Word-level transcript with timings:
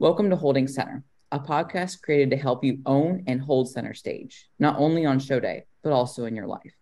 Welcome 0.00 0.28
to 0.30 0.36
Holding 0.36 0.66
Center, 0.66 1.04
a 1.30 1.38
podcast 1.38 2.02
created 2.02 2.30
to 2.30 2.36
help 2.36 2.64
you 2.64 2.80
own 2.84 3.22
and 3.28 3.40
hold 3.40 3.70
center 3.70 3.94
stage, 3.94 4.48
not 4.58 4.76
only 4.76 5.06
on 5.06 5.20
show 5.20 5.38
day, 5.38 5.66
but 5.84 5.92
also 5.92 6.24
in 6.24 6.34
your 6.34 6.48
life. 6.48 6.74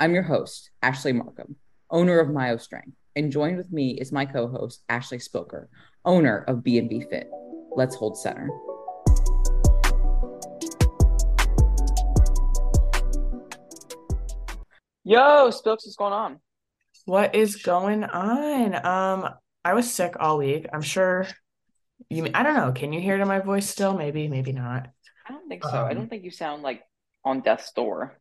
I'm 0.00 0.14
your 0.14 0.22
host, 0.22 0.70
Ashley 0.80 1.12
Markham, 1.12 1.56
owner 1.90 2.20
of 2.20 2.30
Myo 2.30 2.56
Strength, 2.56 2.96
and 3.16 3.30
joined 3.30 3.58
with 3.58 3.70
me 3.70 3.90
is 4.00 4.12
my 4.12 4.24
co-host, 4.24 4.82
Ashley 4.88 5.18
Spoker, 5.18 5.68
owner 6.06 6.38
of 6.48 6.60
BMB 6.60 7.10
Fit. 7.10 7.28
Let's 7.76 7.96
hold 7.96 8.16
center. 8.16 8.48
Yo, 15.04 15.50
Spilks, 15.50 15.84
what's 15.84 15.96
going 15.96 16.14
on? 16.14 16.40
What 17.04 17.34
is 17.34 17.56
going 17.56 18.04
on? 18.04 18.74
Um, 18.74 19.34
I 19.62 19.74
was 19.74 19.92
sick 19.92 20.14
all 20.18 20.38
week. 20.38 20.66
I'm 20.72 20.80
sure 20.80 21.26
you 22.08 22.28
I 22.34 22.42
don't 22.42 22.56
know. 22.56 22.72
Can 22.72 22.92
you 22.92 23.00
hear 23.00 23.16
it 23.16 23.20
in 23.20 23.28
my 23.28 23.40
voice 23.40 23.68
still? 23.68 23.96
Maybe, 23.96 24.28
maybe 24.28 24.52
not. 24.52 24.88
I 25.26 25.32
don't 25.32 25.48
think 25.48 25.62
so. 25.62 25.70
Um, 25.70 25.84
I 25.84 25.94
don't 25.94 26.08
think 26.08 26.24
you 26.24 26.30
sound 26.30 26.62
like 26.62 26.82
on 27.24 27.40
death's 27.40 27.72
door. 27.72 28.18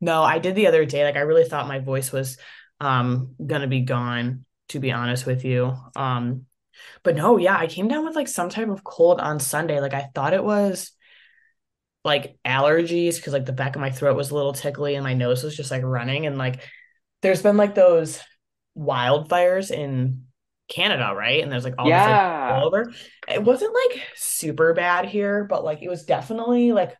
No, 0.00 0.22
I 0.22 0.38
did 0.38 0.54
the 0.54 0.66
other 0.66 0.84
day. 0.84 1.04
Like 1.04 1.16
I 1.16 1.20
really 1.20 1.44
thought 1.44 1.68
my 1.68 1.78
voice 1.78 2.12
was 2.12 2.38
um 2.80 3.34
gonna 3.44 3.66
be 3.66 3.80
gone, 3.80 4.44
to 4.68 4.80
be 4.80 4.92
honest 4.92 5.26
with 5.26 5.44
you. 5.44 5.74
Um, 5.96 6.46
but 7.02 7.16
no, 7.16 7.36
yeah, 7.36 7.56
I 7.56 7.66
came 7.66 7.88
down 7.88 8.04
with 8.04 8.16
like 8.16 8.28
some 8.28 8.48
type 8.48 8.68
of 8.68 8.84
cold 8.84 9.20
on 9.20 9.40
Sunday. 9.40 9.80
Like 9.80 9.94
I 9.94 10.08
thought 10.14 10.34
it 10.34 10.44
was 10.44 10.92
like 12.04 12.38
allergies 12.46 13.16
because 13.16 13.32
like 13.32 13.44
the 13.44 13.52
back 13.52 13.76
of 13.76 13.80
my 13.80 13.90
throat 13.90 14.16
was 14.16 14.30
a 14.30 14.34
little 14.34 14.54
tickly 14.54 14.94
and 14.94 15.04
my 15.04 15.14
nose 15.14 15.42
was 15.42 15.56
just 15.56 15.70
like 15.70 15.82
running 15.82 16.26
and 16.26 16.38
like 16.38 16.60
there's 17.20 17.42
been 17.42 17.58
like 17.58 17.74
those 17.74 18.20
wildfires 18.76 19.70
in 19.70 20.24
Canada, 20.70 21.12
right? 21.14 21.42
And 21.42 21.52
there's 21.52 21.64
like 21.64 21.74
all 21.78 21.88
yeah. 21.88 22.06
this 22.06 22.52
like, 22.52 22.62
all 22.62 22.66
over. 22.66 22.92
It 23.28 23.44
wasn't 23.44 23.74
like 23.74 24.02
super 24.14 24.72
bad 24.72 25.04
here, 25.04 25.44
but 25.44 25.64
like 25.64 25.82
it 25.82 25.88
was 25.88 26.04
definitely 26.04 26.72
like 26.72 26.96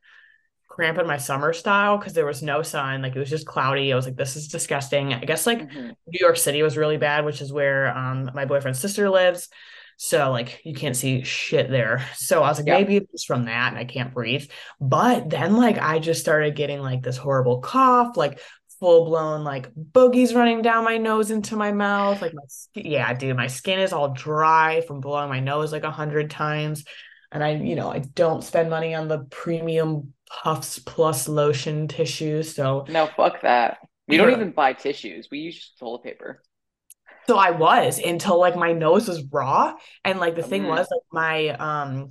cramping 0.69 1.07
my 1.07 1.17
summer 1.17 1.53
style 1.53 1.97
because 1.97 2.13
there 2.13 2.27
was 2.27 2.43
no 2.43 2.63
sun. 2.63 3.03
Like 3.03 3.17
it 3.17 3.19
was 3.19 3.31
just 3.31 3.47
cloudy. 3.47 3.93
I 3.93 3.97
was 3.97 4.07
like, 4.07 4.17
this 4.17 4.37
is 4.37 4.49
disgusting. 4.49 5.15
I 5.15 5.25
guess 5.25 5.47
like 5.47 5.61
mm-hmm. 5.61 5.91
New 6.07 6.19
York 6.21 6.37
City 6.37 6.63
was 6.63 6.77
really 6.77 6.97
bad, 6.97 7.25
which 7.25 7.41
is 7.41 7.53
where 7.53 7.97
um 7.97 8.31
my 8.35 8.45
boyfriend's 8.45 8.81
sister 8.81 9.09
lives. 9.09 9.49
So 9.97 10.31
like 10.31 10.63
you 10.65 10.75
can't 10.75 10.97
see 10.97 11.23
shit 11.25 11.69
there. 11.69 12.07
So 12.15 12.43
I 12.43 12.49
was 12.49 12.59
like, 12.59 12.67
yeah. 12.67 12.79
maybe 12.79 13.07
it's 13.13 13.25
from 13.25 13.45
that 13.45 13.73
and 13.73 13.79
I 13.79 13.85
can't 13.85 14.15
breathe. 14.15 14.49
But 14.81 15.29
then 15.29 15.57
like 15.57 15.79
I 15.79 15.99
just 15.99 16.21
started 16.21 16.57
getting 16.57 16.81
like 16.81 17.03
this 17.03 17.19
horrible 17.19 17.61
cough, 17.61 18.17
like 18.17 18.41
full 18.81 19.05
blown 19.05 19.45
like 19.45 19.73
boogies 19.75 20.35
running 20.35 20.63
down 20.63 20.85
my 20.85 20.97
nose 20.97 21.31
into 21.31 21.55
my 21.55 21.71
mouth. 21.71 22.21
Like 22.21 22.35
my 22.35 22.43
yeah, 22.75 23.13
dude, 23.13 23.37
my 23.37 23.47
skin 23.47 23.79
is 23.79 23.93
all 23.93 24.09
dry 24.09 24.81
from 24.81 25.01
blowing 25.01 25.29
my 25.29 25.41
nose 25.41 25.71
like 25.71 25.85
a 25.85 25.91
hundred 25.91 26.31
times. 26.31 26.85
And 27.31 27.45
I, 27.45 27.51
you 27.51 27.77
know, 27.77 27.93
I 27.93 28.01
don't 28.01 28.43
spend 28.43 28.71
money 28.71 28.95
on 28.95 29.07
the 29.07 29.21
premium 29.31 30.15
puffs 30.29 30.79
plus 30.79 31.29
lotion 31.29 31.87
tissues. 31.87 32.55
So 32.55 32.87
no, 32.89 33.09
fuck 33.17 33.43
that. 33.43 33.79
We 34.09 34.17
don't 34.17 34.33
even 34.33 34.51
buy 34.51 34.73
tissues. 34.73 35.29
We 35.31 35.39
use 35.39 35.73
toilet 35.79 36.03
paper. 36.03 36.43
So 37.29 37.37
I 37.37 37.53
was 37.53 38.01
until 38.01 38.41
like 38.41 38.57
my 38.57 38.73
nose 38.73 39.07
was 39.07 39.23
raw. 39.31 39.75
And 40.05 40.19
like 40.19 40.35
the 40.35 40.43
thing 40.43 40.63
mm. 40.63 40.69
was 40.69 40.89
like 40.91 41.03
my 41.13 41.49
um 41.51 42.11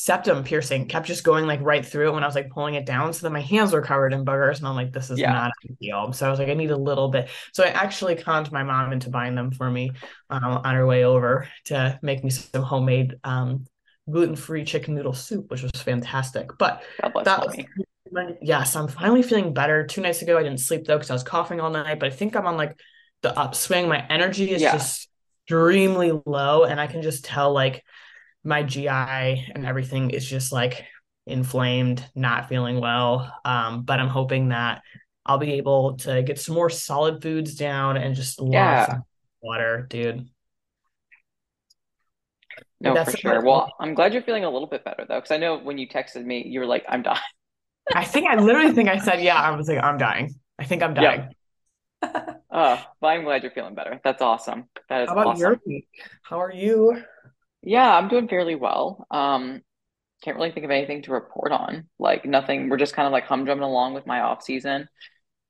septum 0.00 0.44
piercing 0.44 0.86
kept 0.86 1.08
just 1.08 1.24
going 1.24 1.44
like 1.44 1.60
right 1.60 1.84
through 1.84 2.08
it 2.08 2.14
when 2.14 2.22
I 2.22 2.26
was 2.26 2.36
like 2.36 2.50
pulling 2.50 2.74
it 2.74 2.86
down. 2.86 3.12
So 3.12 3.26
then 3.26 3.32
my 3.32 3.40
hands 3.40 3.72
were 3.72 3.82
covered 3.82 4.12
in 4.12 4.24
boogers, 4.24 4.58
and 4.58 4.68
I'm 4.68 4.76
like, 4.76 4.92
this 4.92 5.10
is 5.10 5.18
yeah. 5.18 5.32
not 5.32 5.50
ideal. 5.68 6.12
So 6.12 6.24
I 6.24 6.30
was 6.30 6.38
like, 6.38 6.48
I 6.48 6.54
need 6.54 6.70
a 6.70 6.76
little 6.76 7.08
bit. 7.08 7.28
So 7.52 7.64
I 7.64 7.70
actually 7.70 8.14
conned 8.14 8.52
my 8.52 8.62
mom 8.62 8.92
into 8.92 9.10
buying 9.10 9.34
them 9.34 9.50
for 9.50 9.68
me 9.68 9.90
um, 10.30 10.60
on 10.64 10.72
her 10.76 10.86
way 10.86 11.02
over 11.02 11.48
to 11.64 11.98
make 12.00 12.22
me 12.22 12.30
some 12.30 12.62
homemade 12.62 13.16
um, 13.24 13.66
gluten-free 14.08 14.64
chicken 14.64 14.94
noodle 14.94 15.14
soup, 15.14 15.50
which 15.50 15.62
was 15.62 15.72
fantastic. 15.72 16.56
But 16.58 16.84
that 17.24 17.44
was, 17.44 17.56
yes, 18.40 18.76
I'm 18.76 18.86
finally 18.86 19.24
feeling 19.24 19.52
better. 19.52 19.84
Two 19.84 20.00
nights 20.00 20.22
ago, 20.22 20.38
I 20.38 20.44
didn't 20.44 20.60
sleep 20.60 20.84
though 20.84 20.96
because 20.96 21.10
I 21.10 21.14
was 21.14 21.24
coughing 21.24 21.60
all 21.60 21.70
night. 21.70 21.98
But 21.98 22.12
I 22.12 22.14
think 22.14 22.36
I'm 22.36 22.46
on 22.46 22.56
like 22.56 22.78
the 23.22 23.36
upswing. 23.36 23.88
My 23.88 24.06
energy 24.08 24.52
is 24.52 24.62
yeah. 24.62 24.74
just 24.74 25.08
extremely 25.44 26.12
low, 26.24 26.62
and 26.62 26.80
I 26.80 26.86
can 26.86 27.02
just 27.02 27.24
tell 27.24 27.52
like 27.52 27.82
my 28.44 28.62
GI 28.62 28.88
and 28.88 29.66
everything 29.66 30.10
is 30.10 30.24
just 30.24 30.52
like 30.52 30.84
inflamed, 31.26 32.04
not 32.14 32.48
feeling 32.48 32.80
well. 32.80 33.32
Um, 33.44 33.82
but 33.82 34.00
I'm 34.00 34.08
hoping 34.08 34.48
that 34.48 34.82
I'll 35.26 35.38
be 35.38 35.54
able 35.54 35.96
to 35.98 36.22
get 36.22 36.40
some 36.40 36.54
more 36.54 36.70
solid 36.70 37.22
foods 37.22 37.54
down 37.54 37.96
and 37.96 38.14
just 38.14 38.40
lots 38.40 38.52
yeah. 38.52 38.86
of 38.90 39.02
water, 39.42 39.86
dude. 39.88 40.28
No, 42.80 42.94
That's 42.94 43.10
for 43.12 43.16
sure. 43.16 43.44
Well, 43.44 43.72
I'm 43.80 43.94
glad 43.94 44.12
you're 44.12 44.22
feeling 44.22 44.44
a 44.44 44.50
little 44.50 44.68
bit 44.68 44.84
better 44.84 45.04
though, 45.06 45.16
because 45.16 45.32
I 45.32 45.36
know 45.36 45.58
when 45.58 45.78
you 45.78 45.88
texted 45.88 46.24
me, 46.24 46.44
you 46.46 46.60
were 46.60 46.66
like, 46.66 46.84
"I'm 46.88 47.02
dying." 47.02 47.20
I 47.92 48.04
think 48.04 48.28
I 48.28 48.36
literally 48.36 48.72
think 48.72 48.88
I 48.88 48.98
said, 48.98 49.20
"Yeah." 49.20 49.34
I 49.34 49.50
was 49.50 49.68
like, 49.68 49.82
"I'm 49.82 49.98
dying." 49.98 50.34
I 50.58 50.64
think 50.64 50.82
I'm 50.82 50.94
dying. 50.94 51.34
Yep. 52.02 52.44
oh, 52.50 52.84
well, 53.00 53.10
I'm 53.10 53.24
glad 53.24 53.42
you're 53.42 53.50
feeling 53.50 53.74
better. 53.74 54.00
That's 54.04 54.22
awesome. 54.22 54.68
That 54.88 55.02
is. 55.02 55.08
How 55.08 55.14
about 55.14 55.26
awesome. 55.26 55.40
your 55.40 55.60
week? 55.66 55.88
How 56.22 56.40
are 56.40 56.52
you? 56.52 57.02
Yeah, 57.62 57.96
I'm 57.96 58.08
doing 58.08 58.28
fairly 58.28 58.54
well. 58.54 59.06
Um, 59.10 59.62
can't 60.22 60.36
really 60.36 60.50
think 60.50 60.64
of 60.64 60.70
anything 60.70 61.02
to 61.02 61.12
report 61.12 61.52
on. 61.52 61.88
Like 61.98 62.24
nothing. 62.24 62.68
We're 62.68 62.76
just 62.76 62.94
kind 62.94 63.06
of 63.06 63.12
like 63.12 63.26
humdrumming 63.26 63.62
along 63.62 63.94
with 63.94 64.06
my 64.06 64.20
off 64.20 64.42
season. 64.42 64.88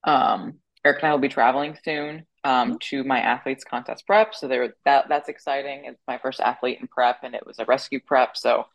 Um, 0.05 0.59
Eric 0.85 0.99
and 1.03 1.09
I 1.09 1.13
will 1.13 1.21
be 1.21 1.29
traveling 1.29 1.77
soon 1.85 2.27
um, 2.45 2.71
mm-hmm. 2.71 2.77
to 2.91 3.05
my 3.05 3.21
athletes 3.21 3.65
contest 3.65 4.07
prep. 4.07 4.35
So 4.35 4.49
there, 4.49 4.75
that 4.85 5.09
that's 5.09 5.29
exciting. 5.29 5.85
It's 5.85 6.03
my 6.07 6.19
first 6.19 6.41
athlete 6.41 6.79
in 6.81 6.87
prep, 6.87 7.19
and 7.23 7.35
it 7.35 7.47
was 7.47 7.59
a 7.59 7.65
rescue 7.65 8.01
prep. 8.05 8.37
So 8.37 8.67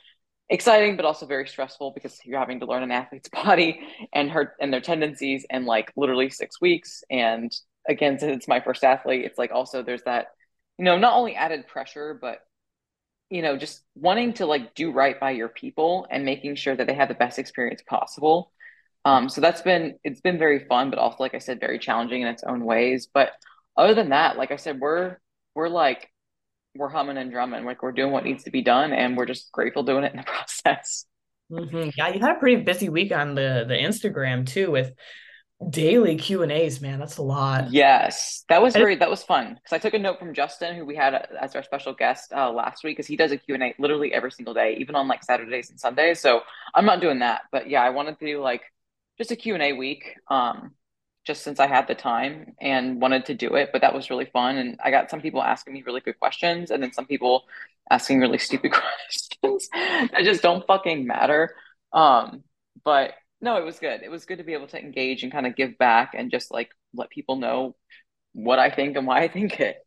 exciting, 0.50 0.96
but 0.96 1.06
also 1.06 1.26
very 1.26 1.48
stressful 1.48 1.92
because 1.92 2.20
you're 2.26 2.40
having 2.40 2.60
to 2.60 2.66
learn 2.66 2.84
an 2.84 2.92
athlete's 2.92 3.30
body 3.34 3.80
and 4.14 4.32
her 4.32 4.54
and 4.60 4.74
their 4.74 4.82
tendencies 4.82 5.46
in 5.50 5.66
like 5.66 5.92
literally 5.96 6.30
six 6.30 6.60
weeks. 6.60 7.04
And 7.10 7.52
again, 7.88 8.20
since 8.20 8.36
it's 8.38 8.48
my 8.48 8.60
first 8.60 8.84
athlete, 8.84 9.26
it's 9.26 9.38
like 9.38 9.52
also 9.52 9.84
there's 9.84 10.04
that, 10.04 10.28
you 10.78 10.86
know, 10.86 10.98
not 10.98 11.14
only 11.14 11.36
added 11.36 11.68
pressure, 11.68 12.18
but 12.20 12.40
you 13.34 13.42
know, 13.42 13.58
just 13.58 13.84
wanting 13.96 14.32
to 14.34 14.46
like 14.46 14.76
do 14.76 14.92
right 14.92 15.20
by 15.20 15.32
your 15.32 15.50
people 15.50 16.06
and 16.12 16.24
making 16.24 16.54
sure 16.54 16.76
that 16.76 16.86
they 16.86 16.94
have 16.94 17.08
the 17.08 17.16
best 17.16 17.40
experience 17.40 17.82
possible. 17.82 18.52
Um, 19.06 19.28
so 19.28 19.42
that's 19.42 19.64
been 19.64 19.98
it's 20.04 20.22
been 20.22 20.38
very 20.38 20.66
fun, 20.68 20.92
but 20.92 21.00
also 21.00 21.18
like 21.20 21.34
I 21.34 21.40
said, 21.40 21.60
very 21.60 21.80
challenging 21.80 22.22
in 22.22 22.28
its 22.28 22.44
own 22.44 22.64
ways. 22.64 23.08
But 23.12 23.32
other 23.76 23.96
than 23.96 24.10
that, 24.10 24.38
like 24.38 24.52
I 24.52 24.58
said, 24.58 24.80
we're 24.80 25.18
we're 25.56 25.68
like 25.68 26.12
we're 26.76 26.90
humming 26.90 27.18
and 27.18 27.32
drumming, 27.32 27.66
like 27.66 27.82
we're 27.82 27.92
doing 27.92 28.12
what 28.12 28.24
needs 28.24 28.44
to 28.44 28.52
be 28.52 28.62
done, 28.62 28.94
and 28.94 29.18
we're 29.18 29.26
just 29.26 29.52
grateful 29.52 29.82
doing 29.82 30.04
it 30.04 30.12
in 30.12 30.18
the 30.18 30.24
process. 30.28 31.08
Mm-hmm. 31.52 31.90
Yeah, 31.98 32.10
you 32.10 32.20
had 32.20 32.36
a 32.36 32.40
pretty 32.40 32.62
busy 32.62 32.90
week 32.90 33.12
on 33.12 33.34
the 33.34 33.66
the 33.68 33.74
Instagram 33.74 34.46
too, 34.46 34.70
with 34.70 34.94
daily 35.69 36.16
Q 36.16 36.44
and 36.44 36.52
A's, 36.52 36.81
man. 36.81 37.00
That's 37.00 37.18
a 37.18 37.22
lot. 37.22 37.72
Yes, 37.72 38.44
that 38.50 38.62
was 38.62 38.74
very 38.74 38.96
that 38.96 39.09
was 39.09 39.24
fun 39.24 39.56
because 39.56 39.74
I 39.74 39.78
took 39.78 39.94
a 39.94 40.00
note 40.00 40.19
from 40.19 40.34
Justin, 40.34 40.75
who 40.75 40.86
we 40.86 40.96
had 40.96 41.14
as 41.40 41.56
our 41.56 41.64
special 41.64 41.94
guest 41.94 42.31
uh, 42.34 42.52
last 42.52 42.84
week, 42.84 42.97
because 42.97 43.08
he 43.08 43.16
does 43.16 43.31
a 43.31 43.38
Q 43.38 43.56
and 43.56 43.63
A 43.63 43.75
literally 43.80 44.13
every 44.13 44.31
single 44.31 44.53
day, 44.53 44.78
even 44.80 44.96
on 44.96 45.08
like 45.08 45.24
Saturdays 45.24 45.69
and 45.69 45.80
Sundays. 45.80 46.19
So 46.19 46.42
I'm 46.74 46.86
not 46.86 47.02
doing 47.02 47.19
that, 47.19 47.44
but 47.52 47.69
yeah, 47.69 47.81
I 47.81 47.90
wanted 47.92 48.19
to 48.19 48.25
do 48.25 48.42
like 48.42 48.62
just 49.18 49.31
a 49.31 49.36
Q 49.36 49.53
and 49.53 49.63
A 49.63 49.74
week, 49.74 50.16
um, 50.30 50.72
just 51.25 51.44
since 51.44 51.59
I 51.59 51.68
had 51.68 51.88
the 51.88 51.96
time 51.96 52.56
and 52.59 53.02
wanted 53.02 53.25
to 53.28 53.34
do 53.34 53.56
it. 53.56 53.69
But 53.72 53.81
that 53.81 53.94
was 53.94 54.09
really 54.09 54.25
fun, 54.25 54.58
and 54.58 54.80
I 54.84 54.92
got 54.92 55.09
some 55.09 55.22
people 55.22 55.42
asking 55.42 55.74
me 55.74 55.84
really 55.84 56.02
good 56.02 56.19
questions, 56.19 56.72
and 56.72 56.81
then 56.81 56.94
some 56.94 57.06
people 57.06 57.44
asking 57.90 58.19
really 58.19 58.38
stupid 58.38 58.72
questions 59.12 59.69
that 59.74 60.24
just 60.24 60.42
don't 60.42 60.66
fucking 60.68 61.06
matter. 61.06 61.56
Um, 61.92 62.44
but 62.84 63.13
no, 63.44 63.58
it 63.58 63.66
was 63.66 63.78
good. 63.78 64.02
It 64.02 64.09
was 64.09 64.26
good 64.26 64.38
to 64.38 64.44
be 64.44 64.54
able 64.54 64.68
to 64.68 64.80
engage 64.80 65.24
and 65.24 65.31
kind 65.31 65.46
of 65.46 65.56
give 65.56 65.78
back 65.78 66.14
and 66.16 66.31
just 66.31 66.50
like 66.50 66.70
let 66.94 67.09
people 67.09 67.36
know 67.36 67.76
what 68.31 68.58
I 68.58 68.70
think 68.70 68.96
and 68.96 69.06
why 69.06 69.22
I 69.22 69.28
think 69.28 69.59
it. 69.59 69.78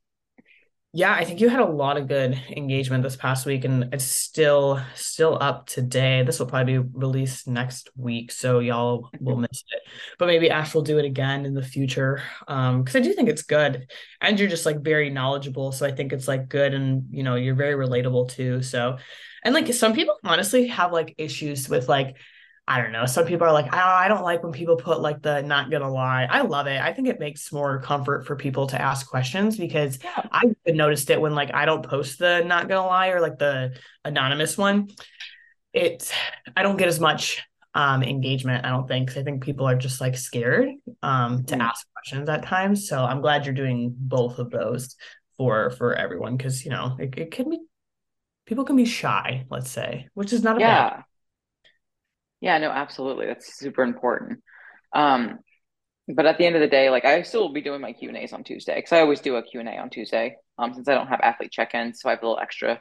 Yeah, 0.93 1.13
I 1.13 1.25
think 1.25 1.41
you 1.41 1.49
had 1.49 1.61
a 1.61 1.67
lot 1.67 1.99
of 1.99 2.07
good 2.07 2.41
engagement 2.49 3.03
this 3.03 3.17
past 3.17 3.45
week, 3.45 3.65
and 3.65 3.93
it's 3.93 4.05
still 4.05 4.81
still 4.95 5.37
up 5.41 5.67
today. 5.67 6.23
This 6.23 6.39
will 6.39 6.47
probably 6.47 6.79
be 6.79 6.89
released 6.93 7.49
next 7.49 7.91
week, 7.97 8.31
so 8.31 8.61
y'all 8.61 9.11
will 9.21 9.35
mm-hmm. 9.35 9.43
miss 9.43 9.65
it. 9.73 9.83
But 10.19 10.27
maybe 10.27 10.49
Ash 10.49 10.75
will 10.75 10.83
do 10.83 10.99
it 10.99 11.05
again 11.05 11.45
in 11.45 11.53
the 11.53 11.63
future, 11.63 12.23
um, 12.49 12.83
because 12.83 12.97
I 12.97 13.01
do 13.01 13.13
think 13.13 13.29
it's 13.29 13.43
good, 13.43 13.91
and 14.23 14.39
you're 14.39 14.49
just 14.49 14.65
like 14.65 14.81
very 14.81 15.11
knowledgeable. 15.11 15.73
So 15.73 15.87
I 15.87 15.93
think 15.93 16.13
it's 16.13 16.29
like 16.29 16.49
good, 16.49 16.73
and 16.73 17.05
you 17.11 17.23
know 17.23 17.35
you're 17.35 17.55
very 17.55 17.75
relatable 17.75 18.31
too. 18.31 18.63
So, 18.63 18.97
and 19.45 19.55
like 19.55 19.71
some 19.75 19.93
people 19.93 20.17
honestly 20.25 20.69
have 20.69 20.93
like 20.93 21.15
issues 21.19 21.69
with 21.69 21.89
like 21.91 22.17
I 22.69 22.81
don't 22.83 22.91
know. 22.91 23.07
Some 23.07 23.27
people 23.27 23.47
are 23.47 23.53
like, 23.53 23.73
I 23.73 24.09
don't 24.09 24.25
like 24.25 24.43
when 24.43 24.51
people 24.51 24.77
put 24.77 25.01
like 25.01 25.23
the 25.23 25.41
not 25.43 25.71
gonna 25.71 25.91
lie. 25.91 26.27
I 26.29 26.41
love 26.41 26.67
it. 26.67 26.81
I 26.81 26.93
think 26.93 27.07
it 27.07 27.21
makes 27.21 27.53
more 27.53 27.81
comfort 27.81 28.27
for 28.27 28.35
people 28.35 28.67
to 28.69 28.81
ask 28.81 29.09
questions 29.09 29.57
because 29.57 30.01
yeah. 30.03 30.27
I've 30.33 30.57
noticed 30.67 31.09
it 31.11 31.21
when 31.21 31.35
like 31.35 31.55
I 31.55 31.65
don't 31.65 31.89
post 31.89 32.19
the 32.19 32.43
not 32.43 32.69
gonna 32.69 32.87
lie 32.87 33.09
or 33.09 33.21
like 33.21 33.39
the 33.39 33.77
anonymous 34.05 34.59
one. 34.59 34.89
It 35.73 36.13
I 36.57 36.65
don't 36.65 36.77
get 36.77 36.89
as 36.89 36.99
much 36.99 37.41
um 37.73 38.03
engagement, 38.03 38.65
I 38.67 38.71
don't 38.71 38.89
think. 38.89 39.17
I 39.17 39.23
think 39.23 39.45
people 39.45 39.69
are 39.69 39.77
just 39.77 40.01
like 40.01 40.17
scared 40.17 40.71
um 41.03 41.45
to 41.45 41.55
mm. 41.55 41.61
ask 41.61 41.87
questions 41.93 42.29
at 42.29 42.43
times. 42.43 42.89
So 42.89 43.05
I'm 43.05 43.21
glad 43.21 43.47
you're 43.47 43.55
doing 43.55 43.95
both 43.97 44.41
of 44.41 44.51
those 44.51 44.97
for 45.37 45.71
for 45.71 45.95
everyone 45.95 46.37
because 46.37 46.65
you 46.65 46.73
know 46.73 46.97
it, 46.99 47.17
it 47.17 47.31
can 47.31 47.49
be 47.49 47.61
people 48.47 48.65
can 48.65 48.77
be 48.77 48.87
shy, 48.87 49.45
let's 49.51 49.71
say, 49.71 50.09
which 50.15 50.33
is 50.33 50.43
not 50.43 50.57
a 50.57 50.61
yeah. 50.61 50.91
bad. 50.91 51.05
Yeah, 52.41 52.59
no, 52.59 52.71
absolutely. 52.71 53.27
That's 53.27 53.57
super 53.59 53.83
important. 53.83 54.43
Um, 54.95 55.39
but 56.09 56.27
at 56.27 56.39
the 56.39 56.47
end 56.47 56.55
of 56.55 56.61
the 56.61 56.69
day, 56.69 56.91
like 56.91 57.05
I 57.05 57.23
still 57.23 57.43
will 57.43 57.53
be 57.53 57.63
doing 57.63 57.81
my 57.81 57.93
Q 57.93 58.09
and 58.09 58.19
A's 58.19 58.33
on 58.33 58.45
Tuesday 58.45 58.77
because 58.77 58.93
I 58.93 59.01
always 59.01 59.21
do 59.21 59.37
a 59.37 59.43
Q 59.43 59.61
and 59.61 59.69
A 59.69 59.79
on 59.79 59.91
Tuesday. 59.91 60.37
Um, 60.59 60.73
since 60.73 60.89
I 60.89 60.95
don't 60.95 61.09
have 61.09 61.21
athlete 61.21 61.53
check-ins, 61.53 62.01
so 62.01 62.09
I 62.09 62.13
have 62.13 62.23
a 62.23 62.27
little 62.27 62.41
extra 62.41 62.81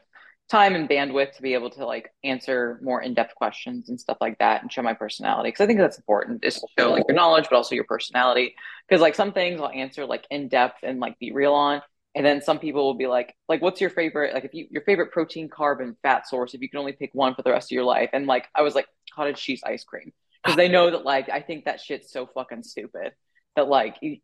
time 0.50 0.76
and 0.76 0.88
bandwidth 0.88 1.34
to 1.34 1.42
be 1.42 1.54
able 1.56 1.72
to 1.72 1.86
like 1.86 2.12
answer 2.24 2.80
more 2.84 3.02
in-depth 3.02 3.34
questions 3.36 3.90
and 3.90 4.00
stuff 4.00 4.18
like 4.22 4.38
that 4.38 4.62
and 4.62 4.72
show 4.72 4.82
my 4.84 4.94
personality 4.94 5.50
because 5.50 5.64
I 5.64 5.68
think 5.68 5.80
that's 5.80 5.98
important 5.98 6.46
is 6.46 6.56
to 6.60 6.68
show 6.78 6.92
like 6.92 7.04
your 7.08 7.16
knowledge 7.16 7.48
but 7.50 7.56
also 7.56 7.74
your 7.74 7.86
personality 7.86 8.54
because 8.88 9.02
like 9.02 9.16
some 9.16 9.32
things 9.34 9.60
I'll 9.60 9.70
answer 9.70 10.06
like 10.06 10.26
in 10.30 10.48
depth 10.48 10.84
and 10.84 11.00
like 11.00 11.18
be 11.18 11.32
real 11.32 11.54
on 11.54 11.82
and 12.14 12.24
then 12.24 12.44
some 12.44 12.60
people 12.60 12.86
will 12.86 12.94
be 12.94 13.08
like 13.08 13.36
like 13.50 13.64
what's 13.64 13.82
your 13.82 13.90
favorite 13.90 14.36
like 14.36 14.46
if 14.46 14.54
you 14.54 14.68
your 14.70 14.84
favorite 14.84 15.12
protein 15.12 15.50
carb 15.50 15.82
and 15.82 15.96
fat 16.04 16.28
source 16.28 16.54
if 16.54 16.62
you 16.62 16.70
can 16.70 16.80
only 16.80 16.94
pick 16.94 17.10
one 17.14 17.34
for 17.34 17.42
the 17.42 17.52
rest 17.52 17.72
of 17.72 17.76
your 17.76 17.84
life 17.84 18.12
and 18.14 18.28
like 18.28 18.48
I 18.54 18.62
was 18.62 18.76
like 18.76 18.88
cottage 19.16 19.42
cheese 19.42 19.62
ice 19.66 19.84
cream 19.84 20.12
ah. 20.12 20.40
because 20.44 20.58
they 20.58 20.70
know 20.70 20.92
that 20.92 21.06
like 21.06 21.30
I 21.30 21.42
think 21.42 21.66
that 21.66 21.80
shit's 21.80 22.12
so 22.12 22.26
fucking 22.26 22.64
stupid 22.64 23.14
that 23.56 23.68
like 23.68 23.98
it, 24.02 24.20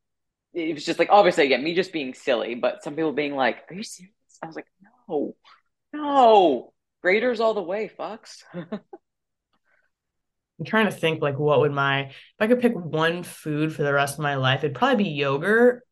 it 0.54 0.74
was 0.74 0.86
just 0.86 1.00
like 1.00 1.10
obviously 1.12 1.46
again 1.46 1.64
me 1.64 1.74
just 1.74 1.94
being 1.94 2.14
silly 2.14 2.56
but 2.56 2.84
some 2.84 2.96
people 2.96 3.14
being 3.14 3.36
like 3.36 3.64
are 3.70 3.76
you 3.76 3.84
serious 3.84 4.14
I 4.44 4.48
was 4.48 4.56
like 4.56 4.68
no 5.08 5.36
no, 5.94 6.74
Graeter's 7.04 7.40
all 7.40 7.54
the 7.54 7.62
way, 7.62 7.92
fucks. 7.98 8.44
I'm 8.54 8.80
trying 10.66 10.86
to 10.86 10.92
think 10.92 11.22
like 11.22 11.40
what 11.40 11.60
would 11.60 11.72
my 11.72 12.06
if 12.06 12.16
I 12.40 12.48
could 12.48 12.62
pick 12.62 12.76
one 12.76 13.24
food 13.24 13.74
for 13.74 13.84
the 13.84 13.94
rest 13.94 14.16
of 14.16 14.24
my 14.24 14.36
life, 14.36 14.64
it'd 14.64 14.76
probably 14.76 15.06
be 15.06 15.10
yogurt. 15.10 15.84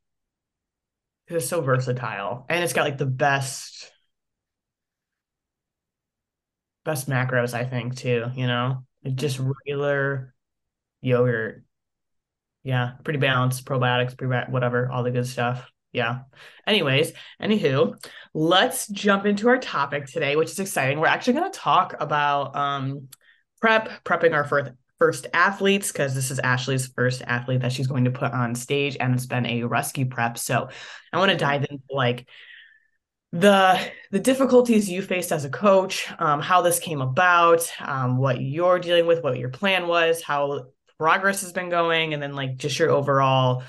because 1.25 1.43
It's 1.43 1.49
so 1.49 1.61
versatile. 1.61 2.45
And 2.49 2.63
it's 2.63 2.73
got 2.73 2.85
like 2.85 2.97
the 2.97 3.05
best 3.05 3.91
best 6.85 7.09
macros, 7.09 7.53
I 7.53 7.65
think, 7.65 7.97
too, 7.97 8.27
you 8.35 8.47
know? 8.47 8.85
Just 9.15 9.39
regular 9.39 10.33
yogurt. 11.01 11.63
Yeah, 12.63 12.93
pretty 13.03 13.19
balanced, 13.19 13.65
probiotics, 13.65 14.49
whatever, 14.49 14.91
all 14.91 15.03
the 15.03 15.11
good 15.11 15.27
stuff 15.27 15.71
yeah. 15.91 16.19
Anyways, 16.67 17.13
anywho, 17.41 17.95
let's 18.33 18.87
jump 18.87 19.25
into 19.25 19.47
our 19.47 19.57
topic 19.57 20.05
today, 20.05 20.35
which 20.35 20.51
is 20.51 20.59
exciting. 20.59 20.99
We're 20.99 21.07
actually 21.07 21.33
going 21.33 21.51
to 21.51 21.59
talk 21.59 21.95
about 21.99 22.55
um, 22.55 23.07
prep, 23.59 24.03
prepping 24.03 24.33
our 24.33 24.43
first 24.43 24.71
first 24.99 25.27
athletes 25.33 25.93
because 25.93 26.13
this 26.13 26.29
is 26.29 26.39
Ashley's 26.39 26.87
first 26.87 27.21
athlete 27.25 27.61
that 27.61 27.71
she's 27.71 27.87
going 27.87 28.03
to 28.03 28.11
put 28.11 28.33
on 28.33 28.53
stage, 28.53 28.97
and 28.99 29.15
it's 29.15 29.25
been 29.25 29.45
a 29.45 29.63
rescue 29.63 30.05
prep. 30.05 30.37
So 30.37 30.69
I 31.13 31.17
want 31.17 31.31
to 31.31 31.37
dive 31.37 31.65
into 31.69 31.83
like 31.89 32.27
the 33.31 33.79
the 34.11 34.19
difficulties 34.19 34.89
you 34.89 35.01
faced 35.01 35.31
as 35.31 35.45
a 35.45 35.49
coach, 35.49 36.07
um, 36.19 36.41
how 36.41 36.61
this 36.61 36.79
came 36.79 37.01
about, 37.01 37.71
um, 37.79 38.17
what 38.17 38.41
you're 38.41 38.79
dealing 38.79 39.05
with, 39.05 39.23
what 39.23 39.37
your 39.37 39.49
plan 39.49 39.87
was, 39.87 40.21
how 40.23 40.65
progress 40.97 41.41
has 41.41 41.53
been 41.53 41.69
going, 41.69 42.13
and 42.13 42.23
then 42.23 42.33
like 42.35 42.57
just 42.57 42.79
your 42.79 42.89
overall 42.89 43.63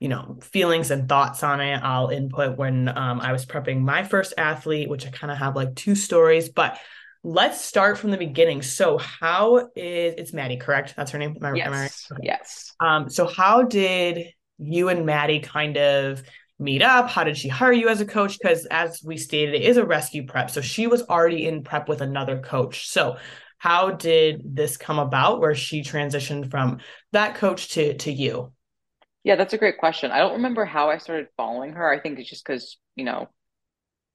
you 0.00 0.08
know 0.08 0.36
feelings 0.42 0.90
and 0.90 1.08
thoughts 1.08 1.42
on 1.42 1.60
it 1.60 1.80
i'll 1.82 2.08
input 2.08 2.58
when 2.58 2.88
um, 2.88 3.20
i 3.20 3.32
was 3.32 3.46
prepping 3.46 3.80
my 3.80 4.02
first 4.02 4.34
athlete 4.36 4.88
which 4.88 5.06
i 5.06 5.10
kind 5.10 5.30
of 5.30 5.38
have 5.38 5.56
like 5.56 5.74
two 5.76 5.94
stories 5.94 6.48
but 6.48 6.78
let's 7.22 7.64
start 7.64 7.96
from 7.96 8.10
the 8.10 8.18
beginning 8.18 8.60
so 8.60 8.98
how 8.98 9.56
is 9.74 10.14
it's 10.18 10.32
maddie 10.32 10.58
correct 10.58 10.94
that's 10.96 11.12
her 11.12 11.18
name 11.18 11.36
am 11.40 11.54
I, 11.54 11.56
yes. 11.56 11.66
Am 11.66 11.72
I 11.72 11.80
right? 11.80 11.92
okay. 12.12 12.20
yes 12.22 12.74
um 12.80 13.08
so 13.08 13.26
how 13.26 13.62
did 13.62 14.26
you 14.58 14.88
and 14.88 15.06
maddie 15.06 15.40
kind 15.40 15.78
of 15.78 16.22
meet 16.64 16.82
up 16.82 17.08
how 17.08 17.22
did 17.22 17.36
she 17.36 17.48
hire 17.48 17.72
you 17.72 17.88
as 17.88 18.00
a 18.00 18.06
coach 18.06 18.38
because 18.40 18.66
as 18.66 19.02
we 19.04 19.16
stated 19.16 19.54
it 19.54 19.62
is 19.62 19.76
a 19.76 19.84
rescue 19.84 20.26
prep 20.26 20.50
so 20.50 20.60
she 20.60 20.86
was 20.86 21.02
already 21.02 21.46
in 21.46 21.62
prep 21.62 21.88
with 21.88 22.00
another 22.00 22.40
coach 22.40 22.88
so 22.88 23.16
how 23.58 23.90
did 23.90 24.42
this 24.44 24.76
come 24.76 24.98
about 24.98 25.40
where 25.40 25.54
she 25.54 25.82
transitioned 25.82 26.50
from 26.50 26.78
that 27.12 27.34
coach 27.34 27.68
to 27.68 27.94
to 27.98 28.10
you 28.10 28.52
yeah, 29.24 29.36
that's 29.36 29.54
a 29.54 29.58
great 29.58 29.78
question. 29.78 30.10
I 30.10 30.18
don't 30.18 30.34
remember 30.34 30.66
how 30.66 30.90
I 30.90 30.98
started 30.98 31.28
following 31.36 31.72
her. 31.72 31.90
I 31.90 31.98
think 31.98 32.18
it's 32.18 32.28
just 32.28 32.46
because, 32.46 32.76
you 32.94 33.06
know, 33.06 33.28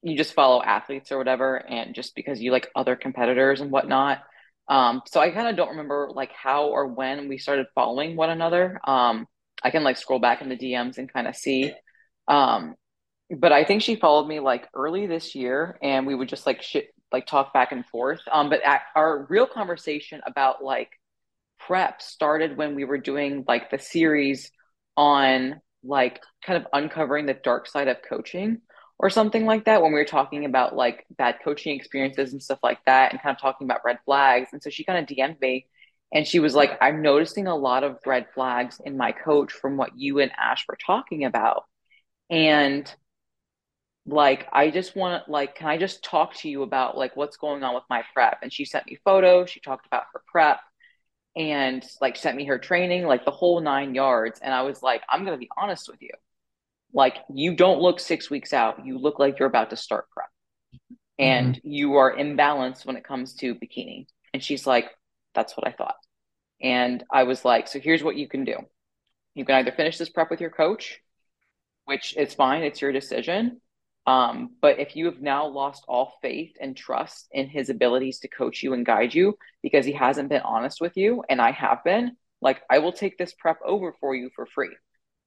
you 0.04 0.16
just 0.16 0.34
follow 0.34 0.62
athletes 0.62 1.12
or 1.12 1.18
whatever, 1.18 1.58
and 1.58 1.96
just 1.96 2.16
because 2.16 2.40
you 2.40 2.52
like 2.52 2.70
other 2.76 2.96
competitors 2.96 3.60
and 3.60 3.72
whatnot. 3.72 4.20
Um, 4.68 5.02
so 5.08 5.20
I 5.20 5.32
kind 5.32 5.48
of 5.48 5.56
don't 5.56 5.72
remember 5.72 6.12
like 6.14 6.32
how 6.32 6.68
or 6.68 6.88
when 6.88 7.28
we 7.28 7.40
started 7.40 7.66
following 7.74 8.16
one 8.16 8.30
another. 8.30 8.80
Um, 8.86 9.28
I 9.64 9.72
can 9.72 9.84
like 9.84 9.98
scroll 9.98 10.20
back 10.20 10.44
in 10.44 10.50
the 10.50 10.56
DMs 10.56 11.00
and 11.00 11.12
kind 11.12 11.28
of 11.28 11.36
see. 11.36 11.74
Um, 12.30 12.76
but 13.30 13.52
I 13.52 13.64
think 13.66 13.82
she 13.82 13.96
followed 13.96 14.28
me 14.28 14.40
like 14.40 14.68
early 14.74 15.06
this 15.08 15.36
year, 15.36 15.78
and 15.84 16.08
we 16.08 16.16
would 16.16 16.30
just 16.30 16.46
like 16.46 16.62
shit 16.62 16.94
like 17.12 17.26
talk 17.26 17.54
back 17.54 17.72
and 17.72 17.86
forth. 17.86 18.22
Um, 18.32 18.50
but 18.50 18.62
our 18.96 19.26
real 19.30 19.48
conversation 19.48 20.22
about 20.26 20.64
like 20.64 20.92
prep 21.60 22.02
started 22.02 22.58
when 22.58 22.76
we 22.76 22.86
were 22.86 22.98
doing 22.98 23.44
like 23.48 23.70
the 23.70 23.80
series 23.80 24.52
on 24.96 25.60
like 25.84 26.22
kind 26.46 26.58
of 26.58 26.68
uncovering 26.74 27.26
the 27.26 27.34
dark 27.34 27.68
side 27.68 27.88
of 27.88 27.98
coaching 28.08 28.60
or 29.00 29.10
something 29.10 29.46
like 29.46 29.66
that 29.66 29.82
when 29.82 29.92
we 29.94 30.00
were 30.00 30.06
talking 30.06 30.46
about 30.46 30.76
like 30.76 31.06
bad 31.18 31.36
coaching 31.44 31.76
experiences 31.76 32.34
and 32.34 32.44
stuff 32.44 32.60
like 32.64 32.84
that 32.86 33.12
and 33.12 33.22
kind 33.22 33.36
of 33.36 33.42
talking 33.42 33.66
about 33.66 33.82
red 33.86 33.98
flags. 34.06 34.50
And 34.52 34.62
so 34.62 34.70
she 34.70 34.84
kind 34.84 35.00
of 35.00 35.06
DM'd 35.06 35.40
me 35.40 35.68
and 36.14 36.28
she 36.28 36.40
was 36.40 36.56
like, 36.56 36.78
I'm 36.82 37.02
noticing 37.02 37.48
a 37.48 37.56
lot 37.56 37.84
of 37.84 37.98
red 38.06 38.28
flags 38.34 38.82
in 38.84 38.98
my 38.98 39.12
coach 39.12 39.54
from 39.54 39.78
what 39.78 39.98
you 39.98 40.20
and 40.20 40.32
Ash 40.38 40.66
were 40.68 40.78
talking 40.86 41.24
about. 41.24 41.64
And 42.30 42.94
like 44.06 44.48
I 44.52 44.72
just 44.72 44.96
want 44.96 45.26
to 45.26 45.32
like, 45.32 45.56
can 45.56 45.68
I 45.68 45.78
just 45.78 46.04
talk 46.04 46.36
to 46.38 46.50
you 46.50 46.64
about 46.64 46.98
like 46.98 47.16
what's 47.16 47.38
going 47.38 47.64
on 47.64 47.76
with 47.76 47.84
my 47.90 48.04
prep? 48.14 48.40
And 48.42 48.52
she 48.52 48.66
sent 48.66 48.88
me 48.88 48.98
photos. 49.04 49.50
She 49.50 49.60
talked 49.60 49.86
about 49.86 50.06
her 50.14 50.22
prep 50.28 50.60
and 51.36 51.86
like 52.02 52.16
sent 52.16 52.36
me 52.36 52.46
her 52.46 52.60
training, 52.60 53.06
like 53.06 53.26
the 53.26 53.32
whole 53.32 53.62
nine 53.62 53.96
yards. 53.96 54.40
And 54.42 54.54
I 54.54 54.64
was 54.64 54.82
like, 54.82 55.04
I'm 55.10 55.26
going 55.26 55.38
to 55.38 55.40
be 55.40 55.50
honest 55.58 55.90
with 55.90 56.02
you. 56.02 56.12
Like, 56.92 57.18
you 57.32 57.56
don't 57.56 57.82
look 57.82 58.00
six 58.00 58.30
weeks 58.32 58.52
out. 58.52 58.86
You 58.86 58.98
look 58.98 59.20
like 59.20 59.38
you're 59.38 59.48
about 59.48 59.70
to 59.70 59.76
start 59.76 60.10
prep. 60.10 60.30
And 61.20 61.56
mm-hmm. 61.56 61.70
you 61.70 61.96
are 61.96 62.16
imbalanced 62.16 62.86
when 62.86 62.96
it 62.96 63.04
comes 63.04 63.34
to 63.36 63.54
bikini. 63.54 64.08
And 64.34 64.44
she's 64.44 64.66
like, 64.66 64.90
That's 65.36 65.56
what 65.56 65.68
I 65.68 65.72
thought. 65.72 65.96
And 66.62 67.04
I 67.12 67.24
was 67.24 67.46
like, 67.46 67.68
So 67.68 67.80
here's 67.80 68.04
what 68.04 68.16
you 68.16 68.28
can 68.28 68.44
do 68.44 68.56
you 69.36 69.46
can 69.46 69.56
either 69.56 69.72
finish 69.72 69.98
this 69.98 70.10
prep 70.10 70.32
with 70.32 70.42
your 70.42 70.50
coach, 70.50 71.00
which 71.90 72.16
is 72.16 72.36
fine, 72.36 72.62
it's 72.62 72.82
your 72.82 72.92
decision, 72.92 73.60
um, 74.06 74.52
but 74.62 74.80
if 74.80 74.96
you 74.96 75.06
have 75.06 75.22
now 75.22 75.48
lost 75.48 75.84
all 75.88 76.14
faith 76.22 76.54
and 76.62 76.78
trust 76.78 77.28
in 77.32 77.48
his 77.48 77.70
abilities 77.70 78.20
to 78.20 78.28
coach 78.28 78.62
you 78.62 78.74
and 78.74 78.86
guide 78.86 79.14
you 79.14 79.38
because 79.64 79.86
he 79.86 79.92
hasn't 79.92 80.30
been 80.30 80.42
honest 80.42 80.80
with 80.82 80.98
you, 80.98 81.24
and 81.28 81.42
I 81.42 81.52
have 81.52 81.84
been, 81.84 82.12
like, 82.42 82.62
I 82.70 82.78
will 82.80 82.94
take 82.94 83.18
this 83.18 83.34
prep 83.34 83.58
over 83.66 83.96
for 84.00 84.16
you 84.16 84.30
for 84.36 84.46
free. 84.46 84.76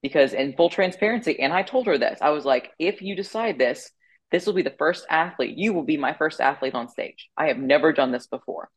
Because 0.02 0.32
in 0.32 0.54
full 0.54 0.70
transparency, 0.70 1.38
and 1.40 1.52
I 1.52 1.62
told 1.62 1.86
her 1.86 1.98
this, 1.98 2.18
I 2.20 2.30
was 2.30 2.44
like, 2.44 2.70
if 2.78 3.02
you 3.02 3.14
decide 3.14 3.58
this, 3.58 3.90
this 4.30 4.46
will 4.46 4.54
be 4.54 4.62
the 4.62 4.74
first 4.78 5.04
athlete. 5.10 5.56
You 5.56 5.72
will 5.72 5.84
be 5.84 5.96
my 5.96 6.14
first 6.14 6.40
athlete 6.40 6.74
on 6.74 6.88
stage. 6.88 7.28
I 7.36 7.48
have 7.48 7.58
never 7.58 7.92
done 7.92 8.12
this 8.12 8.26
before. 8.28 8.70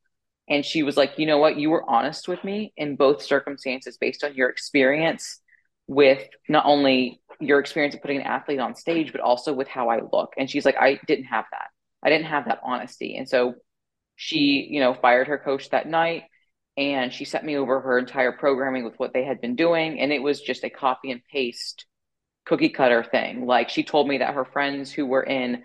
And 0.48 0.64
she 0.64 0.84
was 0.84 0.98
like, 0.98 1.18
you 1.18 1.26
know 1.26 1.40
what? 1.40 1.58
You 1.58 1.70
were 1.70 1.90
honest 1.90 2.28
with 2.28 2.44
me 2.44 2.74
in 2.78 2.96
both 2.96 3.24
circumstances 3.24 3.98
based 3.98 4.24
on 4.24 4.36
your 4.36 4.50
experience 4.50 5.40
with 5.88 6.28
not 6.50 6.66
only 6.66 7.22
your 7.40 7.60
experience 7.60 7.96
of 7.96 8.02
putting 8.02 8.18
an 8.18 8.28
athlete 8.28 8.60
on 8.60 8.76
stage, 8.76 9.12
but 9.12 9.22
also 9.22 9.54
with 9.54 9.68
how 9.68 9.90
I 9.90 10.00
look. 10.12 10.34
And 10.38 10.50
she's 10.50 10.66
like, 10.66 10.78
I 10.78 11.00
didn't 11.08 11.26
have 11.26 11.46
that. 11.52 11.68
I 12.04 12.10
didn't 12.10 12.28
have 12.28 12.46
that 12.46 12.62
honesty. 12.64 13.16
And 13.18 13.28
so 13.28 13.56
she, 14.16 14.68
you 14.70 14.80
know, 14.80 14.94
fired 14.94 15.28
her 15.28 15.38
coach 15.38 15.70
that 15.70 15.88
night 15.88 16.24
and 16.78 17.14
she 17.14 17.26
sent 17.26 17.46
me 17.46 17.58
over 17.58 17.80
her 17.82 17.98
entire 17.98 18.32
programming 18.32 18.84
with 18.84 18.96
what 18.98 19.14
they 19.14 19.24
had 19.24 19.42
been 19.42 19.56
doing. 19.56 20.00
And 20.00 20.12
it 20.12 20.22
was 20.22 20.42
just 20.42 20.64
a 20.64 20.70
copy 20.70 21.12
and 21.12 21.22
paste 21.32 21.86
cookie 22.46 22.70
cutter 22.70 23.04
thing. 23.04 23.46
Like 23.46 23.70
she 23.70 23.84
told 23.84 24.08
me 24.08 24.20
that 24.20 24.36
her 24.36 24.46
friends 24.46 24.92
who 24.92 25.06
were 25.06 25.24
in 25.24 25.64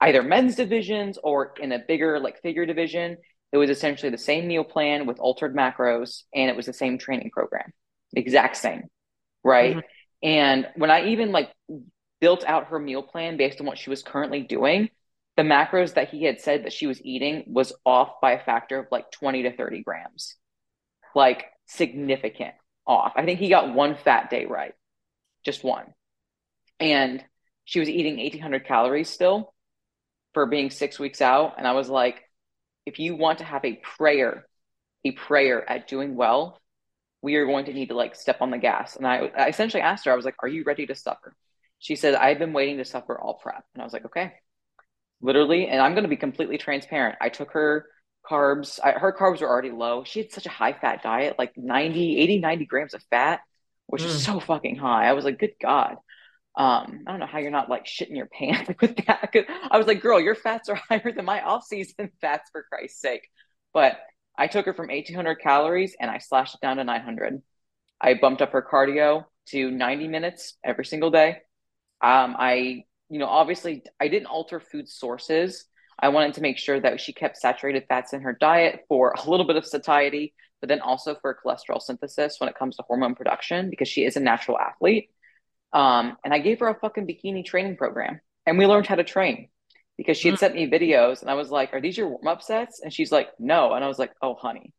either 0.00 0.22
men's 0.22 0.56
divisions 0.56 1.18
or 1.22 1.54
in 1.60 1.72
a 1.72 1.78
bigger 1.86 2.18
like 2.20 2.40
figure 2.40 2.66
division, 2.66 3.16
it 3.52 3.56
was 3.56 3.70
essentially 3.70 4.10
the 4.10 4.18
same 4.18 4.46
meal 4.46 4.64
plan 4.64 5.06
with 5.06 5.18
altered 5.18 5.54
macros 5.54 6.22
and 6.34 6.48
it 6.48 6.56
was 6.56 6.66
the 6.66 6.72
same 6.72 6.98
training 6.98 7.30
program, 7.30 7.72
exact 8.14 8.56
same. 8.56 8.84
Right. 9.44 9.76
Mm-hmm. 9.76 9.86
And 10.22 10.68
when 10.76 10.90
I 10.90 11.08
even 11.08 11.32
like 11.32 11.50
built 12.20 12.44
out 12.44 12.68
her 12.68 12.78
meal 12.78 13.02
plan 13.02 13.36
based 13.36 13.60
on 13.60 13.66
what 13.66 13.78
she 13.78 13.90
was 13.90 14.02
currently 14.02 14.42
doing, 14.42 14.90
the 15.36 15.42
macros 15.42 15.94
that 15.94 16.10
he 16.10 16.24
had 16.24 16.40
said 16.40 16.64
that 16.64 16.72
she 16.72 16.86
was 16.86 17.00
eating 17.04 17.44
was 17.46 17.72
off 17.84 18.20
by 18.20 18.32
a 18.32 18.44
factor 18.44 18.78
of 18.78 18.86
like 18.90 19.10
20 19.10 19.44
to 19.44 19.56
30 19.56 19.82
grams. 19.82 20.36
Like 21.14 21.46
significant 21.66 22.54
off. 22.86 23.12
I 23.16 23.24
think 23.24 23.40
he 23.40 23.48
got 23.48 23.74
one 23.74 23.96
fat 23.96 24.30
day 24.30 24.44
right. 24.46 24.74
Just 25.44 25.64
one. 25.64 25.86
And 26.78 27.24
she 27.64 27.80
was 27.80 27.88
eating 27.88 28.18
1800 28.18 28.66
calories 28.66 29.08
still 29.08 29.54
for 30.34 30.46
being 30.46 30.70
6 30.70 30.98
weeks 30.98 31.20
out 31.20 31.54
and 31.58 31.66
I 31.66 31.72
was 31.72 31.88
like 31.88 32.22
if 32.86 32.98
you 32.98 33.16
want 33.16 33.38
to 33.38 33.44
have 33.44 33.64
a 33.64 33.80
prayer 33.82 34.46
a 35.04 35.12
prayer 35.12 35.68
at 35.68 35.88
doing 35.88 36.14
well 36.14 36.59
we 37.22 37.36
are 37.36 37.46
going 37.46 37.66
to 37.66 37.72
need 37.72 37.88
to 37.88 37.96
like 37.96 38.14
step 38.14 38.38
on 38.40 38.50
the 38.50 38.58
gas. 38.58 38.96
And 38.96 39.06
I, 39.06 39.30
I 39.36 39.48
essentially 39.48 39.82
asked 39.82 40.04
her, 40.06 40.12
I 40.12 40.16
was 40.16 40.24
like, 40.24 40.36
are 40.42 40.48
you 40.48 40.64
ready 40.64 40.86
to 40.86 40.94
suffer? 40.94 41.34
She 41.78 41.96
said, 41.96 42.14
I've 42.14 42.38
been 42.38 42.52
waiting 42.52 42.78
to 42.78 42.84
suffer 42.84 43.18
all 43.18 43.34
prep. 43.34 43.64
And 43.74 43.82
I 43.82 43.84
was 43.84 43.92
like, 43.92 44.04
okay. 44.06 44.32
literally, 45.20 45.66
and 45.66 45.80
I'm 45.80 45.92
going 45.92 46.04
to 46.04 46.08
be 46.08 46.16
completely 46.16 46.58
transparent. 46.58 47.16
I 47.20 47.28
took 47.28 47.52
her 47.52 47.86
carbs. 48.28 48.78
I, 48.82 48.92
her 48.92 49.16
carbs 49.18 49.40
were 49.40 49.48
already 49.48 49.70
low. 49.70 50.04
She 50.04 50.20
had 50.20 50.32
such 50.32 50.46
a 50.46 50.50
high 50.50 50.72
fat 50.72 51.02
diet, 51.02 51.36
like 51.38 51.56
90, 51.56 52.18
80, 52.18 52.38
90 52.40 52.64
grams 52.66 52.94
of 52.94 53.02
fat, 53.10 53.40
which 53.86 54.02
mm. 54.02 54.06
is 54.06 54.24
so 54.24 54.40
fucking 54.40 54.76
high. 54.76 55.08
I 55.08 55.12
was 55.14 55.24
like, 55.24 55.38
good 55.38 55.54
God. 55.60 55.96
Um, 56.56 57.04
I 57.06 57.10
don't 57.10 57.20
know 57.20 57.26
how 57.26 57.38
you're 57.38 57.50
not 57.50 57.70
like 57.70 57.86
shitting 57.86 58.16
your 58.16 58.26
pants 58.26 58.70
with 58.80 58.96
that. 59.06 59.34
I 59.70 59.78
was 59.78 59.86
like, 59.86 60.00
girl, 60.00 60.20
your 60.20 60.34
fats 60.34 60.68
are 60.68 60.74
higher 60.88 61.12
than 61.12 61.24
my 61.24 61.42
off 61.42 61.64
season 61.64 62.10
fats 62.20 62.50
for 62.50 62.64
Christ's 62.70 63.00
sake. 63.00 63.28
But 63.72 63.98
I 64.40 64.46
took 64.46 64.64
her 64.64 64.72
from 64.72 64.88
1800 64.88 65.34
calories 65.34 65.94
and 66.00 66.10
I 66.10 66.16
slashed 66.16 66.54
it 66.54 66.62
down 66.62 66.78
to 66.78 66.84
900. 66.84 67.42
I 68.00 68.14
bumped 68.14 68.40
up 68.40 68.52
her 68.52 68.62
cardio 68.62 69.26
to 69.50 69.70
90 69.70 70.08
minutes 70.08 70.56
every 70.64 70.86
single 70.86 71.10
day. 71.10 71.42
Um, 72.00 72.34
I, 72.38 72.84
you 73.10 73.18
know, 73.18 73.26
obviously 73.26 73.82
I 74.00 74.08
didn't 74.08 74.28
alter 74.28 74.58
food 74.58 74.88
sources. 74.88 75.66
I 75.98 76.08
wanted 76.08 76.32
to 76.34 76.40
make 76.40 76.56
sure 76.56 76.80
that 76.80 77.02
she 77.02 77.12
kept 77.12 77.36
saturated 77.36 77.84
fats 77.86 78.14
in 78.14 78.22
her 78.22 78.32
diet 78.32 78.86
for 78.88 79.12
a 79.12 79.28
little 79.28 79.46
bit 79.46 79.56
of 79.56 79.66
satiety, 79.66 80.32
but 80.60 80.70
then 80.70 80.80
also 80.80 81.16
for 81.20 81.36
cholesterol 81.44 81.82
synthesis 81.82 82.36
when 82.38 82.48
it 82.48 82.58
comes 82.58 82.76
to 82.76 82.82
hormone 82.88 83.14
production 83.14 83.68
because 83.68 83.88
she 83.88 84.06
is 84.06 84.16
a 84.16 84.20
natural 84.20 84.58
athlete. 84.58 85.10
Um, 85.74 86.16
and 86.24 86.32
I 86.32 86.38
gave 86.38 86.60
her 86.60 86.68
a 86.68 86.80
fucking 86.80 87.06
bikini 87.06 87.44
training 87.44 87.76
program 87.76 88.22
and 88.46 88.56
we 88.56 88.66
learned 88.66 88.86
how 88.86 88.94
to 88.94 89.04
train 89.04 89.50
because 90.00 90.16
she 90.16 90.28
had 90.28 90.36
mm. 90.36 90.40
sent 90.40 90.54
me 90.54 90.66
videos 90.66 91.20
and 91.20 91.28
I 91.28 91.34
was 91.34 91.50
like, 91.50 91.74
Are 91.74 91.80
these 91.80 91.98
your 91.98 92.08
warm 92.08 92.26
up 92.26 92.42
sets? 92.42 92.80
And 92.82 92.90
she's 92.90 93.12
like, 93.12 93.28
No. 93.38 93.74
And 93.74 93.84
I 93.84 93.86
was 93.86 93.98
like, 93.98 94.12
Oh, 94.22 94.34
honey, 94.34 94.72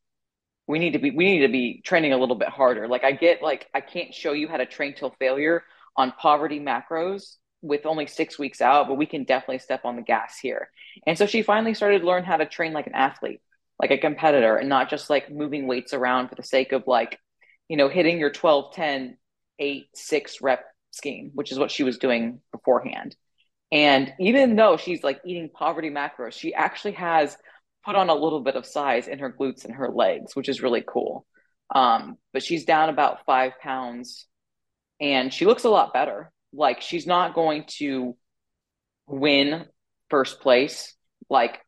we 0.65 0.79
need 0.79 0.93
to 0.93 0.99
be 0.99 1.11
we 1.11 1.25
need 1.25 1.45
to 1.45 1.47
be 1.47 1.79
training 1.85 2.11
a 2.11 2.17
little 2.17 2.35
bit 2.35 2.49
harder. 2.49 2.87
Like 2.87 3.03
I 3.03 3.11
get 3.11 3.43
like 3.43 3.67
I 3.71 3.81
can't 3.81 4.15
show 4.15 4.33
you 4.33 4.47
how 4.47 4.57
to 4.57 4.65
train 4.65 4.95
till 4.95 5.13
failure 5.19 5.63
on 5.95 6.11
poverty 6.13 6.59
macros 6.59 7.35
with 7.61 7.85
only 7.85 8.07
six 8.07 8.39
weeks 8.39 8.61
out, 8.61 8.87
but 8.87 8.95
we 8.95 9.05
can 9.05 9.23
definitely 9.23 9.59
step 9.59 9.85
on 9.85 9.95
the 9.95 10.01
gas 10.01 10.39
here. 10.41 10.71
And 11.05 11.19
so 11.19 11.27
she 11.27 11.43
finally 11.43 11.75
started 11.75 11.99
to 11.99 12.07
learn 12.07 12.23
how 12.23 12.37
to 12.37 12.47
train 12.47 12.73
like 12.73 12.87
an 12.87 12.95
athlete, 12.95 13.41
like 13.79 13.91
a 13.91 13.99
competitor, 13.99 14.57
and 14.57 14.69
not 14.69 14.89
just 14.89 15.07
like 15.07 15.31
moving 15.31 15.67
weights 15.67 15.93
around 15.93 16.29
for 16.29 16.35
the 16.35 16.41
sake 16.41 16.71
of 16.71 16.87
like, 16.87 17.19
you 17.67 17.77
know, 17.77 17.89
hitting 17.89 18.17
your 18.17 18.31
12, 18.31 18.73
10, 18.73 19.17
8, 19.59 19.85
6 19.93 20.41
rep 20.41 20.65
scheme, 20.89 21.29
which 21.35 21.51
is 21.51 21.59
what 21.59 21.69
she 21.69 21.83
was 21.83 21.99
doing 21.99 22.39
beforehand. 22.51 23.15
And 23.71 24.13
even 24.19 24.55
though 24.55 24.77
she's 24.77 25.03
like 25.03 25.21
eating 25.25 25.49
poverty 25.49 25.89
macros, 25.89 26.33
she 26.33 26.53
actually 26.53 26.93
has 26.93 27.37
put 27.85 27.95
on 27.95 28.09
a 28.09 28.15
little 28.15 28.41
bit 28.41 28.55
of 28.55 28.65
size 28.65 29.07
in 29.07 29.19
her 29.19 29.31
glutes 29.31 29.65
and 29.65 29.75
her 29.75 29.89
legs, 29.89 30.35
which 30.35 30.49
is 30.49 30.61
really 30.61 30.83
cool. 30.85 31.25
Um, 31.73 32.17
but 32.33 32.43
she's 32.43 32.65
down 32.65 32.89
about 32.89 33.25
five 33.25 33.53
pounds 33.61 34.27
and 34.99 35.33
she 35.33 35.45
looks 35.45 35.63
a 35.63 35.69
lot 35.69 35.93
better. 35.93 36.31
Like 36.53 36.81
she's 36.81 37.07
not 37.07 37.33
going 37.33 37.63
to 37.77 38.15
win 39.07 39.65
first 40.09 40.41
place. 40.41 40.93
Like 41.29 41.59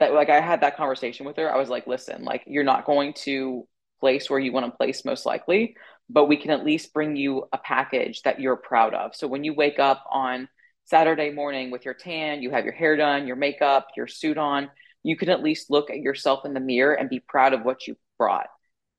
that, 0.00 0.12
like 0.12 0.28
I 0.28 0.40
had 0.40 0.62
that 0.62 0.76
conversation 0.76 1.24
with 1.24 1.36
her. 1.36 1.52
I 1.52 1.56
was 1.56 1.68
like, 1.68 1.86
listen, 1.86 2.24
like 2.24 2.42
you're 2.46 2.64
not 2.64 2.84
going 2.84 3.14
to 3.24 3.66
place 4.00 4.28
where 4.28 4.40
you 4.40 4.52
want 4.52 4.66
to 4.66 4.76
place 4.76 5.04
most 5.04 5.24
likely, 5.24 5.76
but 6.08 6.26
we 6.26 6.36
can 6.36 6.50
at 6.50 6.64
least 6.64 6.92
bring 6.92 7.16
you 7.16 7.44
a 7.52 7.58
package 7.58 8.22
that 8.22 8.40
you're 8.40 8.56
proud 8.56 8.92
of. 8.92 9.14
So 9.14 9.28
when 9.28 9.44
you 9.44 9.54
wake 9.54 9.78
up 9.78 10.04
on 10.10 10.48
Saturday 10.90 11.30
morning 11.30 11.70
with 11.70 11.84
your 11.84 11.94
tan, 11.94 12.42
you 12.42 12.50
have 12.50 12.64
your 12.64 12.74
hair 12.74 12.96
done, 12.96 13.28
your 13.28 13.36
makeup, 13.36 13.86
your 13.96 14.08
suit 14.08 14.36
on, 14.36 14.68
you 15.04 15.16
can 15.16 15.28
at 15.28 15.40
least 15.40 15.70
look 15.70 15.88
at 15.88 16.00
yourself 16.00 16.44
in 16.44 16.52
the 16.52 16.58
mirror 16.58 16.94
and 16.94 17.08
be 17.08 17.20
proud 17.20 17.52
of 17.52 17.62
what 17.62 17.86
you 17.86 17.96
brought. 18.18 18.48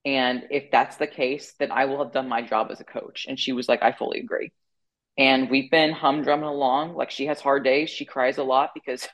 And 0.05 0.47
if 0.49 0.71
that's 0.71 0.95
the 0.95 1.05
case, 1.05 1.53
then 1.59 1.69
I 1.69 1.85
will 1.85 2.01
have 2.01 2.13
done 2.13 2.29
my 2.29 2.43
job 2.43 2.69
as 2.71 2.79
a 2.79 2.85
coach. 2.85 3.25
And 3.27 3.37
she 3.37 3.51
was 3.51 3.67
like, 3.67 3.83
I 3.83 3.91
fully 3.91 4.21
agree. 4.21 4.53
And 5.17 5.49
we've 5.49 5.69
been 5.69 5.93
humdrumming 5.93 6.49
along. 6.49 6.95
Like 6.95 7.11
she 7.11 7.25
has 7.25 7.41
hard 7.41 7.65
days. 7.65 7.89
She 7.89 8.05
cries 8.05 8.37
a 8.37 8.43
lot 8.43 8.71
because 8.73 9.07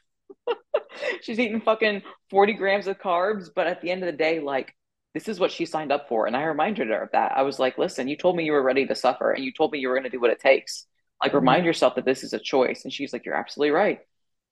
she's 1.24 1.40
eating 1.40 1.62
fucking 1.62 2.04
40 2.30 2.54
grams 2.54 2.86
of 2.86 3.00
carbs. 3.00 3.50
But 3.54 3.66
at 3.66 3.82
the 3.82 3.90
end 3.90 4.04
of 4.04 4.08
the 4.08 4.18
day, 4.18 4.40
like 4.40 4.74
this 5.16 5.28
is 5.28 5.40
what 5.40 5.52
she 5.52 5.66
signed 5.66 5.92
up 5.92 6.08
for. 6.08 6.28
And 6.28 6.38
I 6.38 6.44
reminded 6.44 6.90
her 6.90 7.02
of 7.02 7.12
that. 7.14 7.32
I 7.36 7.42
was 7.42 7.58
like, 7.58 7.80
listen, 7.80 8.08
you 8.08 8.16
told 8.16 8.36
me 8.36 8.46
you 8.46 8.52
were 8.52 8.62
ready 8.62 8.86
to 8.86 8.96
suffer 8.96 9.32
and 9.32 9.44
you 9.44 9.52
told 9.52 9.72
me 9.72 9.80
you 9.80 9.90
were 9.90 9.96
going 9.96 10.04
to 10.04 10.10
do 10.10 10.22
what 10.22 10.30
it 10.30 10.40
takes. 10.40 10.87
Like, 11.22 11.32
mm-hmm. 11.32 11.40
remind 11.40 11.66
yourself 11.66 11.96
that 11.96 12.06
this 12.06 12.24
is 12.24 12.34
a 12.34 12.40
choice. 12.40 12.84
And 12.84 12.94
she's 12.94 13.14
like, 13.14 13.26
You're 13.26 13.36
absolutely 13.36 13.72
right. 13.72 14.00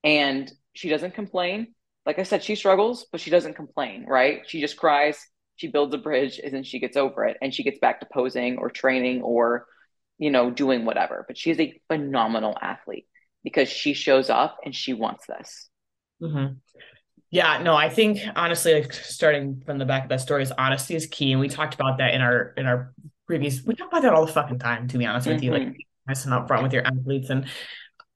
And 0.04 0.52
she 0.74 0.90
doesn't 0.90 1.16
complain. 1.16 1.74
Like 2.06 2.20
I 2.20 2.24
said, 2.24 2.44
she 2.44 2.56
struggles, 2.56 3.08
but 3.12 3.20
she 3.20 3.32
doesn't 3.32 3.56
complain, 3.56 4.06
right? 4.08 4.44
She 4.48 4.62
just 4.62 4.78
cries, 4.78 5.18
she 5.56 5.68
builds 5.68 5.94
a 5.96 5.98
bridge, 5.98 6.40
and 6.44 6.54
then 6.54 6.64
she 6.64 6.80
gets 6.80 6.96
over 6.96 7.26
it 7.26 7.38
and 7.42 7.52
she 7.54 7.64
gets 7.64 7.80
back 7.80 8.02
to 8.02 8.08
posing 8.14 8.60
or 8.60 8.70
training 8.70 9.24
or, 9.24 9.66
you 10.20 10.30
know, 10.30 10.52
doing 10.52 10.86
whatever. 10.86 11.26
But 11.28 11.38
she's 11.38 11.60
a 11.60 11.82
phenomenal 11.88 12.56
athlete 12.62 13.08
because 13.44 13.70
she 13.70 13.94
shows 13.94 14.30
up 14.30 14.58
and 14.64 14.76
she 14.76 14.94
wants 14.94 15.26
this. 15.26 15.70
Mm-hmm. 16.22 16.54
Yeah, 17.32 17.64
no, 17.64 17.76
I 17.76 17.90
think 17.90 18.20
honestly, 18.36 18.76
like 18.76 18.94
starting 18.94 19.64
from 19.66 19.80
the 19.80 19.86
back 19.86 20.04
of 20.04 20.10
that 20.10 20.22
story 20.22 20.44
is 20.44 20.52
honesty 20.52 20.96
is 20.96 21.08
key. 21.08 21.32
And 21.32 21.42
we 21.42 21.50
talked 21.50 21.74
about 21.74 21.98
that 21.98 22.14
in 22.14 22.22
our 22.22 22.54
in 22.56 22.68
our 22.68 22.94
previous 23.26 23.64
we 23.64 23.74
talk 23.74 23.88
about 23.88 24.04
that 24.04 24.14
all 24.14 24.26
the 24.26 24.32
fucking 24.32 24.60
time, 24.60 24.88
to 24.90 25.00
be 25.00 25.06
honest 25.06 25.26
with 25.26 25.38
mm-hmm. 25.38 25.44
you. 25.46 25.52
Like 25.52 25.62
mm-hmm 25.64 25.80
nice 26.08 26.26
and 26.26 26.34
upfront 26.34 26.64
with 26.64 26.74
your 26.74 26.86
athletes 26.86 27.30
and 27.30 27.48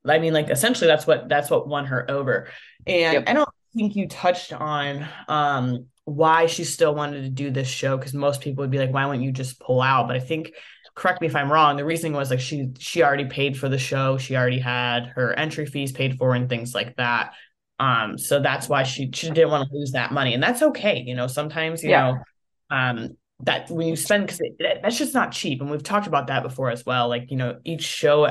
I 0.08 0.19
mean, 0.19 0.34
like 0.34 0.50
essentially 0.50 0.88
that's 0.88 1.05
what 1.05 1.27
that's 1.29 1.50
what 1.50 1.67
won 1.67 1.86
her 1.86 2.10
over. 2.10 2.50
And 2.88 3.13
yep. 3.13 3.24
I 3.27 3.34
don't 3.34 3.50
think 3.75 3.96
you 3.96 4.08
touched 4.08 4.53
on 4.53 5.08
um 5.27 5.86
why 6.05 6.48
she 6.48 6.63
still 6.63 6.96
wanted 6.96 7.22
to 7.22 7.29
do 7.29 7.51
this 7.51 7.67
show 7.67 7.96
because 7.98 8.13
most 8.13 8.41
people 8.41 8.63
would 8.63 8.72
be 8.72 8.79
like, 8.79 8.91
why 8.91 9.05
wouldn't 9.05 9.24
you 9.24 9.31
just 9.31 9.60
pull 9.60 9.81
out? 9.81 10.08
But 10.08 10.15
I 10.15 10.19
think 10.19 10.53
correct 10.96 11.22
me 11.22 11.27
if 11.27 11.36
I'm 11.36 11.51
wrong. 11.51 11.77
The 11.77 11.86
reasoning 11.86 12.13
was 12.13 12.29
like 12.29 12.39
she 12.39 12.72
she 12.79 13.03
already 13.03 13.25
paid 13.25 13.58
for 13.58 13.69
the 13.69 13.77
show, 13.77 14.17
she 14.17 14.36
already 14.36 14.60
had 14.60 15.08
her 15.15 15.34
entry 15.34 15.65
fees 15.65 15.91
paid 15.91 16.17
for 16.17 16.34
and 16.34 16.50
things 16.50 16.74
like 16.74 16.96
that. 16.98 17.34
Um, 17.79 18.17
so 18.17 18.41
that's 18.41 18.67
why 18.67 18.84
she 18.84 19.10
she 19.13 19.29
didn't 19.29 19.51
want 19.51 19.69
to 19.69 19.75
lose 19.75 19.91
that 19.91 20.12
money, 20.12 20.34
and 20.34 20.43
that's 20.43 20.62
okay. 20.62 21.00
You 21.05 21.15
know, 21.15 21.27
sometimes 21.27 21.84
you 21.84 21.91
yeah. 21.91 22.12
know, 22.12 22.75
um, 22.75 23.17
that 23.41 23.69
when 23.69 23.88
you 23.88 23.96
spend 23.96 24.25
because 24.25 24.41
that's 24.81 24.98
just 24.98 25.13
not 25.13 25.31
cheap 25.31 25.62
and 25.62 25.72
we've 25.72 25.84
talked 25.84 26.08
about 26.08 26.27
that 26.27 26.43
before 26.43 26.69
as 26.69 26.86
well 26.86 27.08
like 27.08 27.31
you 27.31 27.38
know 27.38 27.58
each 27.63 27.84
show 27.84 28.29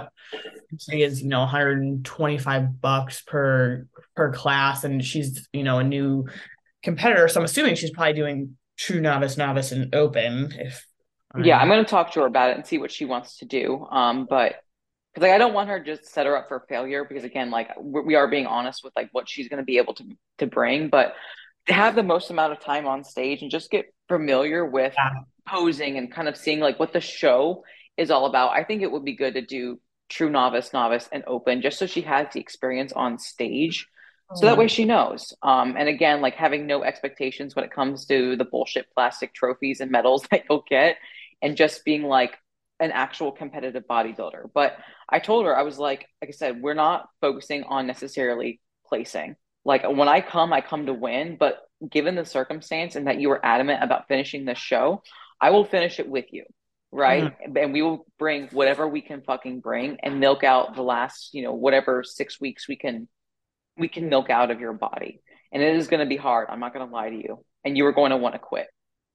is 0.91 1.23
you 1.23 1.29
know 1.29 1.41
125 1.41 2.81
bucks 2.81 3.23
per 3.23 3.87
per 4.15 4.33
class 4.33 4.85
and 4.85 5.03
she's 5.03 5.49
you 5.53 5.65
know 5.65 5.79
a 5.79 5.85
new 5.85 6.27
competitor 6.83 7.27
so 7.27 7.41
i'm 7.41 7.45
assuming 7.45 7.75
she's 7.75 7.91
probably 7.91 8.13
doing 8.13 8.57
true 8.77 9.01
novice 9.01 9.37
novice 9.39 9.73
and 9.73 9.95
open 9.95 10.53
if 10.59 10.87
yeah 11.43 11.59
i'm 11.59 11.69
going 11.69 11.83
to 11.83 11.91
talk 11.91 12.13
to 12.13 12.21
her 12.21 12.27
about 12.27 12.51
it 12.51 12.57
and 12.57 12.67
see 12.67 12.79
what 12.79 12.93
she 12.93 13.05
wants 13.07 13.39
to 13.39 13.47
do 13.47 13.87
um 13.91 14.27
but 14.29 14.57
because 15.15 15.27
like 15.27 15.33
i 15.33 15.39
don't 15.39 15.55
want 15.55 15.71
her 15.71 15.83
just 15.83 16.05
set 16.07 16.27
her 16.27 16.37
up 16.37 16.49
for 16.49 16.65
failure 16.69 17.05
because 17.05 17.25
again 17.25 17.51
like 17.51 17.71
we 17.81 18.15
are 18.15 18.29
being 18.29 18.47
honest 18.47 18.85
with 18.85 18.93
like 18.95 19.09
what 19.13 19.29
she's 19.29 19.49
going 19.49 19.59
to 19.59 19.65
be 19.65 19.79
able 19.79 19.95
to 19.95 20.05
to 20.37 20.47
bring 20.47 20.89
but 20.89 21.09
to 21.09 21.15
have 21.69 21.95
the 21.95 22.03
most 22.03 22.31
amount 22.31 22.53
of 22.53 22.61
time 22.61 22.87
on 22.87 23.05
stage 23.05 23.43
and 23.43 23.51
just 23.51 23.71
get 23.71 23.93
familiar 24.09 24.65
with 24.65 24.95
yeah. 24.97 25.11
posing 25.47 25.99
and 25.99 26.11
kind 26.11 26.29
of 26.29 26.37
seeing 26.37 26.61
like 26.61 26.79
what 26.79 26.93
the 26.93 27.01
show 27.01 27.65
is 27.97 28.11
all 28.11 28.27
about. 28.27 28.53
I 28.53 28.65
think 28.65 28.83
it 28.83 28.91
would 28.91 29.05
be 29.05 29.17
good 29.17 29.35
to 29.35 29.43
do 29.43 29.81
true 30.09 30.31
novice, 30.31 30.73
novice, 30.73 31.09
and 31.13 31.25
open 31.27 31.63
just 31.63 31.79
so 31.79 31.87
she 31.87 32.03
has 32.03 32.29
the 32.33 32.41
experience 32.41 32.93
on 32.93 33.19
stage. 33.19 33.87
So 34.35 34.45
that 34.45 34.53
mm-hmm. 34.53 34.61
way 34.61 34.69
she 34.69 34.85
knows. 34.85 35.33
Um, 35.43 35.75
and 35.79 35.89
again, 35.89 36.21
like 36.21 36.35
having 36.35 36.67
no 36.67 36.83
expectations 36.83 37.57
when 37.57 37.65
it 37.65 37.71
comes 37.71 38.05
to 38.07 38.37
the 38.37 38.45
bullshit 38.45 38.87
plastic 38.93 39.33
trophies 39.33 39.81
and 39.81 39.91
medals 39.91 40.27
that 40.31 40.45
you'll 40.49 40.65
get, 40.69 40.97
and 41.41 41.57
just 41.57 41.85
being 41.85 42.03
like 42.03 42.37
an 42.81 42.93
actual 42.93 43.33
competitive 43.33 43.85
bodybuilder. 43.89 44.51
But 44.53 44.77
I 45.09 45.19
told 45.19 45.47
her, 45.47 45.57
I 45.57 45.63
was 45.63 45.79
like, 45.79 46.07
like 46.21 46.29
I 46.29 46.33
said, 46.33 46.61
we're 46.61 46.75
not 46.75 47.09
focusing 47.21 47.65
on 47.65 47.87
necessarily 47.87 48.61
placing. 48.87 49.37
Like 49.69 49.85
when 49.87 50.09
I 50.09 50.23
come, 50.23 50.55
I 50.55 50.63
come 50.63 50.87
to 50.87 50.95
win. 50.95 51.37
But 51.39 51.59
given 51.89 52.15
the 52.15 52.25
circumstance 52.25 52.97
and 52.97 53.07
that 53.07 53.21
you 53.21 53.29
were 53.29 53.45
adamant 53.45 53.85
about 53.85 54.09
finishing 54.09 54.47
the 54.47 54.55
show, 54.55 55.03
I 55.39 55.51
will 55.51 55.67
finish 55.67 56.01
it 56.01 56.09
with 56.09 56.25
you. 56.33 56.45
Right. 56.91 57.25
Mm-hmm. 57.25 57.55
And 57.55 57.73
we 57.75 57.83
will 57.83 58.07
bring 58.19 58.49
whatever 58.49 58.89
we 58.89 59.03
can 59.03 59.21
fucking 59.21 59.61
bring 59.61 59.99
and 60.03 60.21
milk 60.21 60.43
out 60.43 60.75
the 60.75 60.83
last, 60.83 61.35
you 61.35 61.43
know, 61.43 61.53
whatever 61.53 62.03
six 62.03 62.41
weeks 62.41 62.67
we 62.67 62.77
can 62.77 63.09
we 63.77 63.89
can 63.89 64.09
milk 64.09 64.31
out 64.31 64.51
of 64.51 64.59
your 64.59 64.73
body. 64.73 65.21
And 65.53 65.63
it 65.63 65.77
is 65.77 65.87
going 65.87 66.01
to 66.01 66.07
be 66.07 66.17
hard. 66.17 66.49
I'm 66.51 66.61
not 66.61 66.73
going 66.73 66.89
to 66.89 66.93
lie 66.93 67.11
to 67.11 67.17
you. 67.17 67.45
And 67.63 67.77
you 67.77 67.85
are 67.85 67.93
going 67.93 68.11
to 68.11 68.17
want 68.17 68.37
to 68.37 68.39
quit. 68.39 68.69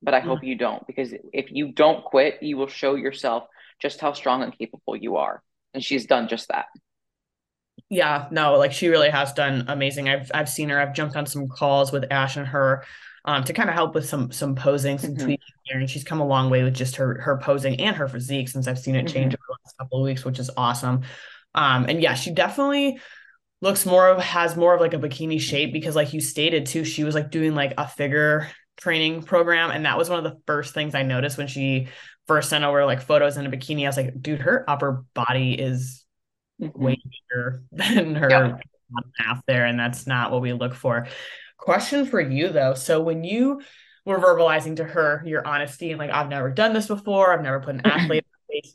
But 0.03 0.13
I 0.13 0.19
mm-hmm. 0.19 0.29
hope 0.29 0.43
you 0.43 0.55
don't 0.55 0.85
because 0.85 1.15
if 1.33 1.51
you 1.51 1.71
don't 1.71 2.05
quit, 2.05 2.43
you 2.43 2.57
will 2.57 2.67
show 2.67 2.93
yourself 2.93 3.45
just 3.81 3.99
how 3.99 4.13
strong 4.13 4.43
and 4.43 4.55
capable 4.55 4.95
you 4.95 5.17
are. 5.17 5.41
And 5.73 5.83
she's 5.83 6.05
done 6.05 6.27
just 6.27 6.49
that 6.49 6.67
yeah, 7.93 8.27
no, 8.31 8.55
like 8.55 8.73
she 8.73 8.87
really 8.89 9.09
has 9.09 9.33
done 9.33 9.65
amazing. 9.67 10.09
I've 10.09 10.31
I've 10.33 10.49
seen 10.49 10.69
her. 10.69 10.79
I've 10.79 10.93
jumped 10.93 11.15
on 11.15 11.25
some 11.25 11.47
calls 11.47 11.91
with 11.91 12.05
Ash 12.11 12.37
and 12.37 12.47
her 12.47 12.83
um, 13.25 13.43
to 13.43 13.53
kind 13.53 13.69
of 13.69 13.75
help 13.75 13.95
with 13.95 14.07
some 14.07 14.31
some 14.31 14.55
posing, 14.55 14.97
some 14.97 15.11
mm-hmm. 15.11 15.25
tweaking 15.25 15.55
here, 15.63 15.79
and 15.79 15.89
she's 15.89 16.03
come 16.03 16.19
a 16.19 16.27
long 16.27 16.49
way 16.49 16.63
with 16.63 16.73
just 16.73 16.95
her 16.97 17.21
her 17.21 17.37
posing 17.37 17.79
and 17.79 17.95
her 17.95 18.07
physique 18.07 18.49
since 18.49 18.67
I've 18.67 18.79
seen 18.79 18.95
it 18.95 19.07
change 19.07 19.33
mm-hmm. 19.33 19.43
over 19.43 19.47
the 19.47 19.57
last 19.63 19.77
couple 19.77 19.99
of 19.99 20.03
weeks, 20.03 20.25
which 20.25 20.39
is 20.39 20.49
awesome. 20.57 21.03
Um, 21.55 21.85
and 21.87 22.01
yeah, 22.01 22.15
she 22.15 22.31
definitely 22.31 22.99
looks 23.61 23.85
more 23.85 24.09
of 24.09 24.21
has 24.21 24.57
more 24.57 24.73
of 24.73 24.81
like 24.81 24.93
a 24.93 24.99
bikini 24.99 25.39
shape 25.39 25.71
because, 25.71 25.95
like 25.95 26.13
you 26.13 26.19
stated 26.19 26.65
too, 26.65 26.83
she 26.83 27.03
was 27.03 27.15
like 27.15 27.31
doing 27.31 27.55
like 27.55 27.73
a 27.77 27.87
figure 27.87 28.49
training 28.77 29.23
program, 29.23 29.71
and 29.71 29.85
that 29.85 29.97
was 29.97 30.09
one 30.09 30.23
of 30.23 30.29
the 30.29 30.39
first 30.45 30.73
things 30.73 30.95
I 30.95 31.03
noticed 31.03 31.37
when 31.37 31.47
she 31.47 31.87
first 32.27 32.49
sent 32.49 32.63
over 32.63 32.85
like 32.85 33.01
photos 33.01 33.37
in 33.37 33.45
a 33.45 33.49
bikini. 33.49 33.83
I 33.83 33.87
was 33.87 33.97
like, 33.97 34.21
dude, 34.21 34.41
her 34.41 34.69
upper 34.69 35.05
body 35.13 35.53
is 35.53 36.02
mm-hmm. 36.61 36.83
way 36.83 36.97
bigger 37.31 37.63
than 37.71 38.15
her 38.15 38.29
yeah. 38.29 38.57
math 39.19 39.43
there, 39.47 39.65
and 39.65 39.79
that's 39.79 40.07
not 40.07 40.31
what 40.31 40.41
we 40.41 40.53
look 40.53 40.73
for. 40.73 41.07
Question 41.57 42.05
for 42.05 42.19
you 42.19 42.49
though. 42.49 42.73
So 42.73 43.01
when 43.01 43.23
you 43.23 43.61
were 44.05 44.19
verbalizing 44.19 44.75
to 44.77 44.83
her 44.83 45.23
your 45.25 45.47
honesty 45.47 45.91
and 45.91 45.99
like, 45.99 46.11
I've 46.11 46.27
never 46.27 46.51
done 46.51 46.73
this 46.73 46.87
before, 46.87 47.31
I've 47.31 47.43
never 47.43 47.61
put 47.61 47.75
an 47.75 47.81
athlete 47.85 48.25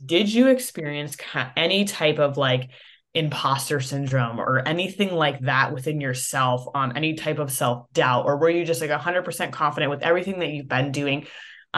did 0.05 0.33
you 0.33 0.49
experience 0.49 1.17
any 1.57 1.85
type 1.85 2.19
of 2.19 2.37
like 2.37 2.71
imposter 3.15 3.81
syndrome 3.81 4.39
or 4.39 4.61
anything 4.67 5.13
like 5.15 5.41
that 5.41 5.73
within 5.73 6.01
yourself 6.01 6.67
um 6.75 6.93
any 6.95 7.15
type 7.15 7.39
of 7.39 7.51
self-doubt 7.51 8.27
or 8.27 8.37
were 8.37 8.51
you 8.51 8.65
just 8.65 8.81
like 8.81 8.91
100% 8.91 9.51
confident 9.51 9.91
with 9.91 10.03
everything 10.03 10.41
that 10.41 10.51
you've 10.51 10.69
been 10.69 10.93
doing 10.93 11.27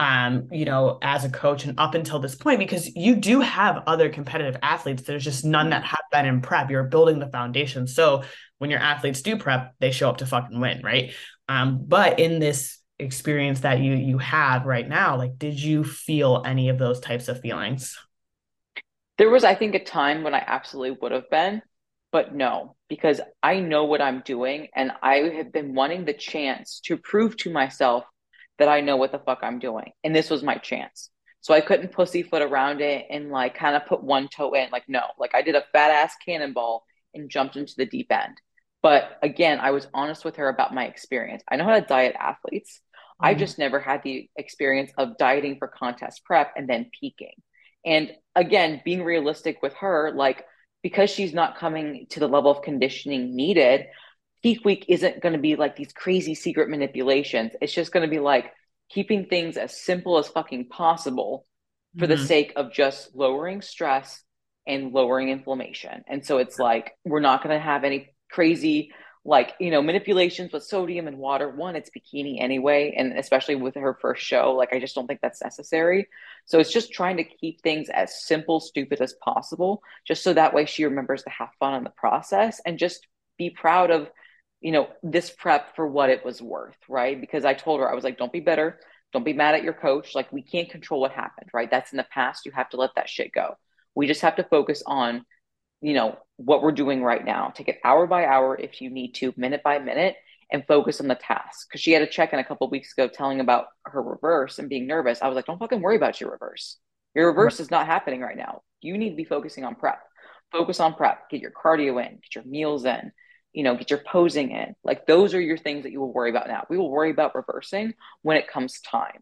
um 0.01 0.47
you 0.51 0.65
know 0.65 0.97
as 1.03 1.23
a 1.25 1.29
coach 1.29 1.63
and 1.63 1.79
up 1.79 1.93
until 1.93 2.17
this 2.17 2.33
point 2.33 2.57
because 2.57 2.95
you 2.95 3.15
do 3.15 3.39
have 3.39 3.83
other 3.85 4.09
competitive 4.09 4.57
athletes. 4.63 5.03
There's 5.03 5.23
just 5.23 5.45
none 5.45 5.69
that 5.69 5.83
have 5.83 6.01
been 6.11 6.25
in 6.25 6.41
prep. 6.41 6.71
You're 6.71 6.85
building 6.85 7.19
the 7.19 7.27
foundation. 7.27 7.85
So 7.85 8.23
when 8.57 8.71
your 8.71 8.79
athletes 8.79 9.21
do 9.21 9.37
prep 9.37 9.75
they 9.79 9.91
show 9.91 10.09
up 10.09 10.17
to 10.17 10.25
fucking 10.25 10.59
win 10.59 10.81
right? 10.83 11.13
Um 11.47 11.85
but 11.87 12.19
in 12.19 12.39
this 12.39 12.79
experience 12.97 13.59
that 13.59 13.79
you 13.79 13.93
you 13.93 14.17
have 14.17 14.65
right 14.65 14.87
now 14.89 15.17
like 15.17 15.37
did 15.37 15.61
you 15.61 15.83
feel 15.83 16.41
any 16.45 16.69
of 16.69 16.79
those 16.79 16.99
types 16.99 17.27
of 17.27 17.39
feelings? 17.39 17.95
There 19.19 19.29
was 19.29 19.43
i 19.43 19.53
think 19.53 19.75
a 19.75 19.83
time 19.83 20.23
when 20.23 20.33
i 20.33 20.43
absolutely 20.45 20.97
would 20.99 21.11
have 21.11 21.29
been 21.29 21.61
but 22.11 22.33
no 22.33 22.75
because 22.89 23.21
i 23.43 23.59
know 23.59 23.85
what 23.85 24.01
i'm 24.01 24.23
doing 24.25 24.67
and 24.75 24.91
i 25.03 25.17
have 25.37 25.51
been 25.51 25.75
wanting 25.75 26.05
the 26.05 26.13
chance 26.13 26.79
to 26.85 26.97
prove 26.97 27.37
to 27.37 27.51
myself 27.51 28.03
that 28.61 28.69
i 28.69 28.81
know 28.81 28.97
what 28.97 29.11
the 29.11 29.19
fuck 29.19 29.39
i'm 29.43 29.59
doing. 29.59 29.91
And 30.03 30.15
this 30.15 30.29
was 30.29 30.43
my 30.43 30.55
chance. 30.55 31.09
So 31.41 31.53
i 31.53 31.61
couldn't 31.61 31.91
pussyfoot 31.91 32.41
around 32.41 32.81
it 32.81 33.05
and 33.09 33.29
like 33.29 33.55
kind 33.55 33.75
of 33.75 33.85
put 33.85 34.03
one 34.03 34.27
toe 34.27 34.53
in. 34.53 34.69
Like 34.71 34.87
no 34.87 35.01
like 35.19 35.35
i 35.35 35.41
did 35.41 35.55
a 35.55 35.65
fat 35.73 35.91
ass 35.91 36.13
cannonball 36.25 36.83
and 37.13 37.29
jumped 37.29 37.57
into 37.57 37.73
the 37.77 37.85
deep 37.85 38.11
end. 38.11 38.37
But 38.81 39.19
again 39.21 39.59
i 39.59 39.71
was 39.71 39.87
honest 39.93 40.23
with 40.23 40.37
her 40.37 40.49
about 40.49 40.73
my 40.73 40.85
experience. 40.85 41.43
I 41.51 41.57
know 41.57 41.65
how 41.65 41.79
to 41.79 41.85
diet 41.85 42.15
athletes. 42.19 42.79
Mm-hmm. 43.21 43.25
I 43.25 43.33
just 43.35 43.59
never 43.59 43.79
had 43.79 44.01
the 44.03 44.29
experience 44.35 44.91
of 44.97 45.17
dieting 45.17 45.57
for 45.57 45.67
contest 45.67 46.23
prep 46.25 46.53
and 46.55 46.69
then 46.69 46.89
peaking. 46.99 47.35
And 47.85 48.11
again, 48.35 48.81
being 48.85 49.03
realistic 49.03 49.61
with 49.61 49.73
her, 49.75 50.11
like 50.15 50.45
because 50.83 51.09
she's 51.09 51.33
not 51.33 51.57
coming 51.57 52.07
to 52.09 52.19
the 52.19 52.27
level 52.27 52.51
of 52.51 52.63
conditioning 52.63 53.35
needed, 53.35 53.85
peak 54.43 54.63
week 54.65 54.85
isn't 54.87 55.21
going 55.21 55.33
to 55.33 55.39
be 55.39 55.55
like 55.55 55.75
these 55.75 55.93
crazy 55.93 56.35
secret 56.35 56.69
manipulations. 56.69 57.53
It's 57.61 57.73
just 57.73 57.91
going 57.91 58.07
to 58.07 58.09
be 58.09 58.19
like 58.19 58.51
keeping 58.89 59.25
things 59.25 59.57
as 59.57 59.79
simple 59.79 60.17
as 60.17 60.27
fucking 60.27 60.67
possible 60.67 61.45
for 61.97 62.05
mm-hmm. 62.05 62.11
the 62.11 62.27
sake 62.27 62.53
of 62.55 62.73
just 62.73 63.15
lowering 63.15 63.61
stress 63.61 64.23
and 64.67 64.93
lowering 64.93 65.29
inflammation. 65.29 66.03
And 66.07 66.25
so 66.25 66.37
it's 66.37 66.59
like 66.59 66.93
we're 67.05 67.19
not 67.19 67.43
going 67.43 67.55
to 67.55 67.63
have 67.63 67.83
any 67.83 68.13
crazy 68.31 68.91
like 69.23 69.53
you 69.59 69.69
know 69.69 69.81
manipulations 69.81 70.51
with 70.51 70.63
sodium 70.63 71.07
and 71.07 71.17
water 71.17 71.49
one 71.49 71.75
it's 71.75 71.91
bikini 71.91 72.41
anyway 72.41 72.93
and 72.97 73.17
especially 73.19 73.53
with 73.53 73.75
her 73.75 73.95
first 74.01 74.23
show 74.23 74.53
like 74.53 74.73
i 74.73 74.79
just 74.79 74.95
don't 74.95 75.05
think 75.05 75.19
that's 75.21 75.43
necessary 75.43 76.07
so 76.45 76.59
it's 76.59 76.73
just 76.73 76.91
trying 76.91 77.17
to 77.17 77.23
keep 77.23 77.61
things 77.61 77.87
as 77.89 78.23
simple 78.23 78.59
stupid 78.59 78.99
as 78.99 79.13
possible 79.23 79.83
just 80.07 80.23
so 80.23 80.33
that 80.33 80.55
way 80.55 80.65
she 80.65 80.85
remembers 80.85 81.21
to 81.21 81.29
have 81.29 81.49
fun 81.59 81.75
in 81.75 81.83
the 81.83 81.91
process 81.91 82.59
and 82.65 82.79
just 82.79 83.05
be 83.37 83.51
proud 83.51 83.91
of 83.91 84.09
you 84.61 84.71
know 84.71 84.87
this 85.03 85.29
prep 85.29 85.75
for 85.75 85.87
what 85.87 86.09
it 86.09 86.23
was 86.23 86.41
worth 86.41 86.77
right? 86.87 87.19
Because 87.19 87.43
i 87.43 87.53
told 87.53 87.79
her 87.79 87.89
i 87.89 87.95
was 87.95 88.03
like 88.03 88.17
don't 88.17 88.31
be 88.31 88.39
bitter. 88.39 88.79
Don't 89.11 89.25
be 89.25 89.33
mad 89.33 89.55
at 89.55 89.63
your 89.63 89.73
coach. 89.73 90.15
Like 90.15 90.31
we 90.31 90.41
can't 90.41 90.69
control 90.69 91.01
what 91.01 91.11
happened 91.11 91.49
right? 91.53 91.69
That's 91.69 91.91
in 91.91 91.97
the 91.97 92.07
past. 92.11 92.45
You 92.45 92.51
have 92.53 92.69
to 92.69 92.77
let 92.77 92.91
that 92.95 93.09
shit 93.09 93.33
go. 93.33 93.55
We 93.95 94.07
just 94.07 94.21
have 94.21 94.37
to 94.37 94.43
focus 94.43 94.83
on 94.85 95.25
you 95.81 95.93
know 95.93 96.17
what 96.37 96.61
we're 96.61 96.71
doing 96.71 97.03
right 97.03 97.25
now. 97.25 97.51
Take 97.53 97.67
it 97.67 97.79
hour 97.83 98.07
by 98.07 98.25
hour 98.25 98.55
if 98.55 98.81
you 98.81 98.89
need 98.89 99.13
to 99.15 99.33
minute 99.35 99.63
by 99.63 99.79
minute 99.79 100.15
and 100.51 100.65
focus 100.67 101.01
on 101.01 101.07
the 101.07 101.15
task. 101.15 101.67
Because 101.67 101.81
she 101.81 101.91
had 101.91 102.01
a 102.01 102.07
check 102.07 102.33
in 102.33 102.39
a 102.39 102.43
couple 102.43 102.69
weeks 102.69 102.93
ago 102.93 103.07
telling 103.07 103.39
about 103.39 103.67
her 103.85 104.01
reverse 104.01 104.59
and 104.59 104.69
being 104.69 104.85
nervous. 104.85 105.21
I 105.21 105.27
was 105.27 105.35
like 105.35 105.45
don't 105.45 105.59
fucking 105.59 105.81
worry 105.81 105.95
about 105.95 106.21
your 106.21 106.31
reverse. 106.31 106.77
Your 107.15 107.27
reverse 107.27 107.59
is 107.59 107.71
not 107.71 107.87
happening 107.87 108.21
right 108.21 108.37
now. 108.37 108.61
You 108.81 108.97
need 108.97 109.09
to 109.09 109.15
be 109.15 109.25
focusing 109.25 109.65
on 109.65 109.75
prep. 109.75 110.01
Focus 110.51 110.79
on 110.79 110.93
prep. 110.93 111.29
Get 111.29 111.41
your 111.41 111.51
cardio 111.51 112.05
in. 112.05 112.15
Get 112.15 112.35
your 112.35 112.43
meals 112.45 112.85
in 112.85 113.11
you 113.53 113.63
know 113.63 113.75
get 113.75 113.89
your 113.89 113.99
posing 113.99 114.51
in 114.51 114.75
like 114.83 115.05
those 115.05 115.33
are 115.33 115.41
your 115.41 115.57
things 115.57 115.83
that 115.83 115.91
you 115.91 115.99
will 115.99 116.13
worry 116.13 116.29
about 116.29 116.47
now 116.47 116.65
we 116.69 116.77
will 116.77 116.89
worry 116.89 117.11
about 117.11 117.35
reversing 117.35 117.93
when 118.21 118.37
it 118.37 118.47
comes 118.47 118.79
time 118.81 119.19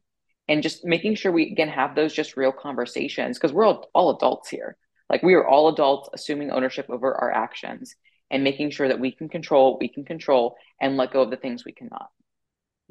and 0.48 0.64
just 0.64 0.86
making 0.86 1.16
sure 1.16 1.32
we 1.32 1.52
again 1.52 1.70
have 1.70 1.96
those 1.96 2.14
just 2.14 2.38
real 2.38 2.52
conversations 2.52 3.38
because 3.38 3.54
we're 3.54 3.66
all, 3.66 3.90
all 3.94 4.16
adults 4.16 4.50
here 4.50 4.78
like 5.10 5.24
we 5.24 5.34
are 5.34 5.48
all 5.48 5.70
adults 5.70 6.10
assuming 6.14 6.52
ownership 6.52 6.88
over 6.90 7.14
our 7.16 7.32
actions 7.32 7.96
and 8.32 8.44
making 8.44 8.70
sure 8.72 8.88
that 8.88 9.00
we 9.00 9.12
can 9.12 9.30
control, 9.30 9.78
we 9.80 9.88
can 9.88 10.06
control, 10.06 10.56
and 10.80 10.98
let 10.98 11.12
go 11.12 11.22
of 11.22 11.32
the 11.32 11.38
things 11.38 11.66
we 11.66 11.72
cannot. 11.72 12.10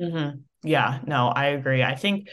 Mm-hmm. 0.01 0.38
Yeah, 0.62 1.01
no, 1.07 1.29
I 1.29 1.46
agree. 1.46 1.83
I 1.83 1.94
think 1.94 2.29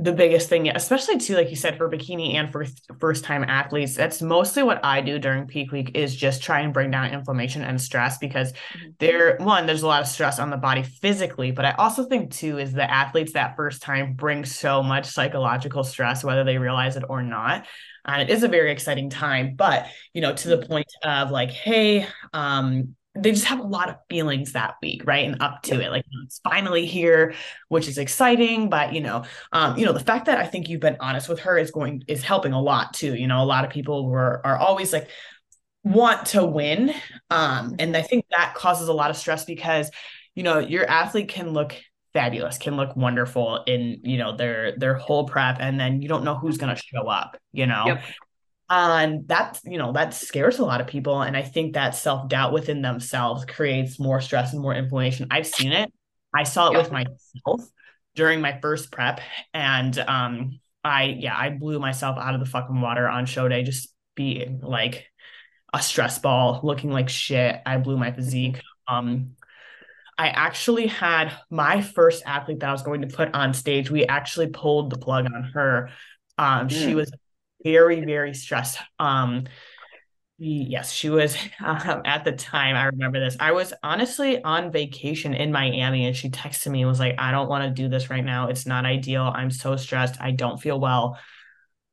the 0.00 0.12
biggest 0.12 0.48
thing, 0.48 0.68
especially 0.68 1.18
too, 1.18 1.34
like 1.34 1.50
you 1.50 1.56
said, 1.56 1.76
for 1.76 1.90
bikini 1.90 2.34
and 2.34 2.52
for 2.52 2.64
first 3.00 3.24
time 3.24 3.42
athletes, 3.42 3.96
that's 3.96 4.22
mostly 4.22 4.62
what 4.62 4.84
I 4.84 5.00
do 5.00 5.18
during 5.18 5.48
peak 5.48 5.72
week 5.72 5.90
is 5.94 6.14
just 6.14 6.40
try 6.40 6.60
and 6.60 6.72
bring 6.72 6.92
down 6.92 7.12
inflammation 7.12 7.62
and 7.62 7.80
stress 7.80 8.16
because 8.16 8.52
mm-hmm. 8.52 8.90
there, 9.00 9.36
one, 9.38 9.66
there's 9.66 9.82
a 9.82 9.88
lot 9.88 10.00
of 10.00 10.06
stress 10.06 10.38
on 10.38 10.50
the 10.50 10.56
body 10.56 10.84
physically, 10.84 11.50
but 11.50 11.64
I 11.64 11.72
also 11.72 12.04
think 12.04 12.30
too 12.30 12.58
is 12.58 12.72
the 12.72 12.88
athletes 12.88 13.32
that 13.32 13.56
first 13.56 13.82
time 13.82 14.14
bring 14.14 14.44
so 14.44 14.84
much 14.84 15.06
psychological 15.06 15.82
stress, 15.82 16.22
whether 16.22 16.44
they 16.44 16.58
realize 16.58 16.96
it 16.96 17.04
or 17.08 17.22
not 17.22 17.66
and 18.04 18.22
it 18.22 18.30
is 18.30 18.42
a 18.42 18.48
very 18.48 18.72
exciting 18.72 19.10
time 19.10 19.54
but 19.54 19.86
you 20.14 20.22
know 20.22 20.32
to 20.32 20.48
the 20.48 20.66
point 20.66 20.86
of 21.04 21.30
like 21.30 21.50
hey 21.50 22.06
um 22.32 22.94
they 23.22 23.32
just 23.32 23.44
have 23.44 23.60
a 23.60 23.64
lot 23.64 23.88
of 23.88 23.96
feelings 24.08 24.52
that 24.52 24.74
week 24.82 25.02
right? 25.06 25.26
And 25.26 25.42
up 25.42 25.62
to 25.64 25.80
it 25.80 25.90
like 25.90 26.04
it's 26.24 26.40
finally 26.40 26.86
here 26.86 27.34
which 27.68 27.88
is 27.88 27.98
exciting 27.98 28.68
but 28.68 28.92
you 28.92 29.00
know 29.00 29.24
um 29.52 29.76
you 29.76 29.84
know 29.86 29.92
the 29.92 30.00
fact 30.00 30.26
that 30.26 30.38
i 30.38 30.46
think 30.46 30.68
you've 30.68 30.80
been 30.80 30.96
honest 31.00 31.28
with 31.28 31.40
her 31.40 31.58
is 31.58 31.70
going 31.70 32.02
is 32.08 32.22
helping 32.22 32.52
a 32.52 32.60
lot 32.60 32.94
too 32.94 33.14
you 33.14 33.26
know? 33.26 33.42
A 33.42 33.44
lot 33.44 33.64
of 33.64 33.70
people 33.70 34.08
were 34.08 34.40
are 34.44 34.56
always 34.56 34.92
like 34.92 35.08
want 35.84 36.26
to 36.26 36.44
win 36.44 36.92
um 37.30 37.76
and 37.78 37.96
i 37.96 38.02
think 38.02 38.24
that 38.30 38.54
causes 38.54 38.88
a 38.88 38.92
lot 38.92 39.10
of 39.10 39.16
stress 39.16 39.44
because 39.44 39.90
you 40.34 40.42
know 40.42 40.58
your 40.58 40.88
athlete 40.88 41.28
can 41.28 41.50
look 41.50 41.74
fabulous 42.12 42.58
can 42.58 42.76
look 42.76 42.96
wonderful 42.96 43.62
in 43.66 44.00
you 44.02 44.18
know 44.18 44.36
their 44.36 44.76
their 44.76 44.94
whole 44.94 45.26
prep 45.26 45.58
and 45.60 45.78
then 45.78 46.02
you 46.02 46.08
don't 46.08 46.24
know 46.24 46.34
who's 46.34 46.58
going 46.58 46.74
to 46.74 46.82
show 46.82 47.06
up 47.06 47.36
you 47.52 47.66
know? 47.66 47.84
Yep. 47.86 48.02
And 48.70 49.26
that 49.28 49.60
you 49.64 49.78
know 49.78 49.92
that 49.92 50.12
scares 50.12 50.58
a 50.58 50.64
lot 50.64 50.80
of 50.80 50.86
people 50.86 51.22
and 51.22 51.36
i 51.36 51.42
think 51.42 51.74
that 51.74 51.94
self-doubt 51.94 52.52
within 52.52 52.82
themselves 52.82 53.44
creates 53.44 53.98
more 53.98 54.20
stress 54.20 54.52
and 54.52 54.60
more 54.60 54.74
inflammation 54.74 55.26
i've 55.30 55.46
seen 55.46 55.72
it 55.72 55.92
i 56.34 56.42
saw 56.42 56.68
it 56.68 56.74
yep. 56.74 56.82
with 56.82 56.92
myself 56.92 57.68
during 58.14 58.40
my 58.40 58.58
first 58.60 58.92
prep 58.92 59.20
and 59.54 59.98
um 59.98 60.60
i 60.84 61.04
yeah 61.04 61.36
i 61.36 61.48
blew 61.48 61.78
myself 61.78 62.18
out 62.18 62.34
of 62.34 62.40
the 62.40 62.46
fucking 62.46 62.80
water 62.80 63.08
on 63.08 63.24
show 63.26 63.48
day 63.48 63.62
just 63.62 63.94
being 64.14 64.60
like 64.60 65.06
a 65.72 65.80
stress 65.80 66.18
ball 66.18 66.60
looking 66.62 66.90
like 66.90 67.08
shit 67.08 67.60
i 67.64 67.78
blew 67.78 67.96
my 67.96 68.12
physique 68.12 68.60
um 68.86 69.34
I 70.20 70.30
actually 70.30 70.88
had 70.88 71.32
my 71.48 71.80
first 71.80 72.24
athlete 72.26 72.58
that 72.58 72.68
I 72.68 72.72
was 72.72 72.82
going 72.82 73.02
to 73.02 73.06
put 73.06 73.32
on 73.34 73.54
stage. 73.54 73.88
We 73.88 74.04
actually 74.04 74.48
pulled 74.48 74.90
the 74.90 74.98
plug 74.98 75.26
on 75.26 75.44
her. 75.54 75.90
Um, 76.36 76.66
mm. 76.66 76.70
She 76.70 76.96
was 76.96 77.12
very, 77.72 78.00
very 78.04 78.34
stressed. 78.34 78.78
Um, 78.98 79.44
yes, 80.38 80.92
she 80.92 81.10
was 81.10 81.36
um, 81.64 82.02
at 82.04 82.24
the 82.24 82.32
time. 82.32 82.76
I 82.76 82.84
remember 82.84 83.20
this. 83.20 83.36
I 83.38 83.52
was 83.52 83.72
honestly 83.82 84.42
on 84.42 84.72
vacation 84.72 85.34
in 85.34 85.52
Miami, 85.52 86.06
and 86.06 86.16
she 86.16 86.30
texted 86.30 86.70
me 86.70 86.82
and 86.82 86.88
was 86.88 87.00
like, 87.00 87.16
"I 87.18 87.30
don't 87.30 87.48
want 87.48 87.64
to 87.64 87.82
do 87.82 87.88
this 87.88 88.10
right 88.10 88.24
now. 88.24 88.48
It's 88.48 88.66
not 88.66 88.84
ideal. 88.86 89.32
I'm 89.34 89.50
so 89.50 89.76
stressed. 89.76 90.20
I 90.20 90.30
don't 90.30 90.60
feel 90.60 90.78
well." 90.80 91.18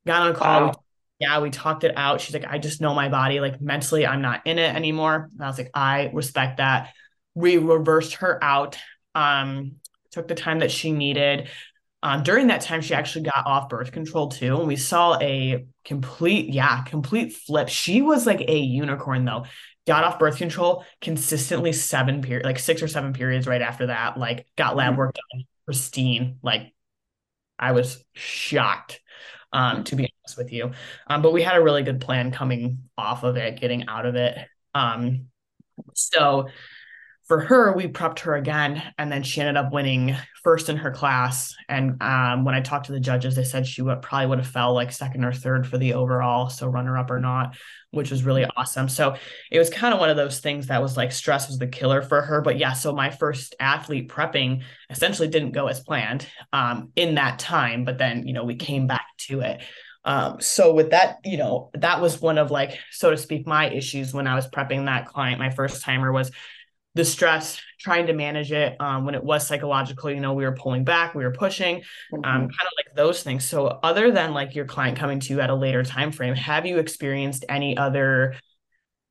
Got 0.05 0.21
on 0.21 0.31
a 0.31 0.35
call. 0.35 0.61
Wow. 0.61 0.67
We, 0.67 1.25
yeah, 1.25 1.39
we 1.39 1.49
talked 1.49 1.83
it 1.83 1.97
out. 1.97 2.21
She's 2.21 2.33
like, 2.33 2.45
"I 2.47 2.57
just 2.57 2.81
know 2.81 2.93
my 2.93 3.09
body. 3.09 3.39
Like 3.39 3.59
mentally, 3.61 4.05
I'm 4.05 4.21
not 4.21 4.45
in 4.45 4.59
it 4.59 4.75
anymore." 4.75 5.29
And 5.33 5.43
I 5.43 5.47
was 5.47 5.57
like, 5.57 5.71
"I 5.73 6.11
respect 6.13 6.57
that." 6.57 6.93
we 7.35 7.57
reversed 7.57 8.15
her 8.15 8.41
out 8.43 8.77
um 9.13 9.73
took 10.11 10.27
the 10.27 10.35
time 10.35 10.59
that 10.59 10.71
she 10.71 10.91
needed 10.91 11.49
um, 12.05 12.21
during 12.21 12.47
that 12.47 12.61
time 12.61 12.81
she 12.81 12.93
actually 12.93 13.23
got 13.23 13.47
off 13.47 13.67
birth 13.67 13.91
control 13.91 14.27
too 14.27 14.59
and 14.59 14.67
we 14.67 14.75
saw 14.75 15.17
a 15.19 15.65
complete 15.83 16.53
yeah 16.53 16.83
complete 16.83 17.33
flip. 17.33 17.67
She 17.67 18.03
was 18.03 18.27
like 18.27 18.41
a 18.41 18.59
unicorn 18.59 19.25
though. 19.25 19.45
Got 19.87 20.03
off 20.03 20.19
birth 20.19 20.37
control 20.37 20.85
consistently 21.01 21.73
seven 21.73 22.21
period 22.21 22.45
like 22.45 22.59
six 22.59 22.83
or 22.83 22.87
seven 22.87 23.11
periods 23.11 23.47
right 23.47 23.61
after 23.61 23.87
that 23.87 24.19
like 24.19 24.45
got 24.55 24.75
lab 24.75 24.91
mm-hmm. 24.91 24.99
work 24.99 25.15
done. 25.15 25.45
Pristine 25.65 26.37
like 26.43 26.71
i 27.57 27.71
was 27.71 28.03
shocked 28.13 29.01
um 29.51 29.83
to 29.85 29.95
be 29.95 30.03
honest 30.03 30.37
with 30.37 30.53
you. 30.53 30.73
Um 31.07 31.23
but 31.23 31.33
we 31.33 31.41
had 31.41 31.55
a 31.55 31.63
really 31.63 31.81
good 31.81 32.01
plan 32.01 32.31
coming 32.31 32.83
off 32.99 33.23
of 33.23 33.35
it 33.35 33.59
getting 33.59 33.87
out 33.87 34.05
of 34.05 34.13
it. 34.13 34.37
Um 34.75 35.29
so 35.95 36.49
for 37.25 37.39
her, 37.39 37.73
we 37.73 37.87
prepped 37.87 38.19
her 38.19 38.35
again, 38.35 38.83
and 38.99 39.11
then 39.11 39.23
she 39.23 39.41
ended 39.41 39.57
up 39.57 39.73
winning 39.73 40.15
first 40.43 40.69
in 40.69 40.77
her 40.77 40.91
class. 40.91 41.55
And 41.67 42.01
um, 42.01 42.45
when 42.45 42.53
I 42.53 42.61
talked 42.61 42.85
to 42.85 42.91
the 42.91 42.99
judges, 42.99 43.35
they 43.35 43.43
said 43.43 43.65
she 43.65 43.81
would 43.81 44.03
probably 44.03 44.27
would 44.27 44.37
have 44.37 44.47
fell 44.47 44.73
like 44.73 44.91
second 44.91 45.25
or 45.25 45.33
third 45.33 45.65
for 45.65 45.79
the 45.79 45.93
overall, 45.93 46.49
so 46.49 46.67
runner 46.67 46.95
up 46.97 47.09
or 47.09 47.19
not, 47.19 47.57
which 47.89 48.11
was 48.11 48.23
really 48.23 48.45
awesome. 48.55 48.87
So 48.87 49.15
it 49.51 49.57
was 49.57 49.71
kind 49.71 49.91
of 49.91 49.99
one 49.99 50.11
of 50.11 50.17
those 50.17 50.39
things 50.39 50.67
that 50.67 50.83
was 50.83 50.95
like 50.95 51.11
stress 51.11 51.47
was 51.47 51.57
the 51.57 51.65
killer 51.65 52.03
for 52.03 52.21
her. 52.21 52.41
But 52.41 52.59
yeah, 52.59 52.73
so 52.73 52.93
my 52.93 53.09
first 53.09 53.55
athlete 53.59 54.07
prepping 54.07 54.61
essentially 54.91 55.27
didn't 55.27 55.51
go 55.53 55.65
as 55.65 55.79
planned 55.79 56.27
um, 56.53 56.91
in 56.95 57.15
that 57.15 57.39
time, 57.39 57.85
but 57.85 57.97
then 57.97 58.27
you 58.27 58.33
know 58.33 58.43
we 58.43 58.55
came 58.55 58.85
back 58.85 59.07
to 59.21 59.41
it. 59.41 59.61
Um, 60.05 60.39
so 60.39 60.71
with 60.71 60.91
that, 60.91 61.17
you 61.25 61.37
know, 61.37 61.71
that 61.73 61.99
was 61.99 62.21
one 62.21 62.37
of 62.37 62.51
like, 62.51 62.77
so 62.91 63.09
to 63.09 63.17
speak, 63.17 63.47
my 63.47 63.71
issues 63.71 64.13
when 64.13 64.27
I 64.27 64.35
was 64.35 64.47
prepping 64.47 64.85
that 64.85 65.07
client, 65.07 65.39
my 65.39 65.49
first 65.49 65.81
timer 65.81 66.11
was 66.11 66.31
the 66.95 67.05
stress, 67.05 67.61
trying 67.79 68.07
to 68.07 68.13
manage 68.13 68.51
it. 68.51 68.79
Um, 68.79 69.05
when 69.05 69.15
it 69.15 69.23
was 69.23 69.45
psychological, 69.45 70.09
you 70.09 70.21
know, 70.21 70.33
we 70.33 70.45
were 70.45 70.55
pulling 70.55 70.85
back, 70.85 71.13
we 71.13 71.23
were 71.23 71.31
pushing, 71.31 71.75
um, 71.75 72.21
mm-hmm. 72.21 72.25
um, 72.25 72.41
kind 72.41 72.51
of 72.51 72.73
like 72.77 72.95
those 72.95 73.21
things. 73.21 73.43
So 73.45 73.67
other 73.67 74.11
than 74.11 74.33
like 74.33 74.55
your 74.55 74.65
client 74.65 74.97
coming 74.97 75.19
to 75.19 75.33
you 75.33 75.41
at 75.41 75.49
a 75.49 75.55
later 75.55 75.83
time 75.83 76.11
frame, 76.11 76.35
have 76.35 76.65
you 76.65 76.79
experienced 76.79 77.45
any 77.49 77.77
other 77.77 78.35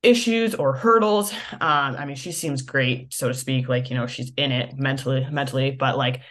issues 0.03 0.55
or 0.55 0.75
hurdles? 0.75 1.33
Um, 1.53 1.61
I 1.61 2.07
mean, 2.07 2.16
she 2.16 2.33
seems 2.33 2.62
great, 2.62 3.12
so 3.12 3.29
to 3.29 3.35
speak, 3.35 3.68
like, 3.68 3.90
you 3.90 3.97
know, 3.97 4.07
she's 4.07 4.33
in 4.37 4.51
it 4.51 4.79
mentally, 4.79 5.27
mentally, 5.31 5.70
but 5.70 5.99
like 5.99 6.23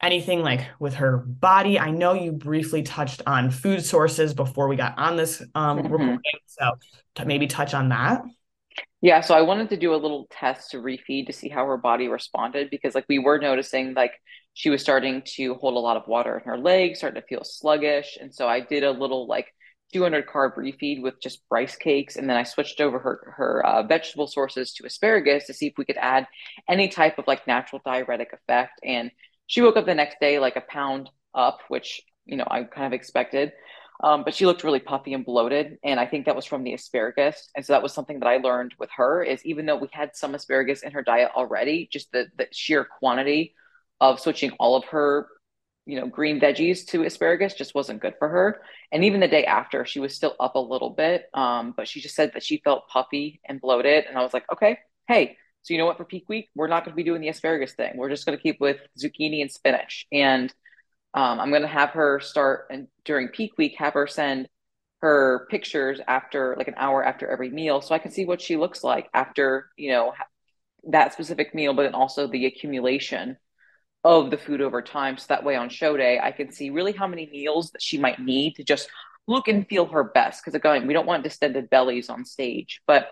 anything 0.00 0.42
like 0.42 0.66
with 0.78 0.94
her 0.94 1.18
body. 1.18 1.78
I 1.78 1.90
know 1.90 2.14
you 2.14 2.32
briefly 2.32 2.82
touched 2.82 3.22
on 3.26 3.50
food 3.50 3.84
sources 3.84 4.34
before 4.34 4.68
we 4.68 4.76
got 4.76 4.98
on 4.98 5.16
this 5.16 5.40
um 5.54 5.78
mm-hmm. 5.78 5.92
recording, 5.92 6.20
so 6.46 6.72
to 7.16 7.24
maybe 7.24 7.46
touch 7.46 7.74
on 7.74 7.90
that. 7.90 8.22
Yeah, 9.00 9.20
so 9.20 9.34
I 9.34 9.42
wanted 9.42 9.68
to 9.70 9.76
do 9.76 9.94
a 9.94 9.96
little 9.96 10.26
test 10.30 10.72
to 10.72 10.78
refeed 10.78 11.26
to 11.26 11.32
see 11.32 11.48
how 11.48 11.64
her 11.66 11.76
body 11.76 12.08
responded 12.08 12.68
because 12.70 12.94
like 12.96 13.06
we 13.08 13.20
were 13.20 13.38
noticing 13.38 13.94
like 13.94 14.12
she 14.54 14.70
was 14.70 14.82
starting 14.82 15.22
to 15.36 15.54
hold 15.54 15.74
a 15.74 15.78
lot 15.78 15.96
of 15.96 16.08
water 16.08 16.36
in 16.36 16.44
her 16.44 16.58
legs, 16.58 16.98
starting 16.98 17.20
to 17.20 17.26
feel 17.28 17.44
sluggish. 17.44 18.18
And 18.20 18.34
so 18.34 18.48
I 18.48 18.58
did 18.60 18.82
a 18.82 18.90
little 18.90 19.28
like 19.28 19.46
200 19.92 20.26
carb 20.26 20.56
refeed 20.56 21.00
with 21.00 21.20
just 21.22 21.42
rice 21.48 21.76
cakes. 21.76 22.16
And 22.16 22.28
then 22.28 22.36
I 22.36 22.42
switched 22.42 22.80
over 22.80 22.98
her, 22.98 23.34
her 23.36 23.64
uh, 23.64 23.82
vegetable 23.84 24.26
sources 24.26 24.72
to 24.74 24.86
asparagus 24.86 25.46
to 25.46 25.54
see 25.54 25.68
if 25.68 25.74
we 25.78 25.84
could 25.84 25.96
add 25.96 26.26
any 26.68 26.88
type 26.88 27.18
of 27.18 27.28
like 27.28 27.46
natural 27.46 27.80
diuretic 27.84 28.32
effect. 28.32 28.80
And 28.82 29.12
she 29.46 29.62
woke 29.62 29.76
up 29.76 29.86
the 29.86 29.94
next 29.94 30.18
day 30.20 30.40
like 30.40 30.56
a 30.56 30.60
pound 30.60 31.08
up, 31.34 31.60
which, 31.68 32.02
you 32.26 32.36
know, 32.36 32.46
I 32.50 32.64
kind 32.64 32.86
of 32.88 32.92
expected. 32.92 33.52
Um, 34.02 34.22
but 34.24 34.34
she 34.34 34.46
looked 34.46 34.62
really 34.62 34.78
puffy 34.78 35.12
and 35.12 35.24
bloated. 35.24 35.78
And 35.82 35.98
I 35.98 36.06
think 36.06 36.26
that 36.26 36.36
was 36.36 36.44
from 36.44 36.62
the 36.62 36.74
asparagus. 36.74 37.50
And 37.56 37.64
so 37.64 37.72
that 37.72 37.82
was 37.82 37.92
something 37.92 38.20
that 38.20 38.28
I 38.28 38.36
learned 38.36 38.74
with 38.78 38.90
her 38.96 39.22
is 39.22 39.44
even 39.44 39.66
though 39.66 39.76
we 39.76 39.88
had 39.92 40.14
some 40.14 40.34
asparagus 40.34 40.82
in 40.82 40.92
her 40.92 41.02
diet 41.02 41.30
already, 41.34 41.88
just 41.92 42.12
the, 42.12 42.26
the 42.36 42.46
sheer 42.52 42.84
quantity 42.84 43.54
of 44.00 44.20
switching 44.20 44.52
all 44.52 44.76
of 44.76 44.84
her, 44.86 45.26
you 45.84 45.98
know, 45.98 46.06
green 46.06 46.38
veggies 46.38 46.86
to 46.88 47.02
asparagus 47.04 47.54
just 47.54 47.74
wasn't 47.74 48.00
good 48.00 48.14
for 48.18 48.28
her. 48.28 48.60
And 48.92 49.04
even 49.04 49.20
the 49.20 49.28
day 49.28 49.44
after, 49.44 49.84
she 49.84 50.00
was 50.00 50.14
still 50.14 50.36
up 50.38 50.54
a 50.54 50.60
little 50.60 50.90
bit. 50.90 51.24
Um, 51.34 51.74
but 51.76 51.88
she 51.88 52.00
just 52.00 52.14
said 52.14 52.32
that 52.34 52.44
she 52.44 52.60
felt 52.62 52.88
puffy 52.88 53.40
and 53.46 53.60
bloated. 53.60 54.04
And 54.08 54.16
I 54.16 54.22
was 54.22 54.32
like, 54.32 54.44
okay, 54.52 54.78
hey, 55.08 55.36
so 55.62 55.74
you 55.74 55.78
know 55.78 55.86
what, 55.86 55.96
for 55.96 56.04
peak 56.04 56.28
week, 56.28 56.50
we're 56.54 56.68
not 56.68 56.84
going 56.84 56.92
to 56.92 56.96
be 56.96 57.02
doing 57.02 57.20
the 57.20 57.28
asparagus 57.28 57.72
thing. 57.72 57.96
We're 57.96 58.10
just 58.10 58.24
going 58.24 58.38
to 58.38 58.42
keep 58.42 58.60
with 58.60 58.78
zucchini 58.98 59.40
and 59.40 59.50
spinach. 59.50 60.06
And 60.12 60.54
um, 61.14 61.40
I'm 61.40 61.50
going 61.50 61.62
to 61.62 61.68
have 61.68 61.90
her 61.90 62.20
start 62.20 62.66
and 62.70 62.88
during 63.04 63.28
peak 63.28 63.52
week, 63.56 63.76
have 63.78 63.94
her 63.94 64.06
send 64.06 64.48
her 65.00 65.46
pictures 65.50 66.00
after 66.06 66.54
like 66.58 66.68
an 66.68 66.74
hour 66.76 67.04
after 67.04 67.28
every 67.28 67.50
meal 67.50 67.80
so 67.80 67.94
I 67.94 67.98
can 67.98 68.10
see 68.10 68.24
what 68.24 68.42
she 68.42 68.56
looks 68.56 68.82
like 68.82 69.08
after, 69.14 69.70
you 69.76 69.90
know, 69.92 70.12
that 70.88 71.12
specific 71.12 71.54
meal, 71.54 71.74
but 71.74 71.84
then 71.84 71.94
also 71.94 72.26
the 72.26 72.46
accumulation 72.46 73.36
of 74.04 74.30
the 74.30 74.38
food 74.38 74.60
over 74.60 74.82
time. 74.82 75.16
So 75.16 75.26
that 75.28 75.44
way 75.44 75.56
on 75.56 75.68
show 75.68 75.96
day, 75.96 76.20
I 76.22 76.32
can 76.32 76.52
see 76.52 76.70
really 76.70 76.92
how 76.92 77.06
many 77.06 77.28
meals 77.30 77.70
that 77.72 77.82
she 77.82 77.98
might 77.98 78.20
need 78.20 78.56
to 78.56 78.64
just 78.64 78.88
look 79.26 79.48
and 79.48 79.66
feel 79.68 79.86
her 79.86 80.04
best. 80.04 80.42
Because 80.42 80.54
again, 80.54 80.86
we 80.86 80.94
don't 80.94 81.06
want 81.06 81.24
distended 81.24 81.70
bellies 81.70 82.08
on 82.08 82.24
stage. 82.24 82.80
But 82.86 83.08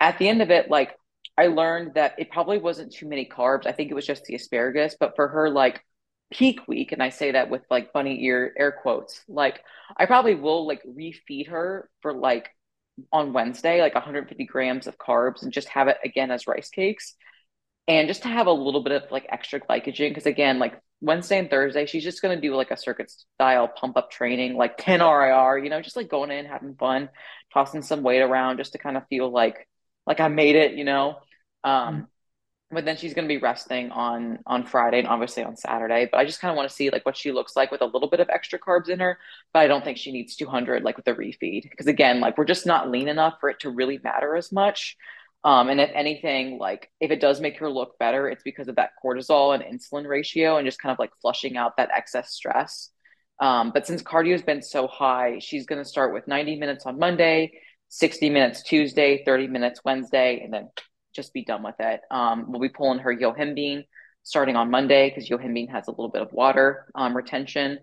at 0.00 0.18
the 0.18 0.28
end 0.28 0.42
of 0.42 0.50
it, 0.50 0.70
like 0.70 0.96
I 1.36 1.48
learned 1.48 1.94
that 1.94 2.14
it 2.18 2.30
probably 2.30 2.58
wasn't 2.58 2.92
too 2.92 3.08
many 3.08 3.26
carbs. 3.26 3.66
I 3.66 3.72
think 3.72 3.90
it 3.90 3.94
was 3.94 4.06
just 4.06 4.24
the 4.24 4.34
asparagus. 4.34 4.96
But 4.98 5.14
for 5.16 5.28
her, 5.28 5.50
like 5.50 5.82
peak 6.30 6.60
week 6.68 6.92
and 6.92 7.02
i 7.02 7.08
say 7.08 7.32
that 7.32 7.48
with 7.48 7.62
like 7.70 7.92
bunny 7.92 8.22
ear 8.24 8.52
air 8.58 8.70
quotes 8.70 9.22
like 9.28 9.60
i 9.96 10.04
probably 10.04 10.34
will 10.34 10.66
like 10.66 10.82
refeed 10.84 11.48
her 11.48 11.88
for 12.02 12.12
like 12.12 12.50
on 13.12 13.32
wednesday 13.32 13.80
like 13.80 13.94
150 13.94 14.44
grams 14.44 14.86
of 14.86 14.98
carbs 14.98 15.42
and 15.42 15.52
just 15.52 15.68
have 15.68 15.88
it 15.88 15.96
again 16.04 16.30
as 16.30 16.46
rice 16.46 16.68
cakes. 16.68 17.14
And 17.86 18.06
just 18.06 18.22
to 18.24 18.28
have 18.28 18.48
a 18.48 18.52
little 18.52 18.82
bit 18.82 18.92
of 18.92 19.10
like 19.10 19.26
extra 19.30 19.60
glycogen 19.60 20.10
because 20.10 20.26
again 20.26 20.58
like 20.58 20.78
wednesday 21.00 21.38
and 21.38 21.48
thursday 21.48 21.86
she's 21.86 22.04
just 22.04 22.20
going 22.20 22.36
to 22.36 22.42
do 22.42 22.54
like 22.54 22.70
a 22.70 22.76
circuit 22.76 23.10
style 23.10 23.66
pump 23.66 23.96
up 23.96 24.10
training 24.10 24.56
like 24.56 24.76
10 24.76 25.00
rir 25.00 25.56
you 25.56 25.70
know 25.70 25.80
just 25.80 25.96
like 25.96 26.10
going 26.10 26.30
in 26.30 26.44
having 26.44 26.74
fun 26.74 27.08
tossing 27.54 27.80
some 27.80 28.02
weight 28.02 28.20
around 28.20 28.58
just 28.58 28.72
to 28.72 28.78
kind 28.78 28.98
of 28.98 29.06
feel 29.08 29.30
like 29.30 29.66
like 30.06 30.20
i 30.20 30.28
made 30.28 30.56
it 30.56 30.74
you 30.74 30.84
know? 30.84 31.16
Um 31.64 31.94
mm-hmm 31.94 32.04
but 32.70 32.84
then 32.84 32.96
she's 32.96 33.14
going 33.14 33.26
to 33.26 33.34
be 33.34 33.40
resting 33.40 33.90
on 33.90 34.40
on 34.46 34.64
Friday 34.64 34.98
and 34.98 35.08
obviously 35.08 35.42
on 35.42 35.56
Saturday. 35.56 36.08
But 36.10 36.18
I 36.18 36.24
just 36.26 36.40
kind 36.40 36.50
of 36.50 36.56
want 36.56 36.68
to 36.68 36.74
see 36.74 36.90
like 36.90 37.06
what 37.06 37.16
she 37.16 37.32
looks 37.32 37.56
like 37.56 37.70
with 37.70 37.80
a 37.80 37.86
little 37.86 38.08
bit 38.08 38.20
of 38.20 38.28
extra 38.28 38.58
carbs 38.58 38.88
in 38.88 39.00
her. 39.00 39.18
But 39.52 39.60
I 39.60 39.66
don't 39.68 39.82
think 39.82 39.96
she 39.96 40.12
needs 40.12 40.36
200 40.36 40.82
like 40.82 40.96
with 40.96 41.06
the 41.06 41.14
refeed 41.14 41.70
because 41.70 41.86
again, 41.86 42.20
like 42.20 42.36
we're 42.36 42.44
just 42.44 42.66
not 42.66 42.90
lean 42.90 43.08
enough 43.08 43.34
for 43.40 43.48
it 43.48 43.60
to 43.60 43.70
really 43.70 43.98
matter 44.04 44.36
as 44.36 44.52
much. 44.52 44.96
Um, 45.44 45.70
and 45.70 45.80
if 45.80 45.90
anything, 45.94 46.58
like 46.58 46.90
if 47.00 47.10
it 47.10 47.20
does 47.20 47.40
make 47.40 47.58
her 47.58 47.70
look 47.70 47.98
better, 47.98 48.28
it's 48.28 48.42
because 48.42 48.68
of 48.68 48.76
that 48.76 48.90
cortisol 49.02 49.54
and 49.54 49.62
insulin 49.62 50.06
ratio 50.06 50.56
and 50.58 50.66
just 50.66 50.80
kind 50.80 50.92
of 50.92 50.98
like 50.98 51.12
flushing 51.22 51.56
out 51.56 51.76
that 51.78 51.90
excess 51.96 52.32
stress. 52.32 52.90
Um, 53.40 53.70
but 53.72 53.86
since 53.86 54.02
cardio 54.02 54.32
has 54.32 54.42
been 54.42 54.62
so 54.62 54.88
high, 54.88 55.38
she's 55.38 55.64
going 55.64 55.82
to 55.82 55.88
start 55.88 56.12
with 56.12 56.26
90 56.26 56.56
minutes 56.56 56.86
on 56.86 56.98
Monday, 56.98 57.52
60 57.88 58.30
minutes 58.30 58.62
Tuesday, 58.62 59.22
30 59.24 59.46
minutes 59.46 59.80
Wednesday, 59.84 60.40
and 60.42 60.52
then 60.52 60.68
just 61.14 61.32
be 61.32 61.44
done 61.44 61.62
with 61.62 61.76
it. 61.78 62.00
Um, 62.10 62.46
we'll 62.48 62.60
be 62.60 62.68
pulling 62.68 63.00
her 63.00 63.14
yohimbine 63.14 63.84
starting 64.22 64.56
on 64.56 64.70
Monday 64.70 65.08
because 65.08 65.28
yohimbine 65.28 65.70
has 65.70 65.88
a 65.88 65.90
little 65.90 66.10
bit 66.10 66.22
of 66.22 66.32
water 66.32 66.86
um, 66.94 67.16
retention, 67.16 67.78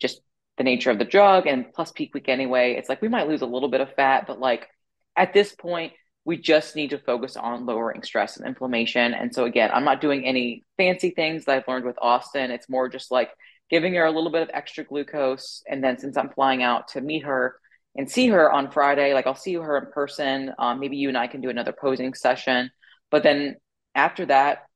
just 0.00 0.20
the 0.58 0.64
nature 0.64 0.90
of 0.90 0.98
the 0.98 1.04
drug 1.04 1.46
and 1.46 1.72
plus 1.72 1.92
peak 1.92 2.14
week 2.14 2.28
anyway. 2.28 2.74
It's 2.74 2.88
like 2.88 3.02
we 3.02 3.08
might 3.08 3.28
lose 3.28 3.42
a 3.42 3.46
little 3.46 3.68
bit 3.68 3.80
of 3.80 3.92
fat, 3.94 4.26
but 4.26 4.40
like 4.40 4.68
at 5.16 5.32
this 5.32 5.52
point, 5.52 5.92
we 6.24 6.38
just 6.38 6.74
need 6.74 6.90
to 6.90 6.98
focus 6.98 7.36
on 7.36 7.66
lowering 7.66 8.02
stress 8.02 8.38
and 8.38 8.46
inflammation. 8.46 9.12
And 9.12 9.34
so 9.34 9.44
again, 9.44 9.70
I'm 9.72 9.84
not 9.84 10.00
doing 10.00 10.24
any 10.24 10.64
fancy 10.76 11.10
things 11.10 11.44
that 11.44 11.56
I've 11.56 11.68
learned 11.68 11.84
with 11.84 11.98
Austin. 12.00 12.50
It's 12.50 12.68
more 12.68 12.88
just 12.88 13.10
like 13.10 13.30
giving 13.70 13.94
her 13.94 14.04
a 14.04 14.10
little 14.10 14.32
bit 14.32 14.42
of 14.42 14.50
extra 14.54 14.84
glucose. 14.84 15.62
And 15.68 15.84
then 15.84 15.98
since 15.98 16.16
I'm 16.16 16.30
flying 16.30 16.62
out 16.62 16.88
to 16.88 17.00
meet 17.00 17.24
her, 17.24 17.56
and 17.96 18.10
see 18.10 18.28
her 18.28 18.50
on 18.50 18.70
Friday. 18.70 19.14
Like 19.14 19.26
I'll 19.26 19.34
see 19.34 19.54
her 19.54 19.78
in 19.78 19.92
person. 19.92 20.52
Um, 20.58 20.80
maybe 20.80 20.96
you 20.96 21.08
and 21.08 21.18
I 21.18 21.26
can 21.26 21.40
do 21.40 21.50
another 21.50 21.72
posing 21.72 22.14
session. 22.14 22.70
But 23.10 23.22
then 23.22 23.56
after 23.94 24.26
that, 24.26 24.66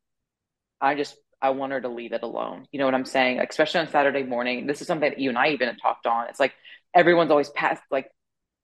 I 0.80 0.94
just 0.94 1.16
I 1.40 1.50
want 1.50 1.72
her 1.72 1.80
to 1.80 1.88
leave 1.88 2.12
it 2.12 2.22
alone. 2.22 2.66
You 2.72 2.78
know 2.78 2.84
what 2.84 2.94
I'm 2.94 3.04
saying? 3.04 3.40
Especially 3.40 3.80
on 3.80 3.88
Saturday 3.88 4.22
morning. 4.22 4.66
This 4.66 4.80
is 4.80 4.86
something 4.86 5.10
that 5.10 5.18
you 5.18 5.28
and 5.28 5.38
I 5.38 5.50
even 5.50 5.74
talked 5.76 6.06
on. 6.06 6.28
It's 6.28 6.40
like 6.40 6.52
everyone's 6.94 7.30
always 7.30 7.50
past 7.50 7.82
like 7.90 8.10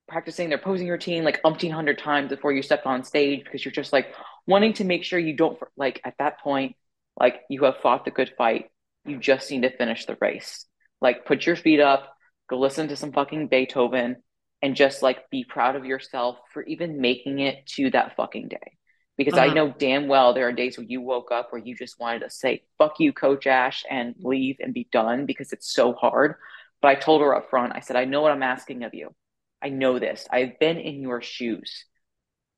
practicing 0.08 0.48
their 0.48 0.58
posing 0.58 0.88
routine 0.88 1.24
like 1.24 1.42
umpteen 1.42 1.72
hundred 1.72 1.98
times 1.98 2.28
before 2.28 2.52
you 2.52 2.62
step 2.62 2.84
on 2.84 3.04
stage 3.04 3.42
because 3.42 3.64
you're 3.64 3.72
just 3.72 3.92
like 3.92 4.08
wanting 4.46 4.74
to 4.74 4.84
make 4.84 5.02
sure 5.02 5.18
you 5.18 5.34
don't 5.34 5.58
like 5.76 6.00
at 6.04 6.14
that 6.18 6.40
point 6.40 6.76
like 7.18 7.40
you 7.48 7.64
have 7.64 7.78
fought 7.78 8.04
the 8.04 8.10
good 8.10 8.32
fight. 8.36 8.70
You 9.04 9.18
just 9.18 9.50
need 9.50 9.62
to 9.62 9.76
finish 9.76 10.06
the 10.06 10.16
race. 10.20 10.66
Like 11.00 11.26
put 11.26 11.46
your 11.46 11.56
feet 11.56 11.80
up, 11.80 12.14
go 12.48 12.58
listen 12.58 12.88
to 12.88 12.96
some 12.96 13.12
fucking 13.12 13.48
Beethoven, 13.48 14.16
and 14.64 14.74
just 14.74 15.03
like 15.03 15.29
be 15.29 15.44
proud 15.44 15.77
of 15.77 15.85
yourself 15.85 16.38
for 16.55 16.62
even 16.62 16.98
making 16.98 17.38
it 17.38 17.66
to 17.66 17.90
that 17.90 18.16
fucking 18.16 18.48
day. 18.48 18.79
Because 19.18 19.35
uh-huh. 19.35 19.50
I 19.50 19.53
know 19.53 19.74
damn 19.79 20.09
well 20.09 20.33
there 20.33 20.48
are 20.48 20.53
days 20.53 20.79
where 20.79 20.87
you 20.87 21.03
woke 21.03 21.31
up 21.31 21.48
where 21.53 21.61
you 21.62 21.77
just 21.77 22.00
wanted 22.00 22.20
to 22.20 22.31
say, 22.31 22.62
fuck 22.79 22.98
you, 22.98 23.12
Coach 23.12 23.46
Ash, 23.46 23.85
and 23.90 24.14
leave 24.20 24.57
and 24.61 24.72
be 24.72 24.88
done 24.90 25.27
because 25.27 25.53
it's 25.53 25.70
so 25.70 25.92
hard. 25.92 26.37
But 26.81 26.88
I 26.88 26.94
told 26.94 27.20
her 27.20 27.37
up 27.37 27.50
front, 27.50 27.74
I 27.77 27.81
said, 27.81 27.96
I 27.96 28.07
know 28.07 28.22
what 28.22 28.33
I'm 28.33 28.42
asking 28.42 28.85
of 28.85 28.94
you. 28.94 29.14
I 29.62 29.68
know 29.68 29.98
this. 29.98 30.27
I've 30.31 30.59
been 30.59 30.79
in 30.79 31.03
your 31.03 31.20
shoes. 31.20 31.85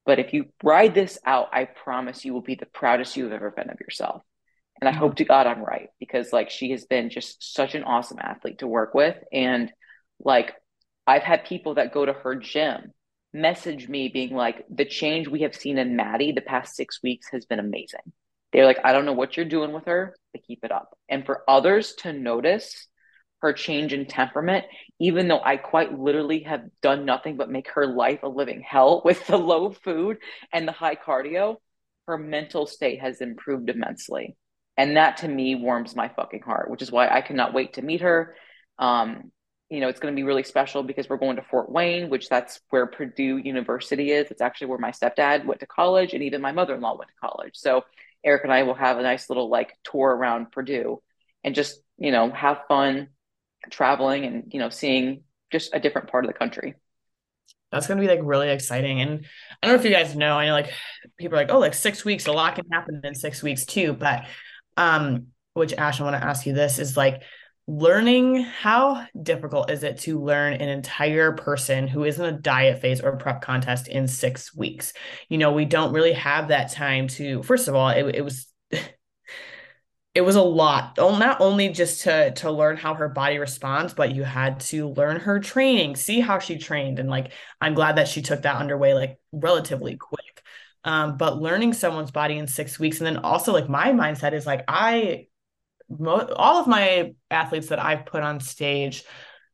But 0.05 0.21
if 0.21 0.33
you 0.33 0.47
ride 0.63 0.95
this 0.95 1.19
out, 1.27 1.49
I 1.53 1.65
promise 1.65 2.25
you 2.25 2.33
will 2.33 2.41
be 2.41 2.55
the 2.55 2.67
proudest 2.67 3.17
you've 3.17 3.33
ever 3.33 3.51
been 3.51 3.69
of 3.69 3.81
yourself. 3.81 4.23
And 4.81 4.89
I 4.89 4.93
mm-hmm. 4.93 5.01
hope 5.01 5.17
to 5.17 5.25
God 5.25 5.49
I'm 5.49 5.61
right 5.61 5.89
because 5.99 6.33
like 6.33 6.51
she 6.51 6.71
has 6.71 6.85
been 6.85 7.11
just 7.11 7.53
such 7.53 7.75
an 7.75 7.83
awesome 7.83 8.19
athlete 8.21 8.59
to 8.59 8.69
work 8.69 8.95
with. 8.95 9.17
And 9.33 9.73
like 10.21 10.55
I've 11.07 11.23
had 11.23 11.45
people 11.45 11.75
that 11.75 11.93
go 11.93 12.05
to 12.05 12.13
her 12.13 12.35
gym 12.35 12.93
message 13.33 13.89
me 13.89 14.09
being 14.09 14.35
like, 14.35 14.65
the 14.71 14.85
change 14.85 15.29
we 15.29 15.43
have 15.43 15.55
seen 15.55 15.79
in 15.79 15.97
Maddie 15.97 16.33
the 16.33 16.41
past 16.41 16.75
six 16.75 17.03
weeks 17.03 17.29
has 17.33 17.45
been 17.45 17.59
amazing. 17.59 18.13
They're 18.53 18.67
like, 18.67 18.79
I 18.85 18.93
don't 18.93 19.05
know 19.05 19.13
what 19.13 19.37
you're 19.37 19.47
doing 19.47 19.73
with 19.73 19.85
her, 19.87 20.17
but 20.33 20.43
keep 20.45 20.65
it 20.65 20.73
up. 20.73 20.97
And 21.09 21.27
for 21.27 21.43
others 21.49 21.95
to 21.99 22.13
notice 22.13 22.89
her 23.43 23.53
change 23.53 23.93
in 23.93 24.07
temperament, 24.07 24.65
even 24.99 25.29
though 25.29 25.43
I 25.45 25.59
quite 25.59 25.99
literally 25.99 26.45
have 26.45 26.63
done 26.81 27.05
nothing 27.05 27.37
but 27.37 27.51
make 27.51 27.69
her 27.73 27.87
life 27.87 28.21
a 28.23 28.29
living 28.29 28.65
hell 28.67 29.03
with 29.05 29.27
the 29.27 29.37
low 29.37 29.73
food 29.73 30.19
and 30.53 30.67
the 30.67 30.73
high 30.73 30.97
cardio, 30.97 31.57
her 32.07 32.17
mental 32.17 32.67
state 32.67 33.01
has 33.01 33.21
improved 33.21 33.69
immensely. 33.69 34.37
And 34.79 34.97
that 34.97 35.19
to 35.19 35.29
me 35.29 35.55
warms 35.55 35.97
my 35.97 36.09
fucking 36.09 36.43
heart, 36.43 36.71
which 36.71 36.83
is 36.83 36.93
why 36.93 37.09
I 37.09 37.21
cannot 37.21 37.55
wait 37.55 37.75
to 37.75 37.83
meet 37.83 38.03
her. 38.03 38.37
Um, 38.79 39.33
you 39.69 39.81
know, 39.81 39.89
it's 39.89 39.99
going 39.99 40.15
to 40.15 40.17
be 40.17 40.23
really 40.23 40.45
special 40.45 40.83
because 40.83 41.09
we're 41.09 41.17
going 41.17 41.37
to 41.37 41.43
Fort 41.43 41.71
Wayne, 41.71 42.09
which 42.09 42.29
that's 42.29 42.61
where 42.71 42.87
Purdue 42.87 43.39
University 43.39 44.13
is. 44.13 44.31
It's 44.31 44.41
actually 44.41 44.69
where 44.69 44.79
my 44.79 44.93
stepdad 44.93 45.45
went 45.45 45.61
to 45.61 45.67
college 45.67 46.15
and 46.15 46.23
even 46.23 46.41
my 46.41 46.53
mother-in-law 46.53 46.97
went 46.97 47.11
to 47.11 47.29
college. 47.29 47.53
So 47.55 47.85
Eric 48.25 48.45
and 48.45 48.53
I 48.53 48.63
will 48.63 48.75
have 48.75 48.99
a 48.99 49.03
nice 49.03 49.29
little 49.29 49.49
like 49.49 49.77
tour 49.83 50.09
around 50.09 50.53
Purdue 50.53 51.03
and 51.43 51.55
just, 51.55 51.81
you 51.99 52.13
know, 52.13 52.31
have 52.31 52.61
fun 52.69 53.09
traveling 53.71 54.25
and, 54.25 54.45
you 54.53 54.61
know, 54.61 54.69
seeing 54.69 55.23
just 55.51 55.75
a 55.75 55.81
different 55.81 56.11
part 56.11 56.25
of 56.25 56.29
the 56.29 56.39
country. 56.39 56.75
That's 57.73 57.89
going 57.89 58.01
to 58.01 58.07
be 58.07 58.09
like 58.09 58.21
really 58.23 58.51
exciting. 58.51 59.01
And 59.01 59.27
I 59.63 59.67
don't 59.67 59.77
know 59.77 59.81
if 59.81 59.85
you 59.85 59.91
guys 59.91 60.15
know, 60.15 60.39
I 60.39 60.47
know 60.47 60.53
like 60.53 60.73
people 61.19 61.37
are 61.37 61.41
like, 61.41 61.51
oh, 61.51 61.59
like 61.59 61.75
six 61.75 62.05
weeks, 62.05 62.29
a 62.29 62.33
lot 62.33 62.55
can 62.55 62.67
happen 62.71 63.01
in 63.03 63.15
six 63.17 63.43
weeks 63.43 63.67
too. 63.67 63.95
But, 63.95 64.27
um, 64.77 65.29
which 65.55 65.73
Ash, 65.73 66.01
I 66.01 66.05
want 66.05 66.15
to 66.15 66.25
ask 66.25 66.47
you 66.47 66.53
this 66.53 66.79
is 66.79 66.97
like, 66.97 67.23
learning 67.69 68.43
how 68.43 69.07
difficult 69.21 69.71
is 69.71 69.83
it 69.83 69.99
to 69.99 70.23
learn 70.23 70.53
an 70.55 70.69
entire 70.69 71.33
person 71.33 71.89
who 71.89 72.05
is 72.05 72.19
in 72.19 72.25
a 72.25 72.33
diet 72.33 72.81
phase 72.81 73.01
or 73.01 73.17
prep 73.17 73.43
contest 73.43 73.89
in 73.89 74.07
six 74.07 74.55
weeks? 74.55 74.93
You 75.29 75.39
know 75.39 75.53
we 75.53 75.65
don't 75.65 75.93
really 75.93 76.13
have 76.13 76.49
that 76.49 76.73
time 76.73 77.09
to 77.09 77.43
first 77.43 77.69
of 77.69 77.75
all 77.75 77.89
it, 77.89 78.15
it 78.15 78.23
was 78.23 78.47
it 80.15 80.21
was 80.23 80.37
a 80.37 80.43
lot. 80.43 80.95
Not 80.97 81.41
only 81.41 81.69
just 81.71 82.03
to 82.03 82.33
to 82.35 82.51
learn 82.51 82.77
how 82.77 82.95
her 82.95 83.09
body 83.09 83.39
responds 83.39 83.95
but 83.95 84.15
you 84.15 84.23
had 84.23 84.61
to 84.61 84.89
learn 84.91 85.19
her 85.21 85.41
training 85.41 85.97
see 85.97 86.21
how 86.21 86.39
she 86.39 86.59
trained. 86.59 86.99
And 87.01 87.11
like 87.11 87.33
i'm 87.61 87.75
glad 87.75 87.97
that 87.97 88.09
she 88.09 88.23
took 88.23 88.43
that 88.43 88.57
underway 88.57 88.95
like 88.95 89.19
relatively 89.33 89.97
quick. 89.97 90.21
Um, 90.85 91.17
but 91.17 91.43
learning 91.43 91.73
someone's 91.73 92.13
body 92.13 92.39
in 92.39 92.47
six 92.47 92.79
weeks 92.79 92.99
and 92.99 93.07
then 93.09 93.17
also 93.17 93.53
like 93.53 93.69
my 93.69 93.89
mindset 93.91 94.33
is 94.35 94.47
like 94.47 94.63
i 94.69 95.27
mo- 95.89 96.33
all 96.37 96.61
of 96.61 96.67
my 96.67 97.15
athletes 97.31 97.69
that 97.69 97.83
I've 97.83 98.07
put 98.07 98.23
on 98.23 98.41
stage, 98.41 99.05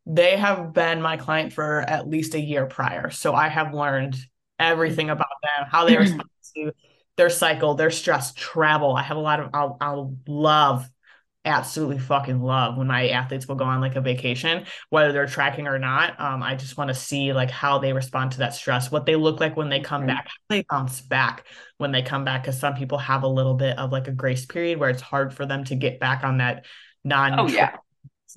they 0.06 0.36
have 0.36 0.72
been 0.72 1.00
my 1.00 1.16
client 1.16 1.52
for 1.52 1.80
at 1.80 2.08
least 2.08 2.34
a 2.34 2.40
year 2.40 2.66
prior. 2.66 3.10
So 3.10 3.34
I 3.34 3.48
have 3.48 3.74
learned 3.74 4.16
everything 4.58 5.10
about 5.10 5.26
them, 5.42 5.66
how 5.70 5.84
they 5.84 5.96
respond 5.96 6.28
to 6.56 6.72
their 7.16 7.30
cycle, 7.30 7.74
their 7.74 7.90
stress, 7.90 8.32
travel. 8.32 8.96
I 8.96 9.02
have 9.02 9.16
a 9.16 9.20
lot 9.20 9.40
of 9.40 9.50
I'll, 9.52 9.76
I'll 9.80 10.16
love 10.26 10.88
absolutely 11.44 11.98
fucking 11.98 12.40
love 12.40 12.76
when 12.76 12.86
my 12.86 13.08
athletes 13.08 13.48
will 13.48 13.56
go 13.56 13.64
on 13.64 13.80
like 13.80 13.96
a 13.96 14.00
vacation, 14.00 14.64
whether 14.90 15.12
they're 15.12 15.26
tracking 15.26 15.66
or 15.66 15.78
not. 15.78 16.18
Um, 16.20 16.42
I 16.42 16.54
just 16.54 16.76
want 16.76 16.88
to 16.88 16.94
see 16.94 17.32
like 17.32 17.50
how 17.50 17.78
they 17.78 17.92
respond 17.92 18.32
to 18.32 18.38
that 18.38 18.54
stress, 18.54 18.90
what 18.90 19.06
they 19.06 19.16
look 19.16 19.40
like 19.40 19.56
when 19.56 19.68
they 19.68 19.80
come 19.80 20.02
mm-hmm. 20.02 20.08
back, 20.08 20.26
how 20.26 20.56
they 20.56 20.64
bounce 20.68 21.00
back 21.00 21.44
when 21.82 21.92
they 21.92 22.00
come 22.00 22.24
back. 22.24 22.44
Cause 22.44 22.58
some 22.58 22.74
people 22.74 22.96
have 22.96 23.22
a 23.22 23.28
little 23.28 23.54
bit 23.54 23.78
of 23.78 23.92
like 23.92 24.08
a 24.08 24.12
grace 24.12 24.46
period 24.46 24.78
where 24.78 24.88
it's 24.88 25.02
hard 25.02 25.34
for 25.34 25.44
them 25.44 25.64
to 25.64 25.74
get 25.74 26.00
back 26.00 26.24
on 26.24 26.38
that 26.38 26.64
non 27.04 27.38
oh, 27.38 27.48
yeah. 27.48 27.76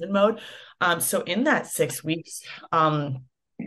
mode. 0.02 0.42
Um, 0.82 1.00
so 1.00 1.22
in 1.22 1.46
that 1.46 1.68
six 1.68 2.04
weeks, 2.04 2.42
um, 2.74 3.24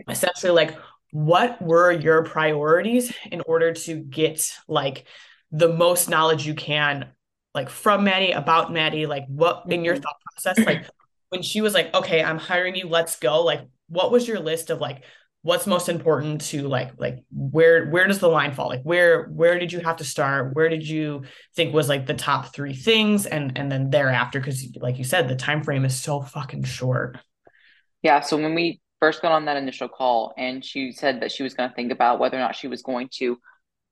essentially 0.07 0.51
like 0.51 0.77
what 1.11 1.59
were 1.59 1.91
your 1.91 2.23
priorities 2.23 3.11
in 3.31 3.41
order 3.47 3.73
to 3.73 3.95
get 3.95 4.55
like 4.67 5.05
the 5.51 5.69
most 5.69 6.07
knowledge 6.07 6.45
you 6.45 6.53
can 6.53 7.07
like 7.55 7.69
from 7.69 8.03
Maddie 8.03 8.31
about 8.31 8.71
Maddie, 8.71 9.05
like 9.05 9.25
what 9.27 9.63
in 9.69 9.83
your 9.83 9.95
mm-hmm. 9.95 10.03
thought 10.03 10.15
process, 10.33 10.65
like 10.65 10.85
when 11.29 11.41
she 11.41 11.61
was 11.61 11.73
like, 11.73 11.93
okay, 11.93 12.23
I'm 12.23 12.37
hiring 12.37 12.75
you, 12.75 12.87
let's 12.87 13.17
go. 13.17 13.43
Like, 13.43 13.67
what 13.87 14.11
was 14.11 14.27
your 14.27 14.39
list 14.39 14.69
of 14.69 14.79
like 14.79 15.03
what's 15.41 15.65
most 15.65 15.87
important 15.87 16.41
to 16.41 16.67
like 16.67 16.91
like 16.97 17.23
where 17.31 17.89
where 17.89 18.07
does 18.07 18.19
the 18.19 18.27
line 18.27 18.53
fall? 18.53 18.67
Like 18.67 18.83
where 18.83 19.27
where 19.27 19.57
did 19.57 19.71
you 19.71 19.79
have 19.79 19.97
to 19.97 20.03
start? 20.03 20.55
Where 20.55 20.69
did 20.69 20.87
you 20.87 21.23
think 21.55 21.73
was 21.73 21.87
like 21.87 22.05
the 22.05 22.13
top 22.13 22.53
three 22.53 22.73
things 22.73 23.25
and 23.25 23.57
and 23.57 23.71
then 23.71 23.89
thereafter? 23.89 24.39
Because 24.39 24.65
like 24.77 24.97
you 24.97 25.03
said, 25.03 25.27
the 25.27 25.35
time 25.35 25.63
frame 25.63 25.85
is 25.85 25.99
so 25.99 26.21
fucking 26.21 26.63
short. 26.63 27.17
Yeah. 28.01 28.21
So 28.21 28.37
when 28.37 28.55
we 28.55 28.81
first 28.99 29.21
got 29.21 29.31
on 29.31 29.45
that 29.45 29.57
initial 29.57 29.87
call 29.87 30.33
and 30.37 30.63
she 30.63 30.91
said 30.91 31.21
that 31.21 31.31
she 31.31 31.43
was 31.43 31.53
going 31.53 31.69
to 31.69 31.75
think 31.75 31.91
about 31.91 32.19
whether 32.19 32.37
or 32.37 32.41
not 32.41 32.55
she 32.55 32.67
was 32.67 32.81
going 32.81 33.09
to 33.13 33.37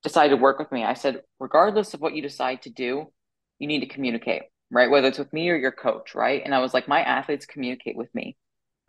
decide 0.03 0.29
to 0.29 0.37
work 0.37 0.59
with 0.59 0.71
me, 0.71 0.83
I 0.83 0.93
said, 0.93 1.21
regardless 1.39 1.93
of 1.93 2.01
what 2.01 2.13
you 2.13 2.21
decide 2.21 2.63
to 2.63 2.69
do, 2.69 3.07
you 3.59 3.67
need 3.67 3.79
to 3.81 3.87
communicate, 3.87 4.43
right? 4.69 4.89
Whether 4.89 5.07
it's 5.07 5.17
with 5.17 5.31
me 5.33 5.49
or 5.49 5.55
your 5.55 5.71
coach, 5.71 6.13
right? 6.13 6.41
And 6.43 6.53
I 6.53 6.59
was 6.59 6.73
like, 6.73 6.87
my 6.87 7.01
athletes 7.01 7.45
communicate 7.45 7.95
with 7.95 8.13
me, 8.13 8.37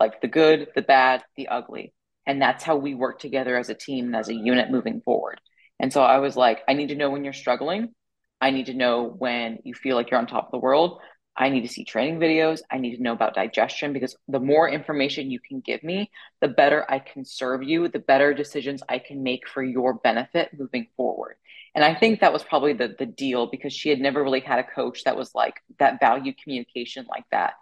like 0.00 0.20
the 0.20 0.28
good, 0.28 0.68
the 0.74 0.82
bad, 0.82 1.22
the 1.36 1.48
ugly. 1.48 1.92
And 2.28 2.40
that's 2.40 2.62
how 2.62 2.76
we 2.76 2.94
work 2.94 3.18
together 3.18 3.56
as 3.56 3.70
a 3.70 3.74
team 3.74 4.06
and 4.06 4.16
as 4.16 4.28
a 4.28 4.34
unit 4.34 4.70
moving 4.70 5.00
forward. 5.00 5.40
And 5.80 5.92
so 5.92 6.02
I 6.02 6.18
was 6.18 6.36
like, 6.36 6.60
I 6.68 6.74
need 6.74 6.88
to 6.88 6.94
know 6.94 7.10
when 7.10 7.24
you're 7.24 7.32
struggling. 7.32 7.94
I 8.40 8.50
need 8.50 8.66
to 8.66 8.74
know 8.74 9.04
when 9.04 9.58
you 9.64 9.74
feel 9.74 9.96
like 9.96 10.10
you're 10.10 10.20
on 10.20 10.26
top 10.26 10.46
of 10.46 10.50
the 10.52 10.58
world. 10.58 11.00
I 11.36 11.48
need 11.48 11.62
to 11.62 11.68
see 11.68 11.84
training 11.84 12.18
videos. 12.18 12.60
I 12.70 12.78
need 12.78 12.96
to 12.96 13.02
know 13.02 13.12
about 13.12 13.34
digestion 13.34 13.92
because 13.92 14.16
the 14.26 14.40
more 14.40 14.68
information 14.68 15.30
you 15.30 15.38
can 15.40 15.60
give 15.60 15.82
me, 15.82 16.10
the 16.40 16.48
better 16.48 16.84
I 16.90 16.98
can 16.98 17.24
serve 17.24 17.62
you, 17.62 17.88
the 17.88 18.00
better 18.00 18.34
decisions 18.34 18.82
I 18.88 18.98
can 18.98 19.22
make 19.22 19.48
for 19.48 19.62
your 19.62 19.94
benefit 19.94 20.50
moving 20.58 20.88
forward. 20.96 21.36
And 21.74 21.84
I 21.84 21.94
think 21.94 22.20
that 22.20 22.32
was 22.32 22.42
probably 22.42 22.72
the 22.72 22.94
the 22.98 23.06
deal 23.06 23.46
because 23.46 23.72
she 23.72 23.88
had 23.88 24.00
never 24.00 24.22
really 24.22 24.40
had 24.40 24.58
a 24.58 24.64
coach 24.64 25.04
that 25.04 25.16
was 25.16 25.32
like 25.34 25.54
that 25.78 26.00
value 26.00 26.32
communication 26.42 27.06
like 27.08 27.24
that. 27.30 27.54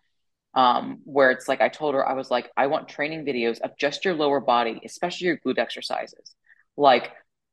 Um, 0.57 1.01
where 1.05 1.31
it's 1.31 1.49
like 1.49 1.61
I 1.61 1.69
told 1.69 1.95
her 1.95 2.09
I 2.09 2.15
was 2.15 2.31
like, 2.31 2.51
I 2.57 2.67
want 2.67 2.89
training 2.89 3.27
videos 3.27 3.61
of 3.61 3.77
just 3.79 4.05
your 4.05 4.15
lower 4.15 4.41
body, 4.41 4.81
especially 4.85 5.29
your 5.29 5.39
glute 5.39 5.59
exercises. 5.59 6.35
Like 6.79 7.13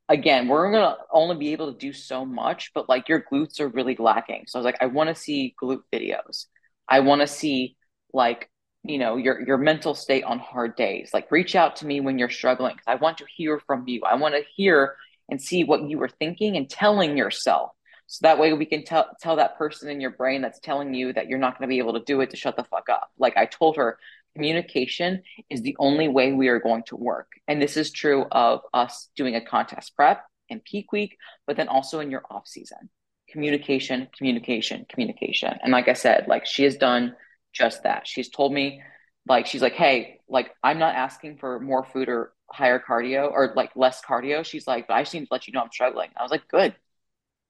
again, 0.10 0.48
we're 0.48 0.72
gonna 0.72 0.98
only 1.12 1.36
be 1.36 1.52
able 1.52 1.72
to 1.74 1.78
do 1.78 1.94
so 1.94 2.26
much, 2.26 2.72
but 2.74 2.90
like 2.90 3.10
your 3.10 3.22
glutes 3.22 3.60
are 3.60 3.68
really 3.68 3.98
lacking. 3.98 4.46
So 4.48 4.58
I 4.58 4.62
was 4.62 4.66
like, 4.66 4.82
I 4.82 4.88
want 4.88 5.10
to 5.10 5.16
see 5.16 5.56
glute 5.62 5.84
videos. 5.94 6.46
I 6.88 7.02
want 7.02 7.22
to 7.22 7.28
see 7.28 7.76
like 8.14 8.50
you 8.84 8.98
know 8.98 9.18
your 9.18 9.46
your 9.46 9.58
mental 9.58 9.96
state 9.96 10.24
on 10.24 10.40
hard 10.40 10.76
days. 10.76 11.12
Like 11.14 11.32
reach 11.32 11.56
out 11.56 11.78
to 11.78 11.86
me 11.86 12.00
when 12.02 12.20
you're 12.20 12.30
struggling 12.30 12.76
because 12.76 12.88
I 12.88 12.96
want 12.96 13.18
to 13.20 13.26
hear 13.36 13.60
from 13.60 13.88
you. 13.88 14.02
I 14.06 14.16
want 14.16 14.36
to 14.36 14.44
hear 14.56 14.96
and 15.30 15.42
see 15.42 15.64
what 15.64 15.90
you 15.90 15.98
were 15.98 16.10
thinking 16.10 16.58
and 16.58 16.70
telling 16.70 17.18
yourself. 17.18 17.72
So 18.08 18.20
that 18.24 18.40
way 18.40 18.54
we 18.54 18.66
can 18.66 18.84
tell 18.84 19.08
tell 19.22 19.38
that 19.38 19.58
person 19.58 19.90
in 19.90 20.02
your 20.02 20.12
brain 20.12 20.42
that's 20.42 20.60
telling 20.60 20.94
you 20.94 21.14
that 21.14 21.28
you're 21.28 21.40
not 21.40 21.58
going 21.58 21.68
to 21.68 21.74
be 21.74 21.80
able 21.80 21.94
to 21.94 22.04
do 22.06 22.22
it 22.22 22.30
to 22.32 22.38
shut 22.38 22.56
the 22.56 22.64
fuck 22.64 22.90
up. 22.90 23.12
Like 23.18 23.38
I 23.38 23.46
told 23.46 23.78
her, 23.78 23.98
communication 24.36 25.24
is 25.50 25.62
the 25.62 25.76
only 25.80 26.08
way 26.08 26.34
we 26.34 26.48
are 26.48 26.60
going 26.60 26.84
to 26.84 26.96
work. 26.96 27.32
And 27.48 27.62
this 27.62 27.78
is 27.78 27.92
true 27.92 28.26
of 28.32 28.62
us 28.74 29.10
doing 29.16 29.36
a 29.36 29.42
contest 29.42 29.96
prep 29.96 30.24
and 30.50 30.64
peak 30.64 30.92
week, 30.92 31.18
but 31.48 31.58
then 31.58 31.68
also 31.68 32.00
in 32.00 32.12
your 32.12 32.24
off 32.30 32.48
season. 32.48 32.90
Communication, 33.30 34.08
communication, 34.16 34.86
communication. 34.90 35.58
And 35.64 35.72
like 35.72 35.88
I 35.88 35.94
said, 35.94 36.28
like 36.28 36.46
she 36.46 36.64
has 36.64 36.76
done 36.76 37.16
just 37.54 37.84
that. 37.84 38.08
She's 38.08 38.30
told 38.30 38.54
me 38.54 38.82
like 39.28 39.46
she's 39.46 39.62
like, 39.62 39.74
"Hey, 39.74 40.20
like 40.28 40.52
I'm 40.64 40.80
not 40.80 40.96
asking 40.96 41.38
for 41.38 41.60
more 41.60 41.84
food 41.86 42.10
or 42.10 42.34
higher 42.52 42.80
cardio 42.80 43.32
or 43.32 43.54
like 43.56 43.72
less 43.76 44.02
cardio." 44.02 44.44
She's 44.44 44.68
like, 44.68 44.88
"But 44.88 44.96
"I 44.96 45.04
just 45.04 45.14
need 45.14 45.22
to 45.22 45.28
let 45.32 45.48
you 45.48 45.54
know 45.54 45.62
I'm 45.62 45.72
struggling." 45.72 46.10
I 46.18 46.24
was 46.24 46.32
like, 46.32 46.48
"Good, 46.48 46.76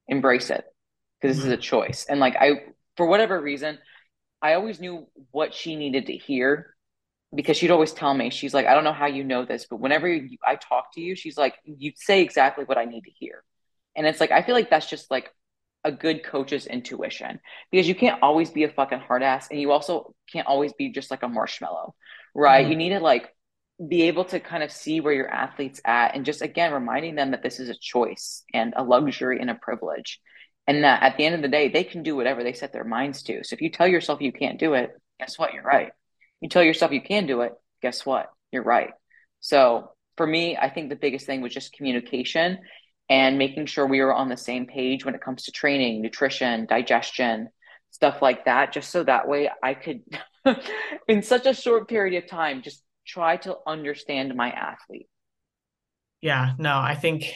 embrace 0.08 0.50
it 0.50 0.66
because 1.22 1.38
this 1.38 1.46
is 1.46 1.52
a 1.52 1.58
choice." 1.58 2.06
And 2.08 2.20
like 2.20 2.36
I, 2.36 2.64
for 2.98 3.06
whatever 3.06 3.40
reason, 3.40 3.80
I 4.42 4.54
always 4.56 4.80
knew 4.80 5.08
what 5.32 5.54
she 5.54 5.76
needed 5.76 6.08
to 6.08 6.14
hear 6.14 6.76
because 7.36 7.58
she'd 7.58 7.72
always 7.72 7.94
tell 7.94 8.14
me, 8.14 8.30
she's 8.30 8.54
like, 8.54 8.68
I 8.68 8.74
don't 8.74 8.84
know 8.84 8.94
how 8.94 9.08
you 9.08 9.24
know 9.24 9.46
this, 9.46 9.66
but 9.70 9.80
whenever 9.80 10.08
you, 10.08 10.38
I 10.46 10.56
talk 10.56 10.94
to 10.94 11.02
you, 11.02 11.16
she's 11.16 11.38
like, 11.38 11.56
you 11.66 11.92
say 11.96 12.22
exactly 12.22 12.64
what 12.66 12.78
I 12.78 12.86
need 12.86 13.06
to 13.06 13.10
hear. 13.10 13.44
And 13.96 14.06
it's 14.06 14.20
like, 14.20 14.32
I 14.32 14.44
feel 14.44 14.54
like 14.54 14.70
that's 14.70 14.90
just 14.90 15.10
like 15.10 15.32
a 15.84 15.92
good 15.92 16.24
coach's 16.24 16.66
intuition 16.68 17.40
because 17.72 17.88
you 17.88 17.96
can't 17.96 18.22
always 18.22 18.50
be 18.50 18.64
a 18.64 18.70
fucking 18.70 19.00
hard 19.00 19.24
ass 19.24 19.48
and 19.50 19.60
you 19.60 19.72
also 19.72 20.16
can't 20.32 20.48
always 20.48 20.74
be 20.74 20.92
just 20.92 21.12
like 21.12 21.24
a 21.24 21.28
marshmallow, 21.28 21.94
right? 22.34 22.64
Mm-hmm. 22.64 22.72
You 22.72 22.78
need 22.78 22.90
to 22.90 23.00
like 23.00 23.30
be 23.88 24.04
able 24.04 24.26
to 24.26 24.40
kind 24.40 24.64
of 24.64 24.72
see 24.72 25.02
where 25.02 25.14
your 25.14 25.30
athlete's 25.30 25.82
at 25.86 26.16
and 26.16 26.26
just 26.26 26.42
again 26.42 26.74
reminding 26.74 27.16
them 27.16 27.32
that 27.32 27.44
this 27.44 27.60
is 27.60 27.70
a 27.70 27.76
choice 27.80 28.44
and 28.54 28.74
a 28.78 28.84
luxury 28.84 29.40
and 29.40 29.50
a 29.50 29.56
privilege. 29.56 30.20
And 30.66 30.84
that 30.86 31.04
at 31.04 31.18
the 31.18 31.26
end 31.26 31.36
of 31.36 31.42
the 31.42 31.50
day, 31.50 31.68
they 31.68 31.84
can 31.84 32.04
do 32.04 32.16
whatever 32.16 32.44
they 32.44 32.54
set 32.54 32.72
their 32.72 32.86
minds 32.86 33.24
to. 33.24 33.44
So 33.44 33.54
if 33.54 33.62
you 33.62 33.70
tell 33.70 33.88
yourself 33.88 34.22
you 34.22 34.32
can't 34.32 34.60
do 34.60 34.76
it, 34.76 34.92
guess 35.20 35.38
what? 35.38 35.54
You're 35.54 35.64
right 35.64 35.92
you 36.44 36.50
tell 36.50 36.62
yourself 36.62 36.92
you 36.92 37.02
can 37.02 37.26
do 37.26 37.42
it, 37.42 37.54
guess 37.82 38.06
what? 38.06 38.30
You're 38.52 38.64
right. 38.64 38.92
So 39.40 39.92
for 40.18 40.28
me, 40.28 40.58
I 40.58 40.70
think 40.70 40.90
the 40.90 40.98
biggest 40.98 41.26
thing 41.26 41.40
was 41.40 41.54
just 41.54 41.72
communication 41.72 42.60
and 43.10 43.38
making 43.38 43.68
sure 43.68 43.88
we 43.88 44.02
were 44.02 44.14
on 44.14 44.28
the 44.28 44.36
same 44.36 44.68
page 44.68 45.06
when 45.06 45.16
it 45.16 45.22
comes 45.22 45.44
to 45.44 45.54
training, 45.54 46.02
nutrition, 46.02 46.66
digestion, 46.66 47.48
stuff 47.92 48.22
like 48.22 48.44
that, 48.44 48.74
just 48.74 48.92
so 48.92 49.06
that 49.06 49.30
way 49.30 49.50
I 49.64 49.74
could, 49.74 50.02
in 51.08 51.24
such 51.24 51.46
a 51.46 51.54
short 51.54 51.88
period 51.88 52.22
of 52.22 52.30
time, 52.30 52.62
just 52.62 52.84
try 53.06 53.38
to 53.38 53.58
understand 53.66 54.36
my 54.36 54.50
athlete. 54.50 55.08
Yeah, 56.22 56.54
no, 56.58 56.78
I 56.78 56.96
think 56.96 57.34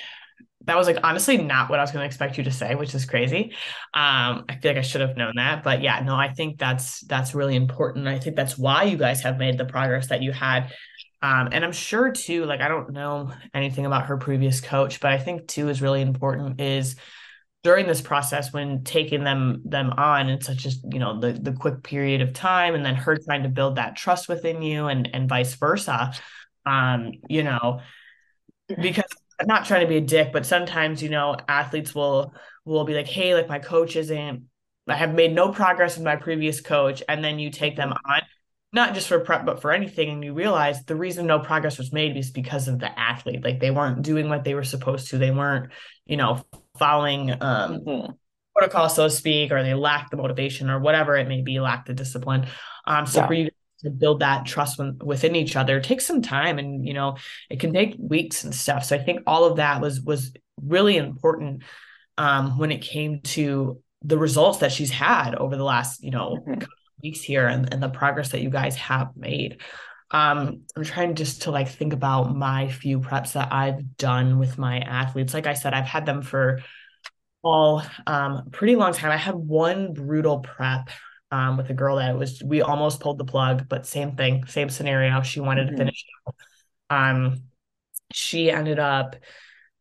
that 0.65 0.77
was 0.77 0.87
like 0.87 0.99
honestly 1.03 1.37
not 1.37 1.69
what 1.69 1.79
I 1.79 1.83
was 1.83 1.91
going 1.91 2.03
to 2.03 2.05
expect 2.05 2.37
you 2.37 2.43
to 2.45 2.51
say, 2.51 2.75
which 2.75 2.93
is 2.95 3.05
crazy. 3.05 3.53
Um, 3.93 4.45
I 4.49 4.57
feel 4.61 4.71
like 4.71 4.77
I 4.77 4.81
should 4.81 5.01
have 5.01 5.17
known 5.17 5.33
that, 5.35 5.63
but 5.63 5.81
yeah, 5.81 5.99
no, 6.01 6.15
I 6.15 6.33
think 6.33 6.57
that's 6.57 7.01
that's 7.01 7.35
really 7.35 7.55
important. 7.55 8.07
I 8.07 8.19
think 8.19 8.35
that's 8.35 8.57
why 8.57 8.83
you 8.83 8.97
guys 8.97 9.21
have 9.21 9.37
made 9.37 9.57
the 9.57 9.65
progress 9.65 10.07
that 10.07 10.21
you 10.21 10.31
had. 10.31 10.71
Um, 11.21 11.49
and 11.51 11.65
I'm 11.65 11.71
sure 11.71 12.11
too, 12.11 12.45
like 12.45 12.61
I 12.61 12.67
don't 12.67 12.91
know 12.91 13.33
anything 13.53 13.85
about 13.85 14.07
her 14.07 14.17
previous 14.17 14.61
coach, 14.61 14.99
but 14.99 15.11
I 15.11 15.17
think 15.17 15.47
too 15.47 15.69
is 15.69 15.81
really 15.81 16.01
important 16.01 16.61
is 16.61 16.95
during 17.67 17.85
this 17.85 17.99
process 17.99 18.53
when 18.53 18.81
taking 18.85 19.25
them 19.25 19.61
them 19.65 19.89
on 19.97 20.29
in 20.29 20.39
such 20.39 20.65
a 20.65 20.69
you 20.89 20.99
know 20.99 21.19
the 21.19 21.33
the 21.33 21.51
quick 21.51 21.83
period 21.83 22.21
of 22.21 22.31
time 22.31 22.75
and 22.75 22.85
then 22.85 22.95
her 22.95 23.17
trying 23.17 23.43
to 23.43 23.49
build 23.49 23.75
that 23.75 23.97
trust 23.97 24.29
within 24.29 24.61
you 24.61 24.87
and 24.87 25.09
and 25.13 25.27
vice 25.27 25.53
versa 25.55 26.13
um 26.65 27.11
you 27.27 27.43
know 27.43 27.81
because 28.69 29.11
I'm 29.37 29.47
not 29.47 29.65
trying 29.65 29.81
to 29.81 29.87
be 29.87 29.97
a 29.97 30.01
dick 30.01 30.31
but 30.31 30.45
sometimes 30.45 31.03
you 31.03 31.09
know 31.09 31.35
athletes 31.49 31.93
will 31.93 32.33
will 32.63 32.85
be 32.85 32.93
like 32.93 33.07
hey 33.07 33.35
like 33.35 33.49
my 33.49 33.59
coach 33.59 33.97
isn't 33.97 34.45
I 34.87 34.95
have 34.95 35.13
made 35.13 35.35
no 35.35 35.51
progress 35.51 35.97
with 35.97 36.05
my 36.05 36.15
previous 36.15 36.61
coach 36.61 37.03
and 37.09 37.21
then 37.21 37.37
you 37.37 37.51
take 37.51 37.75
them 37.75 37.91
on 37.91 38.21
not 38.71 38.93
just 38.93 39.09
for 39.09 39.19
prep 39.19 39.45
but 39.45 39.61
for 39.61 39.71
anything 39.71 40.09
and 40.09 40.23
you 40.23 40.33
realize 40.33 40.83
the 40.83 40.95
reason 40.95 41.27
no 41.27 41.39
progress 41.39 41.77
was 41.77 41.91
made 41.91 42.15
is 42.15 42.31
because 42.31 42.67
of 42.67 42.79
the 42.79 42.99
athlete. 42.99 43.43
Like 43.43 43.59
they 43.59 43.71
weren't 43.71 44.01
doing 44.01 44.29
what 44.29 44.43
they 44.43 44.55
were 44.55 44.63
supposed 44.63 45.09
to. 45.09 45.17
They 45.17 45.31
weren't 45.31 45.71
you 46.05 46.17
know 46.17 46.45
following 46.77 47.31
um 47.31 47.81
mm-hmm. 47.81 48.11
protocol 48.55 48.89
so 48.89 49.05
to 49.05 49.09
speak 49.09 49.51
or 49.51 49.63
they 49.63 49.73
lack 49.73 50.09
the 50.09 50.17
motivation 50.17 50.69
or 50.69 50.79
whatever 50.79 51.15
it 51.15 51.27
may 51.27 51.41
be 51.41 51.59
lack 51.59 51.85
the 51.85 51.93
discipline 51.93 52.45
um 52.85 53.05
so 53.05 53.21
yeah. 53.21 53.27
for 53.27 53.33
you 53.33 53.49
to 53.79 53.89
build 53.89 54.21
that 54.21 54.45
trust 54.45 54.79
within 55.03 55.35
each 55.35 55.55
other 55.55 55.79
takes 55.79 56.05
some 56.05 56.21
time 56.21 56.57
and 56.57 56.87
you 56.87 56.93
know 56.93 57.15
it 57.49 57.59
can 57.59 57.71
take 57.71 57.95
weeks 57.99 58.43
and 58.43 58.53
stuff 58.53 58.83
so 58.83 58.95
i 58.95 58.99
think 58.99 59.21
all 59.27 59.45
of 59.45 59.57
that 59.57 59.81
was 59.81 60.01
was 60.01 60.33
really 60.61 60.97
important 60.97 61.61
um 62.17 62.57
when 62.57 62.71
it 62.71 62.81
came 62.81 63.21
to 63.21 63.81
the 64.03 64.17
results 64.17 64.59
that 64.59 64.71
she's 64.71 64.89
had 64.89 65.35
over 65.35 65.55
the 65.55 65.63
last 65.63 66.03
you 66.03 66.11
know 66.11 66.37
mm-hmm 66.47 66.63
weeks 67.03 67.21
here 67.21 67.47
and, 67.47 67.71
and 67.73 67.81
the 67.81 67.89
progress 67.89 68.31
that 68.31 68.41
you 68.41 68.49
guys 68.49 68.75
have 68.75 69.15
made. 69.15 69.61
Um, 70.11 70.61
I'm 70.75 70.83
trying 70.83 71.15
just 71.15 71.43
to 71.43 71.51
like 71.51 71.67
think 71.67 71.93
about 71.93 72.35
my 72.35 72.69
few 72.69 72.99
preps 72.99 73.33
that 73.33 73.51
I've 73.51 73.97
done 73.97 74.39
with 74.39 74.57
my 74.57 74.79
athletes. 74.79 75.33
Like 75.33 75.47
I 75.47 75.53
said, 75.53 75.73
I've 75.73 75.85
had 75.85 76.05
them 76.05 76.21
for 76.21 76.61
all 77.43 77.83
um 78.05 78.49
pretty 78.51 78.75
long 78.75 78.93
time. 78.93 79.11
I 79.11 79.17
had 79.17 79.35
one 79.35 79.93
brutal 79.93 80.39
prep 80.39 80.89
um 81.31 81.57
with 81.57 81.69
a 81.69 81.73
girl 81.73 81.97
that 81.97 82.17
was 82.17 82.41
we 82.43 82.61
almost 82.61 82.99
pulled 82.99 83.17
the 83.17 83.25
plug, 83.25 83.67
but 83.67 83.85
same 83.85 84.15
thing, 84.15 84.45
same 84.47 84.69
scenario. 84.69 85.21
She 85.21 85.39
wanted 85.39 85.67
mm-hmm. 85.67 85.75
to 85.75 85.77
finish. 85.77 86.05
Um 86.89 87.43
she 88.13 88.49
ended 88.49 88.79
up 88.79 89.15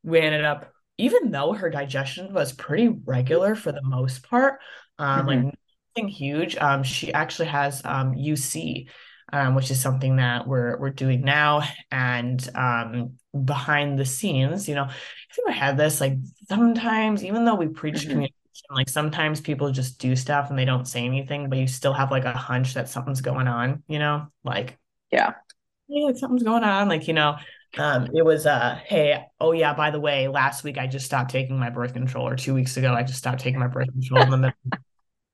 we 0.02 0.20
ended 0.20 0.44
up 0.44 0.72
even 0.98 1.30
though 1.30 1.52
her 1.52 1.70
digestion 1.70 2.32
was 2.32 2.52
pretty 2.52 2.88
regular 2.88 3.54
for 3.54 3.72
the 3.72 3.82
most 3.82 4.22
part, 4.28 4.60
um, 4.98 5.26
mm-hmm. 5.26 5.28
like 5.28 5.54
nothing 5.96 6.08
huge. 6.08 6.56
Um, 6.56 6.82
she 6.82 7.12
actually 7.12 7.48
has 7.48 7.82
um, 7.84 8.14
UC, 8.14 8.88
um, 9.32 9.54
which 9.54 9.70
is 9.70 9.80
something 9.80 10.16
that 10.16 10.46
we're 10.46 10.76
we're 10.78 10.90
doing 10.90 11.22
now. 11.22 11.62
And 11.90 12.48
um, 12.54 13.12
behind 13.44 13.98
the 13.98 14.04
scenes, 14.04 14.68
you 14.68 14.74
know, 14.74 14.84
if 14.84 15.38
you 15.38 15.52
had 15.52 15.76
this, 15.76 16.00
like 16.00 16.14
sometimes, 16.48 17.24
even 17.24 17.44
though 17.44 17.54
we 17.54 17.68
preach 17.68 17.96
mm-hmm. 17.96 18.10
communication, 18.10 18.66
like 18.70 18.88
sometimes 18.88 19.40
people 19.40 19.70
just 19.70 19.98
do 19.98 20.16
stuff 20.16 20.50
and 20.50 20.58
they 20.58 20.64
don't 20.64 20.86
say 20.86 21.04
anything, 21.04 21.48
but 21.48 21.58
you 21.58 21.66
still 21.66 21.92
have 21.92 22.10
like 22.10 22.24
a 22.24 22.32
hunch 22.32 22.74
that 22.74 22.88
something's 22.88 23.20
going 23.20 23.48
on, 23.48 23.82
you 23.88 23.98
know, 23.98 24.28
like 24.44 24.78
yeah, 25.10 25.32
yeah, 25.88 26.06
like 26.06 26.16
something's 26.16 26.42
going 26.42 26.64
on, 26.64 26.88
like 26.88 27.08
you 27.08 27.14
know. 27.14 27.36
Um, 27.78 28.08
it 28.14 28.24
was 28.24 28.46
uh 28.46 28.78
hey 28.86 29.26
oh 29.38 29.52
yeah 29.52 29.74
by 29.74 29.90
the 29.90 30.00
way 30.00 30.28
last 30.28 30.64
week 30.64 30.78
I 30.78 30.86
just 30.86 31.04
stopped 31.04 31.30
taking 31.30 31.58
my 31.58 31.68
birth 31.68 31.92
control 31.92 32.26
or 32.26 32.34
two 32.34 32.54
weeks 32.54 32.78
ago 32.78 32.94
I 32.94 33.02
just 33.02 33.18
stopped 33.18 33.40
taking 33.40 33.60
my 33.60 33.66
birth 33.66 33.92
control 33.92 34.22
in 34.22 34.30
the 34.30 34.36
middle 34.38 34.54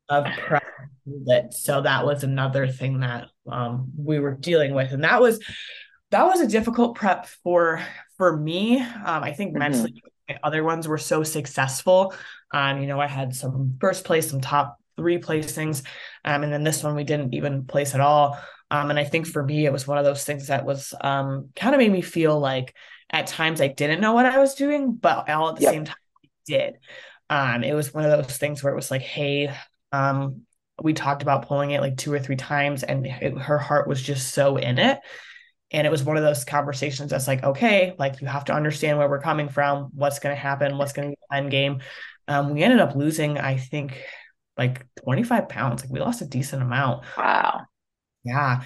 of 0.09 0.27
prep 0.39 0.65
so 1.51 1.83
that 1.83 2.05
was 2.05 2.25
another 2.25 2.67
thing 2.67 3.01
that 3.01 3.29
um, 3.51 3.91
we 3.97 4.19
were 4.19 4.35
dealing 4.35 4.75
with. 4.75 4.93
And 4.93 5.05
that 5.05 5.21
was 5.21 5.41
that 6.11 6.27
was 6.27 6.41
a 6.41 6.47
difficult 6.47 6.95
prep 6.95 7.27
for 7.43 7.83
for 8.17 8.37
me. 8.37 8.81
Um, 8.81 9.23
i 9.23 9.33
think 9.33 9.51
mm-hmm. 9.51 9.59
mentally 9.59 10.03
other 10.43 10.65
ones 10.65 10.89
were 10.89 10.99
so 10.99 11.23
successful. 11.23 12.15
Um, 12.53 12.81
you 12.81 12.87
know 12.87 13.01
i 13.01 13.07
had 13.07 13.35
some 13.35 13.77
first 13.81 14.05
place 14.05 14.31
some 14.31 14.41
top 14.41 14.79
three 14.97 15.19
placings 15.19 15.85
um, 16.25 16.43
and 16.43 16.53
then 16.53 16.65
this 16.65 16.83
one 16.83 16.95
we 16.95 17.05
didn't 17.05 17.35
even 17.35 17.65
place 17.65 17.95
at 17.95 18.01
all. 18.01 18.39
Um, 18.71 18.91
and 18.91 18.99
i 18.99 19.05
think 19.05 19.27
for 19.27 19.43
me 19.43 19.67
it 19.67 19.73
was 19.73 19.87
one 19.87 19.99
of 19.99 20.05
those 20.05 20.25
things 20.25 20.47
that 20.47 20.65
was 20.65 20.95
um, 21.01 21.51
kind 21.57 21.75
of 21.75 21.79
made 21.79 21.93
me 21.93 22.03
feel 22.03 22.39
like 22.39 22.75
at 23.11 23.27
times 23.27 23.61
i 23.61 23.69
didn't 23.69 24.01
know 24.01 24.13
what 24.13 24.27
i 24.27 24.39
was 24.39 24.55
doing 24.55 24.95
but 24.95 25.29
all 25.29 25.51
at 25.51 25.57
the 25.57 25.63
yep. 25.63 25.73
same 25.73 25.85
time 25.85 25.97
I 26.25 26.29
did. 26.47 26.79
Um, 27.29 27.65
it 27.65 27.75
was 27.75 27.95
one 27.95 28.05
of 28.05 28.11
those 28.11 28.37
things 28.37 28.63
where 28.63 28.73
it 28.73 28.77
was 28.77 28.91
like 28.91 29.03
hey 29.03 29.55
um, 29.93 30.43
we 30.83 30.93
talked 30.93 31.23
about 31.23 31.47
pulling 31.47 31.71
it 31.71 31.81
like 31.81 31.97
two 31.97 32.13
or 32.13 32.19
three 32.19 32.37
times, 32.37 32.83
and 32.83 33.07
it, 33.07 33.37
her 33.39 33.59
heart 33.59 33.89
was 33.89 34.03
just 34.03 34.35
so 34.35 34.57
in 34.57 34.79
it. 34.79 34.99
And 35.71 35.87
it 35.87 35.91
was 35.91 36.03
one 36.03 36.17
of 36.19 36.23
those 36.23 36.45
conversations 36.45 37.11
that's 37.11 37.27
like, 37.27 37.43
okay, 37.43 37.95
like 37.99 38.21
you 38.21 38.27
have 38.27 38.45
to 38.47 38.55
understand 38.55 38.99
where 38.99 39.09
we're 39.09 39.23
coming 39.23 39.49
from, 39.49 39.91
what's 39.95 40.19
going 40.19 40.35
to 40.35 40.41
happen, 40.41 40.77
what's 40.77 40.93
going 40.93 41.11
to 41.11 41.13
be 41.13 41.19
the 41.31 41.37
end 41.37 41.51
game. 41.51 41.81
Um, 42.29 42.53
we 42.53 42.63
ended 42.63 42.81
up 42.81 42.95
losing, 42.95 43.39
I 43.39 43.57
think, 43.57 44.03
like 44.59 44.87
25 45.05 45.49
pounds. 45.49 45.83
Like 45.83 45.91
we 45.91 46.01
lost 46.01 46.21
a 46.21 46.27
decent 46.27 46.63
amount. 46.63 47.05
Wow. 47.17 47.63
Yeah. 48.23 48.63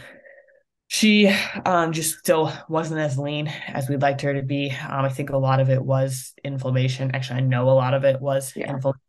She 0.89 1.29
um, 1.65 1.93
just 1.93 2.19
still 2.19 2.53
wasn't 2.69 3.01
as 3.01 3.19
lean 3.19 3.49
as 3.69 3.89
we'd 3.89 4.03
liked 4.03 4.23
her 4.23 4.35
to 4.35 4.43
be. 4.43 4.71
Um, 4.71 5.05
I 5.05 5.09
think 5.09 5.31
a 5.31 5.37
lot 5.37 5.61
of 5.61 5.71
it 5.71 5.83
was 5.83 6.33
inflammation. 6.45 7.13
Actually, 7.15 7.39
I 7.39 7.43
know 7.43 7.69
a 7.69 7.73
lot 7.73 7.95
of 7.95 8.05
it 8.05 8.21
was 8.21 8.53
yeah. 8.57 8.71
inflammation 8.71 9.01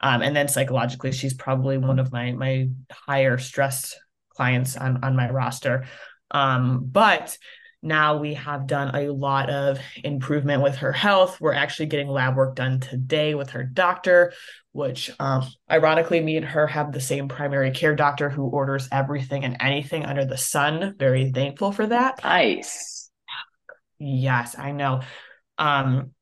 um, 0.00 0.22
and 0.22 0.34
then 0.36 0.48
psychologically, 0.48 1.12
she's 1.12 1.34
probably 1.34 1.78
one 1.78 1.98
of 1.98 2.12
my 2.12 2.32
my 2.32 2.68
higher 2.90 3.38
stress 3.38 3.94
clients 4.30 4.76
on 4.76 5.02
on 5.04 5.16
my 5.16 5.30
roster. 5.30 5.86
Um, 6.30 6.86
but 6.90 7.36
now 7.84 8.16
we 8.16 8.34
have 8.34 8.66
done 8.66 8.96
a 8.96 9.10
lot 9.10 9.50
of 9.50 9.78
improvement 10.02 10.62
with 10.62 10.76
her 10.76 10.92
health. 10.92 11.38
We're 11.40 11.52
actually 11.52 11.86
getting 11.86 12.08
lab 12.08 12.34
work 12.34 12.56
done 12.56 12.80
today 12.80 13.34
with 13.34 13.50
her 13.50 13.62
doctor, 13.62 14.32
which 14.72 15.10
um, 15.20 15.46
ironically, 15.70 16.20
me 16.20 16.38
and 16.38 16.46
her 16.46 16.66
have 16.66 16.92
the 16.92 17.00
same 17.00 17.28
primary 17.28 17.70
care 17.72 17.94
doctor 17.94 18.30
who 18.30 18.44
orders 18.44 18.88
everything 18.90 19.44
and 19.44 19.58
anything 19.60 20.06
under 20.06 20.24
the 20.24 20.38
sun. 20.38 20.94
Very 20.98 21.30
thankful 21.30 21.72
for 21.72 21.86
that. 21.86 22.24
Nice. 22.24 23.10
Yes, 23.98 24.58
I 24.58 24.72
know. 24.72 25.02
Um, 25.58 26.12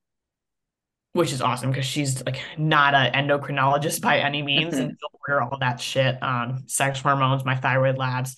which 1.13 1.33
is 1.33 1.43
awesome 1.43 1.71
because 1.71 1.85
she's 1.85 2.25
like 2.25 2.41
not 2.57 2.95
an 2.95 3.13
endocrinologist 3.13 4.01
by 4.01 4.19
any 4.19 4.43
means 4.53 4.77
and 4.77 4.97
she'll 4.99 5.21
order 5.29 5.43
all 5.43 5.59
that 5.59 5.81
shit 5.81 6.21
um 6.23 6.65
sex 6.67 7.01
hormones 7.01 7.45
my 7.45 7.57
thyroid 7.57 7.99
labs 7.99 8.37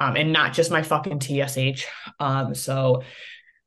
um 0.00 0.16
and 0.16 0.32
not 0.32 0.52
just 0.52 0.70
my 0.70 0.82
fucking 0.82 1.18
tsh 1.20 1.84
um 2.20 2.54
so 2.54 3.02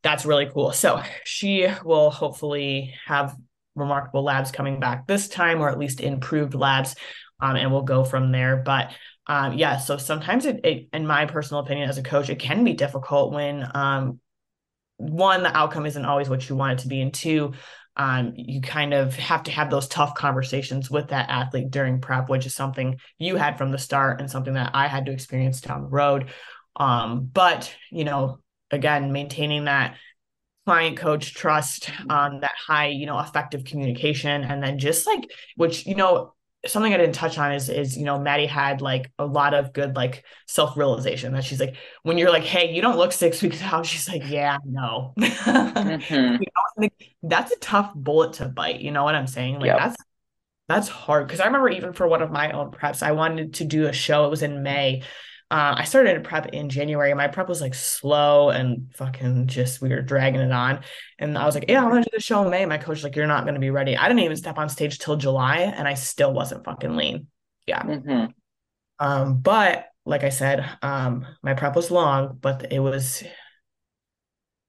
that's 0.04 0.26
really 0.26 0.48
cool. 0.48 0.72
So 0.72 1.02
she 1.24 1.68
will 1.84 2.10
hopefully 2.10 2.96
have 3.06 3.36
remarkable 3.76 4.24
labs 4.24 4.52
coming 4.52 4.80
back 4.80 5.08
this 5.08 5.30
time 5.30 5.62
or 5.62 5.70
at 5.70 5.80
least 5.80 6.02
improved 6.02 6.54
labs 6.54 6.96
um 7.40 7.56
and 7.56 7.72
we'll 7.72 7.84
go 7.84 8.04
from 8.04 8.32
there. 8.32 8.58
But 8.58 8.92
um 9.28 9.54
yeah 9.54 9.78
so 9.78 9.98
sometimes 9.98 10.46
it, 10.46 10.62
it 10.66 10.88
in 10.94 11.06
my 11.06 11.26
personal 11.26 11.62
opinion 11.62 11.88
as 11.88 12.00
a 12.00 12.04
coach 12.04 12.30
it 12.30 12.40
can 12.40 12.64
be 12.64 12.74
difficult 12.74 13.32
when 13.32 13.68
um 13.76 14.20
one 14.98 15.44
the 15.44 15.56
outcome 15.56 15.86
isn't 15.86 16.06
always 16.06 16.28
what 16.28 16.48
you 16.50 16.56
want 16.56 16.80
it 16.80 16.82
to 16.84 16.88
be 16.88 17.02
and 17.02 17.14
two 17.14 17.54
um, 17.98 18.34
you 18.36 18.62
kind 18.62 18.94
of 18.94 19.16
have 19.16 19.44
to 19.44 19.52
have 19.52 19.70
those 19.70 19.88
tough 19.88 20.16
conversations 20.16 20.90
with 20.90 21.10
that 21.10 21.30
athlete 21.30 21.72
during 21.72 22.00
prep, 22.00 22.30
which 22.30 22.46
is 22.46 22.56
something 22.56 22.98
you 23.18 23.36
had 23.36 23.58
from 23.58 23.72
the 23.72 23.78
start 23.78 24.20
and 24.20 24.32
something 24.32 24.54
that 24.54 24.72
I 24.74 24.88
had 24.88 25.06
to 25.08 25.12
experience 25.12 25.62
down 25.62 25.84
the 25.84 25.90
road. 25.90 26.30
Um, 26.76 27.30
but 27.32 27.76
you 27.92 28.06
know, 28.06 28.40
again, 28.72 29.12
maintaining 29.12 29.66
that 29.66 29.98
client 30.66 30.98
coach 30.98 31.34
trust, 31.34 31.90
um, 32.10 32.42
that 32.42 32.54
high, 32.56 32.88
you 32.88 33.06
know, 33.06 33.20
effective 33.20 33.66
communication, 33.66 34.44
and 34.44 34.64
then 34.64 34.80
just 34.80 35.06
like 35.06 35.30
which 35.56 35.86
you 35.86 35.96
know 35.96 36.34
something 36.68 36.94
I 36.94 36.98
didn't 36.98 37.16
touch 37.16 37.38
on 37.38 37.54
is 37.54 37.70
is 37.70 37.98
you 37.98 38.06
know 38.06 38.20
Maddie 38.20 38.46
had 38.46 38.82
like 38.82 39.12
a 39.18 39.26
lot 39.26 39.54
of 39.54 39.74
good 39.74 39.96
like 39.96 40.24
self 40.48 40.78
realization 40.78 41.34
that 41.34 41.44
she's 41.44 41.60
like 41.60 41.76
when 42.04 42.18
you're 42.18 42.30
like 42.30 42.44
hey 42.44 42.72
you 42.72 42.82
don't 42.82 42.98
look 42.98 43.12
six 43.12 43.42
weeks 43.42 43.62
out 43.64 43.86
she's 43.86 44.08
like 44.08 44.24
yeah 44.28 44.58
no 44.66 45.14
mm-hmm. 45.20 46.42
you 46.42 46.88
know, 46.88 46.90
that's 47.24 47.52
a 47.52 47.60
tough 47.60 47.92
bullet 47.96 48.34
to 48.34 48.48
bite 48.48 48.80
you 48.80 48.92
know 48.92 49.04
what 49.04 49.16
I'm 49.16 49.28
saying 49.28 49.56
like 49.56 49.68
yep. 49.68 49.80
that's 49.80 49.96
that's 50.68 50.88
hard 50.88 51.28
because 51.28 51.40
I 51.40 51.46
remember 51.46 51.70
even 51.70 51.94
for 51.94 52.08
one 52.08 52.22
of 52.22 52.32
my 52.32 52.52
own 52.52 52.72
preps 52.72 53.02
I 53.02 53.14
wanted 53.14 53.56
to 53.56 53.66
do 53.66 53.88
a 53.88 53.94
show 53.94 54.26
it 54.26 54.30
was 54.30 54.44
in 54.44 54.62
May 54.62 55.02
uh, 55.52 55.76
I 55.78 55.84
started 55.84 56.16
a 56.16 56.22
prep 56.22 56.48
in 56.54 56.70
January. 56.70 57.14
My 57.14 57.28
prep 57.28 57.50
was 57.50 57.60
like 57.60 57.74
slow 57.74 58.52
and 58.52 58.90
fucking 58.96 59.48
just 59.48 59.82
we 59.82 59.90
were 59.90 60.02
dragging 60.02 60.40
it 60.40 60.52
on. 60.52 60.80
And 61.20 61.38
I 61.38 61.46
was 61.46 61.56
like, 61.56 61.66
yeah, 61.68 61.84
I'm 61.84 61.90
gonna 61.90 62.04
do 62.04 62.10
the 62.14 62.22
show 62.22 62.42
in 62.44 62.50
May. 62.50 62.66
My 62.66 62.78
coach 62.78 63.04
like, 63.04 63.18
you're 63.18 63.28
not 63.28 63.44
gonna 63.44 63.60
be 63.60 63.70
ready. 63.70 63.98
I 63.98 64.08
didn't 64.08 64.24
even 64.24 64.38
step 64.38 64.58
on 64.58 64.70
stage 64.70 64.98
till 65.00 65.18
July, 65.18 65.58
and 65.58 65.90
I 65.90 65.96
still 65.96 66.32
wasn't 66.32 66.64
fucking 66.64 66.96
lean. 66.96 67.28
Yeah. 67.68 67.84
Mm-hmm. 67.84 68.26
Um, 69.06 69.42
but 69.42 69.88
like 70.06 70.24
I 70.24 70.30
said, 70.30 70.66
um, 70.82 71.28
my 71.44 71.54
prep 71.54 71.76
was 71.76 71.92
long, 71.92 72.38
but 72.40 72.72
it 72.72 72.80
was 72.80 73.22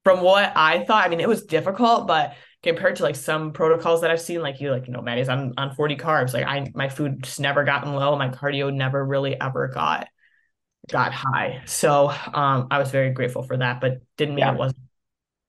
from 0.03 0.19
what 0.19 0.51
I 0.53 0.83
thought. 0.83 1.05
I 1.05 1.07
mean, 1.07 1.21
it 1.21 1.29
was 1.29 1.45
difficult, 1.45 2.07
but 2.07 2.35
compared 2.61 2.97
to 2.97 3.03
like 3.03 3.15
some 3.15 3.53
protocols 3.53 4.01
that 4.01 4.11
I've 4.11 4.19
seen, 4.19 4.41
like 4.41 4.59
you, 4.59 4.71
like 4.71 4.87
you 4.87 4.91
know, 4.91 5.01
Maddie's 5.01 5.29
on 5.29 5.53
on 5.55 5.75
40 5.75 5.95
carbs. 5.95 6.33
Like 6.33 6.45
I, 6.45 6.69
my 6.75 6.89
food 6.89 7.23
just 7.23 7.39
never 7.39 7.63
gotten 7.63 7.93
low. 7.93 8.17
My 8.17 8.27
cardio 8.27 8.73
never 8.73 9.05
really 9.05 9.39
ever 9.39 9.69
got 9.69 10.09
got 10.89 11.13
high. 11.13 11.61
So 11.65 12.09
um, 12.09 12.67
I 12.71 12.79
was 12.79 12.91
very 12.91 13.11
grateful 13.11 13.43
for 13.43 13.57
that, 13.57 13.81
but 13.81 14.01
didn't 14.17 14.35
mean 14.35 14.45
yeah. 14.45 14.53
it 14.53 14.57
wasn't 14.57 14.81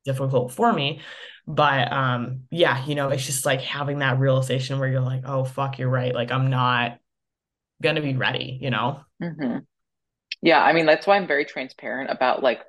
difficult 0.04 0.52
for 0.52 0.72
me. 0.72 1.00
But 1.46 1.92
um, 1.92 2.42
yeah, 2.50 2.84
you 2.86 2.94
know, 2.94 3.10
it's 3.10 3.26
just 3.26 3.44
like 3.44 3.60
having 3.60 3.98
that 3.98 4.18
realization 4.18 4.78
where 4.78 4.88
you're 4.88 5.00
like, 5.00 5.22
oh 5.26 5.44
fuck, 5.44 5.78
you're 5.78 5.90
right. 5.90 6.14
Like 6.14 6.30
I'm 6.30 6.50
not 6.50 6.98
gonna 7.82 8.00
be 8.00 8.14
ready, 8.14 8.58
you 8.60 8.70
know? 8.70 9.00
Mm-hmm. 9.22 9.58
Yeah, 10.42 10.62
I 10.62 10.72
mean 10.72 10.86
that's 10.86 11.06
why 11.06 11.16
I'm 11.16 11.26
very 11.26 11.44
transparent 11.44 12.10
about 12.10 12.42
like 12.42 12.60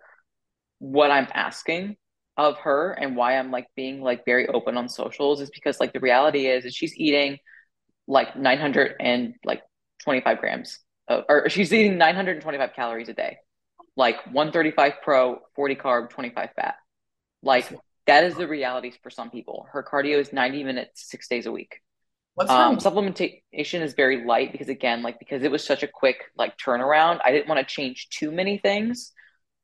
what 0.80 1.11
I'm 1.11 1.28
asking 1.34 1.95
of 2.38 2.57
her 2.59 2.91
and 2.91 3.16
why 3.16 3.38
I'm 3.38 3.51
like 3.51 3.68
being 3.76 4.01
like 4.01 4.26
very 4.26 4.47
open 4.47 4.76
on 4.78 4.89
socials 4.89 5.39
is 5.39 5.49
because 5.49 5.80
like 5.80 5.93
the 5.93 6.01
reality 6.01 6.47
is 6.47 6.66
is 6.66 6.76
she's 6.76 6.95
eating 6.97 7.38
like 8.07 8.36
900 8.36 8.95
and 8.99 9.36
like 9.45 9.61
25 10.03 10.39
grams 10.39 10.80
of, 11.08 11.24
or 11.30 11.49
she's 11.49 11.72
eating 11.74 11.97
925 11.97 12.74
calories 12.74 13.10
a 13.10 13.14
day 13.14 13.38
like 13.95 14.18
135 14.28 14.93
pro 15.03 15.39
40 15.56 15.76
carb 15.76 16.10
25 16.10 16.49
fat 16.56 16.76
like 17.43 17.72
that 18.08 18.24
is 18.24 18.36
the 18.36 18.47
realities 18.47 18.95
for 19.01 19.10
some 19.10 19.30
people 19.30 19.68
her 19.72 19.84
cardio 19.84 20.20
is 20.20 20.34
90 20.34 20.64
minutes 20.64 21.10
six 21.10 21.28
days 21.28 21.45
a 21.45 21.51
week 21.51 21.82
What's 22.34 22.51
um, 22.51 22.78
supplementation 22.78 23.82
is 23.82 23.93
very 23.93 24.26
light 24.26 24.51
because 24.51 24.68
again 24.68 25.01
like 25.01 25.20
because 25.20 25.43
it 25.43 25.51
was 25.51 25.64
such 25.64 25.84
a 25.84 25.88
quick 25.88 26.18
like 26.38 26.58
turnaround 26.58 27.20
i 27.24 27.32
didn't 27.32 27.47
want 27.47 27.66
to 27.66 27.74
change 27.74 28.10
too 28.10 28.32
many 28.32 28.58
things 28.58 29.14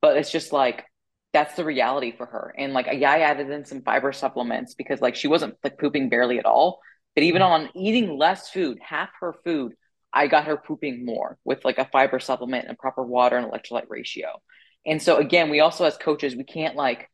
but 0.02 0.18
it's 0.18 0.32
just 0.32 0.54
like 0.54 0.86
that's 1.34 1.56
the 1.56 1.64
reality 1.64 2.14
for 2.16 2.26
her. 2.26 2.54
And 2.58 2.74
like, 2.74 2.88
yeah, 2.92 3.12
I 3.12 3.20
added 3.20 3.50
in 3.50 3.66
some 3.66 3.82
fiber 3.82 4.12
supplements 4.12 4.74
because 4.74 5.02
like 5.02 5.16
she 5.16 5.28
wasn't 5.28 5.56
like 5.64 5.80
pooping 5.80 6.10
barely 6.10 6.40
at 6.40 6.46
all. 6.46 6.80
But 7.16 7.24
even 7.24 7.42
mm-hmm. 7.42 7.66
on 7.66 7.70
eating 7.76 8.18
less 8.18 8.50
food, 8.50 8.80
half 8.82 9.10
her 9.20 9.34
food, 9.44 9.74
I 10.14 10.28
got 10.28 10.46
her 10.46 10.58
pooping 10.58 11.06
more 11.06 11.38
with 11.46 11.64
like 11.64 11.78
a 11.78 11.86
fiber 11.86 12.20
supplement 12.20 12.68
and 12.68 12.78
proper 12.78 13.04
water 13.04 13.38
and 13.38 13.50
electrolyte 13.50 13.90
ratio. 13.90 14.42
And 14.86 15.02
so 15.02 15.18
again, 15.18 15.50
we 15.50 15.60
also 15.60 15.86
as 15.86 15.98
coaches, 15.98 16.36
we 16.36 16.44
can't 16.44 16.76
like 16.76 17.10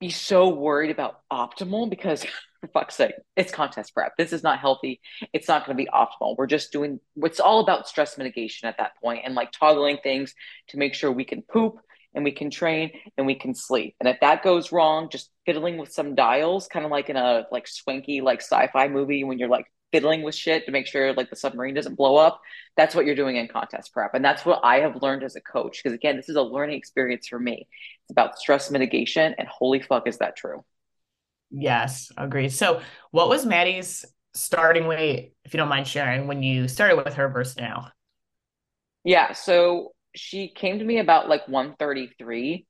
be 0.00 0.10
so 0.10 0.48
worried 0.48 0.90
about 0.90 1.20
optimal 1.30 1.90
because 1.90 2.24
for 2.60 2.68
fuck's 2.68 2.96
sake, 2.96 3.14
it's 3.36 3.52
contest 3.52 3.94
prep. 3.94 4.12
This 4.16 4.32
is 4.32 4.42
not 4.42 4.58
healthy. 4.58 5.00
It's 5.32 5.48
not 5.48 5.66
going 5.66 5.76
to 5.76 5.84
be 5.84 5.90
optimal. 5.90 6.36
We're 6.36 6.46
just 6.46 6.72
doing 6.72 7.00
it's 7.16 7.40
all 7.40 7.60
about 7.60 7.88
stress 7.88 8.16
mitigation 8.16 8.68
at 8.68 8.78
that 8.78 8.92
point 9.02 9.22
and 9.24 9.34
like 9.34 9.52
toggling 9.52 9.98
things 10.02 10.34
to 10.68 10.78
make 10.78 10.94
sure 10.94 11.12
we 11.12 11.24
can 11.24 11.42
poop 11.42 11.76
and 12.14 12.24
we 12.24 12.32
can 12.32 12.50
train 12.50 12.90
and 13.16 13.26
we 13.26 13.34
can 13.34 13.54
sleep. 13.54 13.94
And 14.00 14.08
if 14.08 14.18
that 14.20 14.42
goes 14.42 14.72
wrong, 14.72 15.08
just 15.10 15.30
fiddling 15.46 15.78
with 15.78 15.92
some 15.92 16.14
dials, 16.14 16.66
kind 16.66 16.84
of 16.84 16.90
like 16.90 17.08
in 17.08 17.16
a 17.16 17.46
like 17.52 17.68
swanky 17.68 18.20
like 18.20 18.40
sci-fi 18.40 18.88
movie 18.88 19.24
when 19.24 19.38
you're 19.38 19.48
like 19.48 19.66
fiddling 19.92 20.22
with 20.22 20.34
shit 20.34 20.66
to 20.66 20.72
make 20.72 20.86
sure 20.86 21.12
like 21.12 21.30
the 21.30 21.36
submarine 21.36 21.74
doesn't 21.74 21.96
blow 21.96 22.16
up. 22.16 22.40
That's 22.76 22.94
what 22.94 23.06
you're 23.06 23.14
doing 23.14 23.36
in 23.36 23.48
contest 23.48 23.92
prep. 23.92 24.14
And 24.14 24.24
that's 24.24 24.44
what 24.44 24.60
I 24.62 24.80
have 24.80 25.02
learned 25.02 25.22
as 25.22 25.36
a 25.36 25.40
coach. 25.40 25.80
Because 25.82 25.94
again, 25.94 26.16
this 26.16 26.28
is 26.28 26.36
a 26.36 26.42
learning 26.42 26.76
experience 26.76 27.28
for 27.28 27.38
me. 27.38 27.66
It's 28.04 28.10
about 28.10 28.38
stress 28.38 28.70
mitigation. 28.70 29.34
And 29.38 29.48
holy 29.48 29.80
fuck, 29.80 30.06
is 30.06 30.18
that 30.18 30.36
true? 30.36 30.64
Yes, 31.50 32.12
agreed. 32.16 32.52
So 32.52 32.80
what 33.10 33.28
was 33.28 33.44
Maddie's 33.44 34.04
starting 34.34 34.86
weight, 34.86 35.34
if 35.44 35.52
you 35.52 35.58
don't 35.58 35.68
mind 35.68 35.88
sharing, 35.88 36.26
when 36.26 36.42
you 36.42 36.68
started 36.68 36.96
with 36.96 37.14
her 37.14 37.28
versus 37.28 37.56
now? 37.56 37.90
Yeah. 39.04 39.32
So 39.32 39.92
she 40.14 40.48
came 40.48 40.78
to 40.78 40.84
me 40.84 40.98
about 40.98 41.28
like 41.28 41.46
133 41.48 42.66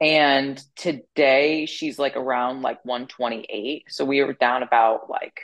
and 0.00 0.62
today 0.76 1.66
she's 1.66 1.98
like 1.98 2.16
around 2.16 2.62
like 2.62 2.84
128 2.84 3.84
so 3.88 4.04
we 4.04 4.22
were 4.22 4.32
down 4.32 4.62
about 4.62 5.10
like 5.10 5.40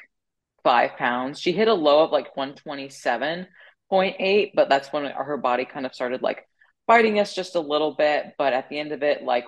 five 0.66 0.96
pounds 0.96 1.38
she 1.38 1.52
hit 1.52 1.68
a 1.68 1.74
low 1.74 2.02
of 2.02 2.10
like 2.10 2.34
127.8 2.34 4.50
but 4.54 4.68
that's 4.68 4.92
when 4.92 5.04
her 5.04 5.36
body 5.36 5.64
kind 5.64 5.86
of 5.86 5.94
started 5.94 6.22
like 6.22 6.48
fighting 6.86 7.20
us 7.20 7.34
just 7.34 7.54
a 7.54 7.60
little 7.60 7.94
bit 7.94 8.32
but 8.36 8.52
at 8.52 8.68
the 8.68 8.78
end 8.78 8.90
of 8.90 9.04
it 9.04 9.22
like 9.22 9.44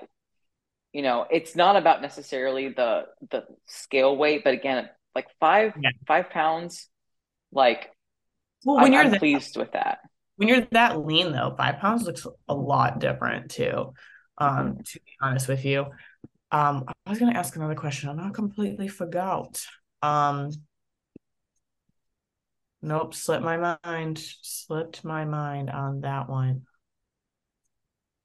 you 0.92 1.02
know 1.02 1.26
it's 1.30 1.56
not 1.56 1.74
about 1.74 2.02
necessarily 2.02 2.68
the 2.68 3.06
the 3.30 3.44
scale 3.66 4.16
weight 4.16 4.44
but 4.44 4.54
again 4.54 4.88
like 5.14 5.26
five 5.40 5.72
yeah. 5.80 5.90
five 6.06 6.30
pounds 6.30 6.88
like 7.50 7.90
well, 8.64 8.76
when 8.76 8.86
I'm, 8.86 8.92
you're 8.92 9.14
I'm 9.14 9.18
pleased 9.18 9.56
with 9.56 9.72
that 9.72 9.98
when 10.38 10.46
you're 10.46 10.68
that 10.70 11.04
lean 11.04 11.32
though, 11.32 11.52
five 11.58 11.80
pounds 11.80 12.04
looks 12.04 12.24
a 12.48 12.54
lot 12.54 13.00
different 13.00 13.50
too. 13.50 13.92
Um, 14.38 14.78
to 14.84 15.00
be 15.00 15.12
honest 15.20 15.48
with 15.48 15.64
you. 15.64 15.80
Um, 16.52 16.84
I 17.04 17.10
was 17.10 17.18
gonna 17.18 17.36
ask 17.36 17.56
another 17.56 17.74
question. 17.74 18.08
I'm 18.08 18.16
not 18.16 18.34
completely 18.34 18.86
forgot. 18.86 19.60
Um, 20.00 20.52
nope, 22.82 23.14
slipped 23.14 23.44
my 23.44 23.78
mind. 23.84 24.18
Slipped 24.42 25.04
my 25.04 25.24
mind 25.24 25.70
on 25.70 26.02
that 26.02 26.28
one. 26.28 26.62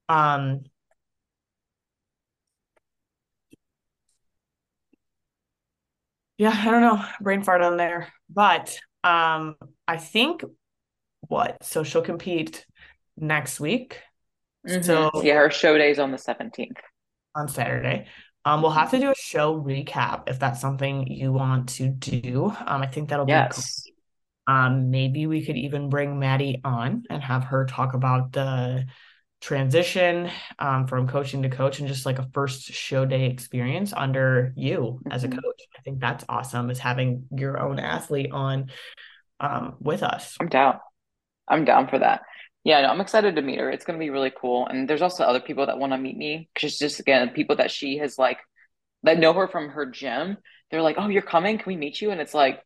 Um, 0.10 0.62
yeah, 6.38 6.54
I 6.54 6.72
don't 6.72 6.82
know, 6.82 7.04
brain 7.22 7.42
fart 7.42 7.62
on 7.62 7.78
there, 7.78 8.12
but 8.30 8.78
um, 9.04 9.56
I 9.88 9.98
think 9.98 10.44
what? 11.28 11.64
So 11.64 11.84
she'll 11.84 12.02
compete 12.02 12.66
next 13.18 13.60
week. 13.60 14.00
Mm-hmm. 14.68 14.82
So 14.82 15.22
yeah, 15.24 15.36
her 15.36 15.50
show 15.50 15.78
day 15.78 15.92
is 15.92 16.00
on 16.00 16.12
the 16.12 16.18
17th. 16.18 16.78
On 17.36 17.48
Saturday. 17.48 18.08
Um, 18.46 18.62
we'll 18.62 18.72
have 18.72 18.92
to 18.92 19.00
do 19.00 19.10
a 19.10 19.16
show 19.16 19.60
recap 19.60 20.24
if 20.28 20.38
that's 20.38 20.60
something 20.60 21.08
you 21.08 21.32
want 21.32 21.70
to 21.70 21.88
do. 21.88 22.54
Um, 22.66 22.82
I 22.82 22.88
think 22.88 23.10
that'll 23.10 23.28
yes. 23.28 23.84
be. 23.84 23.93
Um, 24.48 24.92
maybe 24.92 25.26
we 25.28 25.46
could 25.46 25.58
even 25.58 25.90
bring 25.90 26.20
Maddie 26.20 26.62
on 26.64 27.04
and 27.10 27.24
have 27.24 27.46
her 27.46 27.66
talk 27.66 27.94
about 27.94 28.34
the 28.34 28.86
transition 29.44 30.30
um, 30.58 30.88
from 30.88 31.08
coaching 31.08 31.44
to 31.44 31.50
coach 31.50 31.80
and 31.80 31.88
just 31.88 32.06
like 32.06 32.18
a 32.18 32.30
first 32.34 32.64
show 32.64 33.06
day 33.06 33.26
experience 33.26 33.94
under 33.96 34.54
you 34.56 35.00
mm-hmm. 35.00 35.12
as 35.12 35.24
a 35.24 35.28
mm-hmm. 35.28 35.38
coach. 35.38 35.62
I 35.78 35.82
think 35.82 36.00
that's 36.00 36.24
awesome 36.30 36.70
is 36.70 36.80
having 36.80 37.26
your 37.36 37.60
own 37.60 37.78
athlete 37.80 38.32
on 38.32 38.72
um, 39.42 39.76
with 39.80 40.02
us. 40.02 40.38
I'm 40.40 40.48
down. 40.48 40.80
I'm 41.48 41.66
down 41.66 41.90
for 41.90 42.00
that. 42.00 42.22
Yeah, 42.64 42.82
no, 42.82 42.88
I'm 42.88 43.02
excited 43.02 43.36
to 43.36 43.42
meet 43.42 43.60
her. 43.60 43.70
It's 43.70 43.84
going 43.84 44.00
to 44.00 44.04
be 44.04 44.10
really 44.10 44.32
cool. 44.32 44.66
And 44.68 44.90
there's 44.90 45.02
also 45.02 45.26
other 45.26 45.42
people 45.42 45.66
that 45.66 45.78
want 45.78 45.92
to 45.92 45.98
meet 45.98 46.16
me 46.16 46.50
because 46.54 46.78
just 46.78 47.02
again, 47.02 47.30
people 47.30 47.58
that 47.58 47.72
she 47.72 47.98
has 47.98 48.18
like 48.18 48.40
that 49.04 49.20
know 49.20 49.34
her 49.34 49.50
from 49.50 49.70
her 49.70 49.86
gym. 49.86 50.38
They're 50.72 50.82
like, 50.82 50.96
"Oh, 50.98 51.10
you're 51.10 51.22
coming? 51.22 51.58
Can 51.58 51.66
we 51.68 51.76
meet 51.76 52.02
you?" 52.02 52.12
And 52.12 52.22
it's 52.22 52.34
like, 52.34 52.62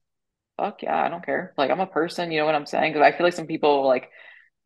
"Fuck 0.57 0.83
yeah, 0.83 1.03
I 1.03 1.09
don't 1.09 1.25
care. 1.25 1.53
Like, 1.57 1.71
I'm 1.71 1.79
a 1.79 1.87
person. 1.87 2.31
You 2.31 2.39
know 2.39 2.45
what 2.45 2.55
I'm 2.55 2.65
saying?" 2.65 2.93
Because 2.93 3.05
I 3.05 3.15
feel 3.15 3.25
like 3.25 3.33
some 3.33 3.47
people 3.47 3.85
like 3.87 4.09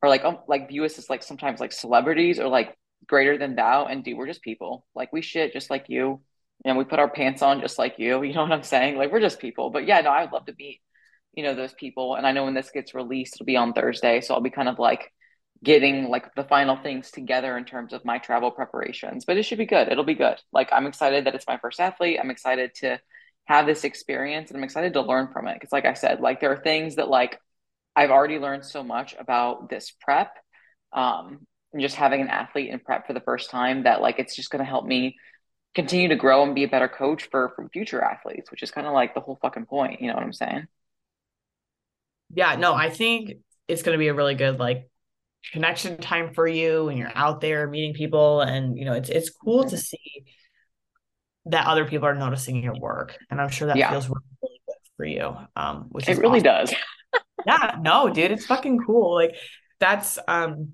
are 0.04 0.10
like, 0.10 0.24
um, 0.26 0.40
like 0.48 0.70
view 0.70 0.86
us 0.86 0.98
as 0.98 1.10
like 1.10 1.24
sometimes 1.24 1.60
like 1.60 1.72
celebrities 1.72 2.40
or 2.40 2.48
like 2.48 2.76
greater 3.08 3.38
than 3.38 3.56
thou. 3.56 3.86
And 3.86 4.04
dude, 4.04 4.18
we're 4.18 4.28
just 4.28 4.42
people. 4.42 4.86
Like 4.96 5.14
we 5.14 5.22
shit 5.22 5.54
just 5.54 5.70
like 5.70 5.86
you. 5.90 6.22
And 6.66 6.78
we 6.78 6.84
put 6.84 7.00
our 7.00 7.10
pants 7.10 7.42
on 7.42 7.62
just 7.62 7.80
like 7.80 7.96
you. 8.00 8.24
You 8.24 8.34
know 8.34 8.44
what 8.44 8.52
I'm 8.52 8.64
saying? 8.64 8.98
Like 8.98 9.12
we're 9.12 9.20
just 9.22 9.40
people. 9.40 9.70
But 9.72 9.88
yeah, 9.88 10.02
no, 10.02 10.12
I 10.12 10.24
would 10.24 10.34
love 10.34 10.46
to 10.46 10.56
meet 10.58 10.82
you 11.34 11.44
know 11.44 11.56
those 11.56 11.74
people 11.74 12.16
and 12.16 12.26
i 12.28 12.32
know 12.32 12.46
when 12.46 12.54
this 12.54 12.72
gets 12.72 12.94
released 12.94 13.36
it'll 13.36 13.46
be 13.46 13.58
on 13.58 13.74
thursday 13.74 14.22
so 14.22 14.34
i'll 14.34 14.42
be 14.42 14.50
kind 14.50 14.70
of 14.70 14.80
like 14.80 15.12
getting 15.64 16.10
like 16.10 16.34
the 16.36 16.44
final 16.44 16.76
things 16.76 17.12
together 17.12 17.58
in 17.58 17.66
terms 17.66 17.94
of 17.94 18.04
my 18.04 18.18
travel 18.18 18.52
preparations 18.52 19.26
but 19.26 19.38
it 19.38 19.44
should 19.44 19.58
be 19.58 19.66
good 19.66 19.88
it'll 19.88 20.04
be 20.04 20.16
good 20.16 20.38
like 20.52 20.70
i'm 20.72 20.88
excited 20.88 21.26
that 21.26 21.36
it's 21.36 21.48
my 21.48 21.58
first 21.58 21.80
athlete 21.80 22.18
i'm 22.22 22.32
excited 22.32 22.74
to 22.74 23.00
have 23.46 23.66
this 23.66 23.84
experience 23.84 24.50
and 24.50 24.58
i'm 24.58 24.64
excited 24.64 24.94
to 24.94 25.02
learn 25.02 25.30
from 25.32 25.48
it. 25.48 25.56
Because 25.56 25.72
like 25.72 25.86
i 25.86 25.94
said 25.94 26.20
like 26.20 26.42
there 26.42 26.52
are 26.52 26.62
things 26.62 26.96
that 26.96 27.10
like 27.10 27.40
i've 27.96 28.12
already 28.12 28.40
learned 28.40 28.66
so 28.66 28.84
much 28.84 29.16
about 29.20 29.70
this 29.70 29.92
prep 30.02 30.36
um 30.94 31.46
and 31.74 31.82
just 31.82 31.96
having 31.96 32.22
an 32.22 32.28
athlete 32.28 32.70
in 32.70 32.80
prep 32.80 33.08
for 33.08 33.14
the 33.14 33.22
first 33.22 33.50
time 33.50 33.84
that 33.84 34.02
like 34.02 34.20
it's 34.20 34.36
just 34.36 34.50
going 34.50 34.64
to 34.64 34.70
help 34.70 34.86
me 34.86 35.16
continue 35.74 36.10
to 36.10 36.16
grow 36.16 36.44
and 36.44 36.54
be 36.54 36.66
a 36.66 36.68
better 36.68 36.90
coach 36.90 37.30
for 37.32 37.54
for 37.56 37.70
future 37.70 38.02
athletes 38.02 38.52
which 38.52 38.64
is 38.64 38.72
kind 38.72 38.88
of 38.88 38.94
like 38.94 39.14
the 39.14 39.22
whole 39.22 39.40
fucking 39.42 39.66
point 39.66 40.02
you 40.02 40.08
know 40.08 40.14
what 40.14 40.24
i'm 40.24 40.34
saying? 40.34 40.68
Yeah, 42.34 42.56
no, 42.56 42.74
I 42.74 42.90
think 42.90 43.34
it's 43.68 43.84
going 43.84 43.96
to 43.96 44.00
be 44.00 44.08
a 44.08 44.14
really 44.14 44.36
good 44.36 44.60
like 44.60 44.90
connection 45.52 45.98
time 45.98 46.34
for 46.34 46.48
you 46.48 46.86
when 46.86 46.98
you're 46.98 47.12
out 47.16 47.42
there 47.42 47.68
meeting 47.68 47.94
people 47.94 48.42
and 48.42 48.78
you 48.78 48.86
know 48.86 48.94
it's 48.94 49.10
it's 49.10 49.30
cool 49.32 49.64
to 49.68 49.76
see 49.76 50.24
that 51.46 51.66
other 51.68 51.86
people 51.86 52.08
are 52.08 52.16
noticing 52.16 52.62
your 52.64 52.76
work 52.80 53.18
and 53.30 53.42
i'm 53.42 53.50
sure 53.50 53.68
that 53.68 53.78
yeah. 53.78 53.90
feels 53.90 54.08
really, 54.08 54.22
good 54.42 54.76
for 54.98 55.06
you 55.06 55.36
um 55.56 55.88
which 55.90 56.08
it 56.08 56.18
really 56.18 56.40
awesome. 56.48 56.66
does 56.66 56.76
yeah 57.46 57.78
no 57.82 58.10
dude 58.10 58.32
it's 58.32 58.46
fucking 58.46 58.80
cool 58.86 59.16
like 59.16 59.36
that's 59.80 60.20
um 60.28 60.70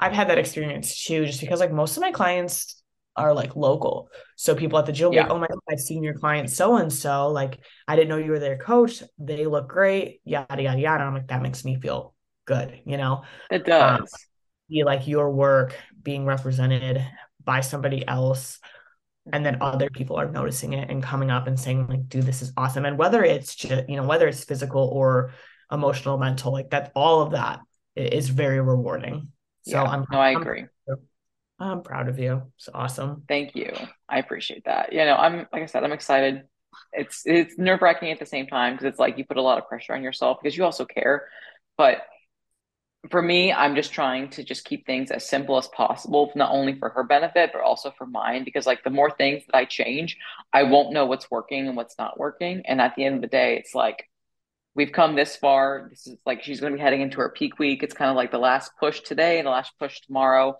i've 0.00 0.12
had 0.12 0.28
that 0.28 0.38
experience 0.38 1.04
too 1.04 1.26
just 1.26 1.40
because 1.40 1.60
like 1.60 1.72
most 1.72 1.96
of 1.96 2.00
my 2.00 2.12
clients 2.12 2.78
are 3.18 3.34
like 3.34 3.56
local. 3.56 4.08
So 4.36 4.54
people 4.54 4.78
at 4.78 4.86
the 4.86 4.92
gym, 4.92 5.12
yeah. 5.12 5.22
like, 5.22 5.30
oh 5.32 5.38
my 5.38 5.48
God, 5.48 5.58
I've 5.68 5.80
seen 5.80 6.02
your 6.02 6.14
client 6.14 6.50
so 6.50 6.76
and 6.76 6.90
so. 6.90 7.28
Like, 7.28 7.58
I 7.86 7.96
didn't 7.96 8.08
know 8.08 8.16
you 8.16 8.30
were 8.30 8.38
their 8.38 8.56
coach. 8.56 9.02
They 9.18 9.44
look 9.44 9.68
great. 9.68 10.20
Yada, 10.24 10.62
yada, 10.62 10.80
yada. 10.80 11.04
I'm 11.04 11.14
like, 11.14 11.28
that 11.28 11.42
makes 11.42 11.64
me 11.64 11.78
feel 11.80 12.14
good, 12.46 12.80
you 12.86 12.96
know? 12.96 13.24
It 13.50 13.66
does. 13.66 14.00
Um, 14.00 14.06
be 14.70 14.84
like 14.84 15.08
your 15.08 15.30
work 15.30 15.76
being 16.02 16.24
represented 16.24 17.04
by 17.44 17.60
somebody 17.60 18.06
else. 18.06 18.60
And 19.32 19.44
then 19.44 19.58
other 19.60 19.90
people 19.90 20.16
are 20.16 20.30
noticing 20.30 20.72
it 20.72 20.90
and 20.90 21.02
coming 21.02 21.30
up 21.30 21.46
and 21.46 21.58
saying, 21.58 21.86
like, 21.86 22.08
dude, 22.08 22.24
this 22.24 22.42
is 22.42 22.52
awesome. 22.56 22.84
And 22.84 22.98
whether 22.98 23.22
it's 23.22 23.54
just, 23.54 23.88
you 23.88 23.96
know, 23.96 24.04
whether 24.04 24.28
it's 24.28 24.44
physical 24.44 24.82
or 24.82 25.32
emotional, 25.70 26.18
mental, 26.18 26.52
like 26.52 26.70
that, 26.70 26.92
all 26.94 27.22
of 27.22 27.32
that 27.32 27.60
is 27.94 28.28
very 28.28 28.60
rewarding. 28.60 29.28
So 29.62 29.82
yeah, 29.82 29.82
I'm, 29.82 30.06
no, 30.10 30.18
I 30.18 30.30
I'm, 30.30 30.40
agree 30.40 30.64
I'm 31.60 31.82
proud 31.82 32.08
of 32.08 32.18
you. 32.18 32.42
It's 32.56 32.68
awesome. 32.72 33.24
Thank 33.28 33.56
you. 33.56 33.72
I 34.08 34.18
appreciate 34.18 34.64
that. 34.66 34.92
You 34.92 35.04
know, 35.04 35.16
I'm 35.16 35.46
like 35.52 35.62
I 35.62 35.66
said, 35.66 35.84
I'm 35.84 35.92
excited. 35.92 36.44
It's 36.92 37.22
it's 37.24 37.58
nerve 37.58 37.82
wracking 37.82 38.12
at 38.12 38.18
the 38.18 38.26
same 38.26 38.46
time 38.46 38.74
because 38.74 38.86
it's 38.86 38.98
like 38.98 39.18
you 39.18 39.24
put 39.24 39.36
a 39.36 39.42
lot 39.42 39.58
of 39.58 39.66
pressure 39.68 39.94
on 39.94 40.02
yourself 40.02 40.38
because 40.40 40.56
you 40.56 40.64
also 40.64 40.84
care. 40.84 41.28
But 41.76 42.02
for 43.10 43.22
me, 43.22 43.52
I'm 43.52 43.76
just 43.76 43.92
trying 43.92 44.30
to 44.30 44.42
just 44.42 44.64
keep 44.64 44.84
things 44.84 45.10
as 45.10 45.28
simple 45.28 45.56
as 45.56 45.68
possible, 45.68 46.32
not 46.34 46.50
only 46.50 46.78
for 46.78 46.90
her 46.90 47.04
benefit, 47.04 47.50
but 47.52 47.62
also 47.62 47.92
for 47.96 48.06
mine. 48.06 48.44
Because 48.44 48.66
like 48.66 48.82
the 48.82 48.90
more 48.90 49.10
things 49.10 49.44
that 49.46 49.56
I 49.56 49.64
change, 49.64 50.16
I 50.52 50.64
won't 50.64 50.92
know 50.92 51.06
what's 51.06 51.30
working 51.30 51.68
and 51.68 51.76
what's 51.76 51.98
not 51.98 52.18
working. 52.18 52.62
And 52.66 52.80
at 52.80 52.96
the 52.96 53.04
end 53.04 53.16
of 53.16 53.20
the 53.20 53.28
day, 53.28 53.56
it's 53.56 53.74
like 53.74 54.08
we've 54.74 54.92
come 54.92 55.14
this 55.14 55.36
far. 55.36 55.86
This 55.90 56.06
is 56.06 56.18
like 56.26 56.42
she's 56.42 56.60
going 56.60 56.72
to 56.72 56.76
be 56.76 56.82
heading 56.82 57.00
into 57.00 57.18
her 57.18 57.30
peak 57.30 57.58
week. 57.58 57.82
It's 57.82 57.94
kind 57.94 58.10
of 58.10 58.16
like 58.16 58.32
the 58.32 58.38
last 58.38 58.72
push 58.80 59.00
today 59.00 59.38
and 59.38 59.46
the 59.46 59.50
last 59.52 59.72
push 59.78 60.00
tomorrow. 60.00 60.58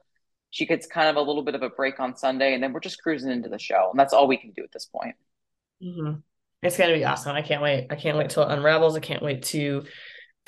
She 0.51 0.65
gets 0.65 0.87
kind 0.87 1.09
of 1.09 1.17
a 1.17 1.21
little 1.21 1.43
bit 1.43 1.55
of 1.55 1.63
a 1.63 1.69
break 1.69 2.01
on 2.01 2.17
Sunday, 2.17 2.55
and 2.55 2.63
then 2.63 2.73
we're 2.73 2.81
just 2.81 3.03
cruising 3.03 3.31
into 3.31 3.51
the 3.51 3.59
show, 3.59 3.89
and 3.91 4.01
that's 4.01 4.15
all 4.15 4.27
we 4.27 4.39
can 4.39 4.53
do 4.53 4.63
at 4.65 4.73
this 4.73 4.87
point. 4.87 5.15
Mm-hmm. 5.83 6.21
It's 6.63 6.79
gonna 6.79 6.95
be 6.95 7.05
awesome. 7.05 7.37
I 7.37 7.43
can't 7.43 7.63
wait. 7.63 7.89
I 7.91 7.97
can't 7.97 8.17
wait 8.17 8.31
till 8.31 8.45
it 8.45 8.51
unravels. 8.51 8.97
I 8.97 9.01
can't 9.01 9.23
wait 9.23 9.43
to 9.45 9.85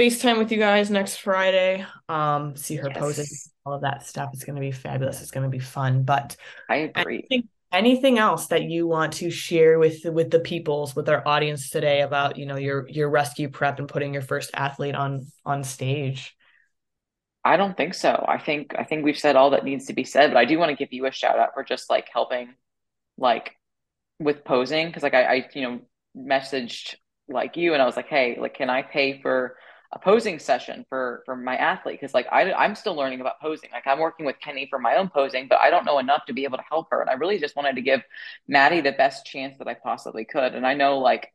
FaceTime 0.00 0.38
with 0.38 0.50
you 0.50 0.56
guys 0.56 0.90
next 0.90 1.16
Friday. 1.16 1.84
Um, 2.08 2.56
see 2.56 2.76
her 2.76 2.88
yes. 2.88 2.98
posing, 2.98 3.26
all 3.66 3.74
of 3.74 3.82
that 3.82 4.06
stuff. 4.06 4.30
It's 4.32 4.44
gonna 4.44 4.58
be 4.58 4.72
fabulous. 4.72 5.20
It's 5.20 5.30
gonna 5.30 5.50
be 5.50 5.58
fun. 5.58 6.04
But 6.04 6.38
I 6.70 6.90
agree. 6.96 7.26
Anything, 7.30 7.48
anything 7.70 8.18
else 8.18 8.46
that 8.46 8.62
you 8.62 8.86
want 8.86 9.12
to 9.14 9.30
share 9.30 9.78
with 9.78 10.06
with 10.06 10.30
the 10.30 10.40
peoples, 10.40 10.96
with 10.96 11.10
our 11.10 11.22
audience 11.28 11.68
today 11.68 12.00
about 12.00 12.38
you 12.38 12.46
know 12.46 12.56
your 12.56 12.88
your 12.88 13.10
rescue 13.10 13.50
prep 13.50 13.78
and 13.78 13.90
putting 13.90 14.14
your 14.14 14.22
first 14.22 14.50
athlete 14.54 14.94
on 14.94 15.26
on 15.44 15.64
stage? 15.64 16.34
I 17.44 17.58
don't 17.58 17.76
think 17.76 17.92
so. 17.92 18.24
I 18.26 18.38
think 18.38 18.74
I 18.78 18.84
think 18.84 19.04
we've 19.04 19.18
said 19.18 19.36
all 19.36 19.50
that 19.50 19.66
needs 19.66 19.84
to 19.86 19.92
be 19.92 20.04
said, 20.04 20.30
but 20.30 20.38
I 20.38 20.46
do 20.46 20.58
want 20.58 20.70
to 20.70 20.76
give 20.76 20.94
you 20.94 21.04
a 21.04 21.12
shout 21.12 21.38
out 21.38 21.52
for 21.52 21.62
just 21.62 21.90
like 21.90 22.08
helping 22.10 22.54
like 23.18 23.54
with 24.18 24.44
posing 24.44 24.86
because 24.86 25.02
like 25.02 25.12
I, 25.12 25.24
I 25.24 25.48
you 25.52 25.60
know 25.60 25.80
messaged 26.16 26.94
like 27.28 27.58
you 27.58 27.74
and 27.74 27.82
I 27.82 27.84
was 27.84 27.96
like, 27.96 28.08
hey, 28.08 28.38
like 28.40 28.54
can 28.54 28.70
I 28.70 28.80
pay 28.80 29.20
for 29.20 29.56
a 29.92 29.98
posing 29.98 30.38
session 30.38 30.86
for 30.88 31.22
for 31.24 31.34
my 31.36 31.56
athlete 31.56 31.98
because 32.00 32.14
like 32.14 32.26
I 32.30 32.52
I'm 32.52 32.76
still 32.76 32.94
learning 32.94 33.20
about 33.20 33.40
posing. 33.40 33.70
Like 33.72 33.86
I'm 33.86 33.98
working 33.98 34.24
with 34.24 34.38
Kenny 34.40 34.66
for 34.70 34.78
my 34.78 34.96
own 34.96 35.08
posing, 35.08 35.48
but 35.48 35.58
I 35.60 35.70
don't 35.70 35.84
know 35.84 35.98
enough 35.98 36.26
to 36.26 36.32
be 36.32 36.44
able 36.44 36.58
to 36.58 36.64
help 36.68 36.88
her. 36.90 37.00
And 37.00 37.10
I 37.10 37.14
really 37.14 37.38
just 37.38 37.56
wanted 37.56 37.74
to 37.74 37.82
give 37.82 38.00
Maddie 38.46 38.80
the 38.82 38.92
best 38.92 39.26
chance 39.26 39.56
that 39.58 39.66
I 39.68 39.74
possibly 39.74 40.24
could. 40.24 40.54
And 40.54 40.66
I 40.66 40.74
know 40.74 40.98
like 40.98 41.32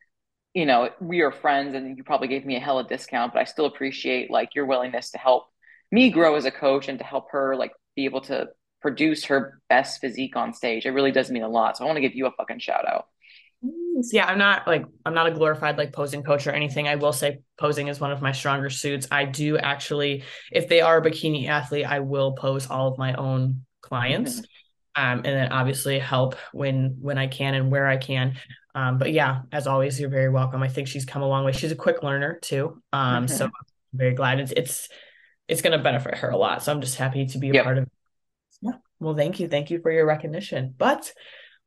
you 0.53 0.66
know 0.66 0.89
we 1.01 1.22
are 1.22 1.32
friends 1.32 1.76
and 1.76 1.97
you 1.97 2.03
probably 2.03 2.30
gave 2.30 2.45
me 2.45 2.56
a 2.56 2.60
hella 2.60 2.88
discount, 2.88 3.34
but 3.34 3.39
I 3.39 3.45
still 3.45 3.66
appreciate 3.66 4.32
like 4.32 4.56
your 4.56 4.66
willingness 4.66 5.12
to 5.12 5.18
help 5.18 5.47
me 5.91 6.10
grow 6.10 6.36
as 6.36 6.45
a 6.45 6.51
coach 6.51 6.88
and 6.88 6.99
to 6.99 7.06
help 7.06 7.32
her 7.32 7.56
like 7.56 7.74
be 7.95 8.06
able 8.06 8.22
to 8.22 8.49
produce 8.82 9.26
her 9.26 9.62
best 9.70 9.99
physique 9.99 10.36
on 10.36 10.53
stage. 10.53 10.86
It 10.86 10.91
really 10.91 11.12
does 11.12 11.32
mean 11.32 11.43
a 11.43 11.49
lot. 11.49 11.78
So 11.78 11.84
I 11.84 11.88
want 11.88 11.97
to 11.97 12.01
give 12.01 12.16
you 12.16 12.28
a 12.28 12.32
fucking 12.32 12.60
shout 12.60 12.88
out. 12.88 13.08
Yeah, 14.11 14.25
I'm 14.25 14.37
not 14.37 14.67
like 14.67 14.85
I'm 15.05 15.13
not 15.13 15.27
a 15.27 15.31
glorified 15.31 15.77
like 15.77 15.93
posing 15.93 16.23
coach 16.23 16.47
or 16.47 16.51
anything. 16.51 16.87
I 16.87 16.95
will 16.95 17.13
say 17.13 17.39
posing 17.57 17.87
is 17.87 17.99
one 17.99 18.11
of 18.11 18.21
my 18.21 18.31
stronger 18.33 18.69
suits. 18.69 19.07
I 19.09 19.25
do 19.25 19.57
actually, 19.57 20.23
if 20.51 20.67
they 20.67 20.81
are 20.81 20.97
a 20.97 21.01
bikini 21.01 21.47
athlete, 21.47 21.85
I 21.85 22.01
will 22.01 22.33
pose 22.33 22.69
all 22.69 22.89
of 22.89 22.97
my 22.97 23.13
own 23.13 23.65
clients. 23.81 24.41
Um, 24.97 25.19
and 25.19 25.25
then 25.25 25.51
obviously 25.51 25.99
help 25.99 26.35
when 26.53 26.97
when 26.99 27.17
I 27.17 27.27
can 27.27 27.53
and 27.53 27.71
where 27.71 27.87
I 27.87 27.97
can. 27.97 28.37
Um, 28.73 28.97
but 28.97 29.13
yeah, 29.13 29.41
as 29.51 29.67
always, 29.67 29.99
you're 29.99 30.09
very 30.09 30.29
welcome. 30.29 30.61
I 30.61 30.67
think 30.67 30.87
she's 30.87 31.05
come 31.05 31.21
a 31.21 31.27
long 31.27 31.45
way. 31.45 31.53
She's 31.53 31.71
a 31.71 31.75
quick 31.75 32.03
learner 32.03 32.39
too. 32.41 32.81
Um, 32.91 33.27
so 33.27 33.45
I'm 33.45 33.51
very 33.93 34.13
glad 34.13 34.39
it's 34.39 34.51
it's 34.51 34.89
it's 35.47 35.61
going 35.61 35.77
to 35.77 35.83
benefit 35.83 36.15
her 36.17 36.29
a 36.29 36.37
lot. 36.37 36.63
So 36.63 36.71
I'm 36.71 36.81
just 36.81 36.97
happy 36.97 37.25
to 37.27 37.37
be 37.37 37.49
a 37.49 37.53
yep. 37.53 37.63
part 37.63 37.77
of 37.77 37.83
it. 37.83 37.91
Yeah. 38.61 38.71
Well, 38.99 39.15
thank 39.15 39.39
you. 39.39 39.47
Thank 39.47 39.69
you 39.69 39.79
for 39.79 39.91
your 39.91 40.05
recognition. 40.05 40.73
But 40.77 41.13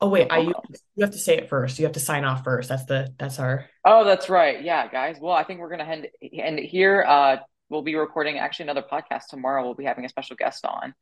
oh 0.00 0.08
wait, 0.08 0.28
I 0.30 0.38
you, 0.38 0.54
you 0.96 1.04
have 1.04 1.12
to 1.12 1.18
say 1.18 1.36
it 1.36 1.48
first. 1.48 1.78
You 1.78 1.84
have 1.84 1.94
to 1.94 2.00
sign 2.00 2.24
off 2.24 2.44
first. 2.44 2.68
That's 2.68 2.84
the 2.84 3.14
that's 3.18 3.38
our 3.38 3.66
Oh, 3.84 4.04
that's 4.04 4.28
right. 4.28 4.62
Yeah, 4.62 4.88
guys. 4.88 5.16
Well, 5.20 5.32
I 5.32 5.44
think 5.44 5.60
we're 5.60 5.68
going 5.68 5.84
to 5.84 5.86
end 5.86 6.08
end 6.22 6.58
it 6.58 6.66
here. 6.66 7.04
Uh 7.06 7.36
we'll 7.70 7.82
be 7.82 7.94
recording 7.96 8.38
actually 8.38 8.64
another 8.64 8.84
podcast 8.90 9.26
tomorrow. 9.28 9.64
We'll 9.64 9.74
be 9.74 9.84
having 9.84 10.04
a 10.04 10.08
special 10.08 10.36
guest 10.36 10.64
on. 10.64 10.94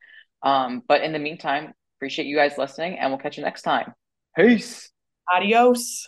Um 0.43 0.83
but 0.87 1.03
in 1.03 1.13
the 1.13 1.19
meantime, 1.19 1.73
appreciate 1.99 2.27
you 2.27 2.37
guys 2.37 2.59
listening 2.59 2.99
and 2.99 3.11
we'll 3.11 3.19
catch 3.19 3.37
you 3.37 3.45
next 3.45 3.63
time. 3.63 3.93
Peace. 4.37 4.91
Adios. 5.33 6.07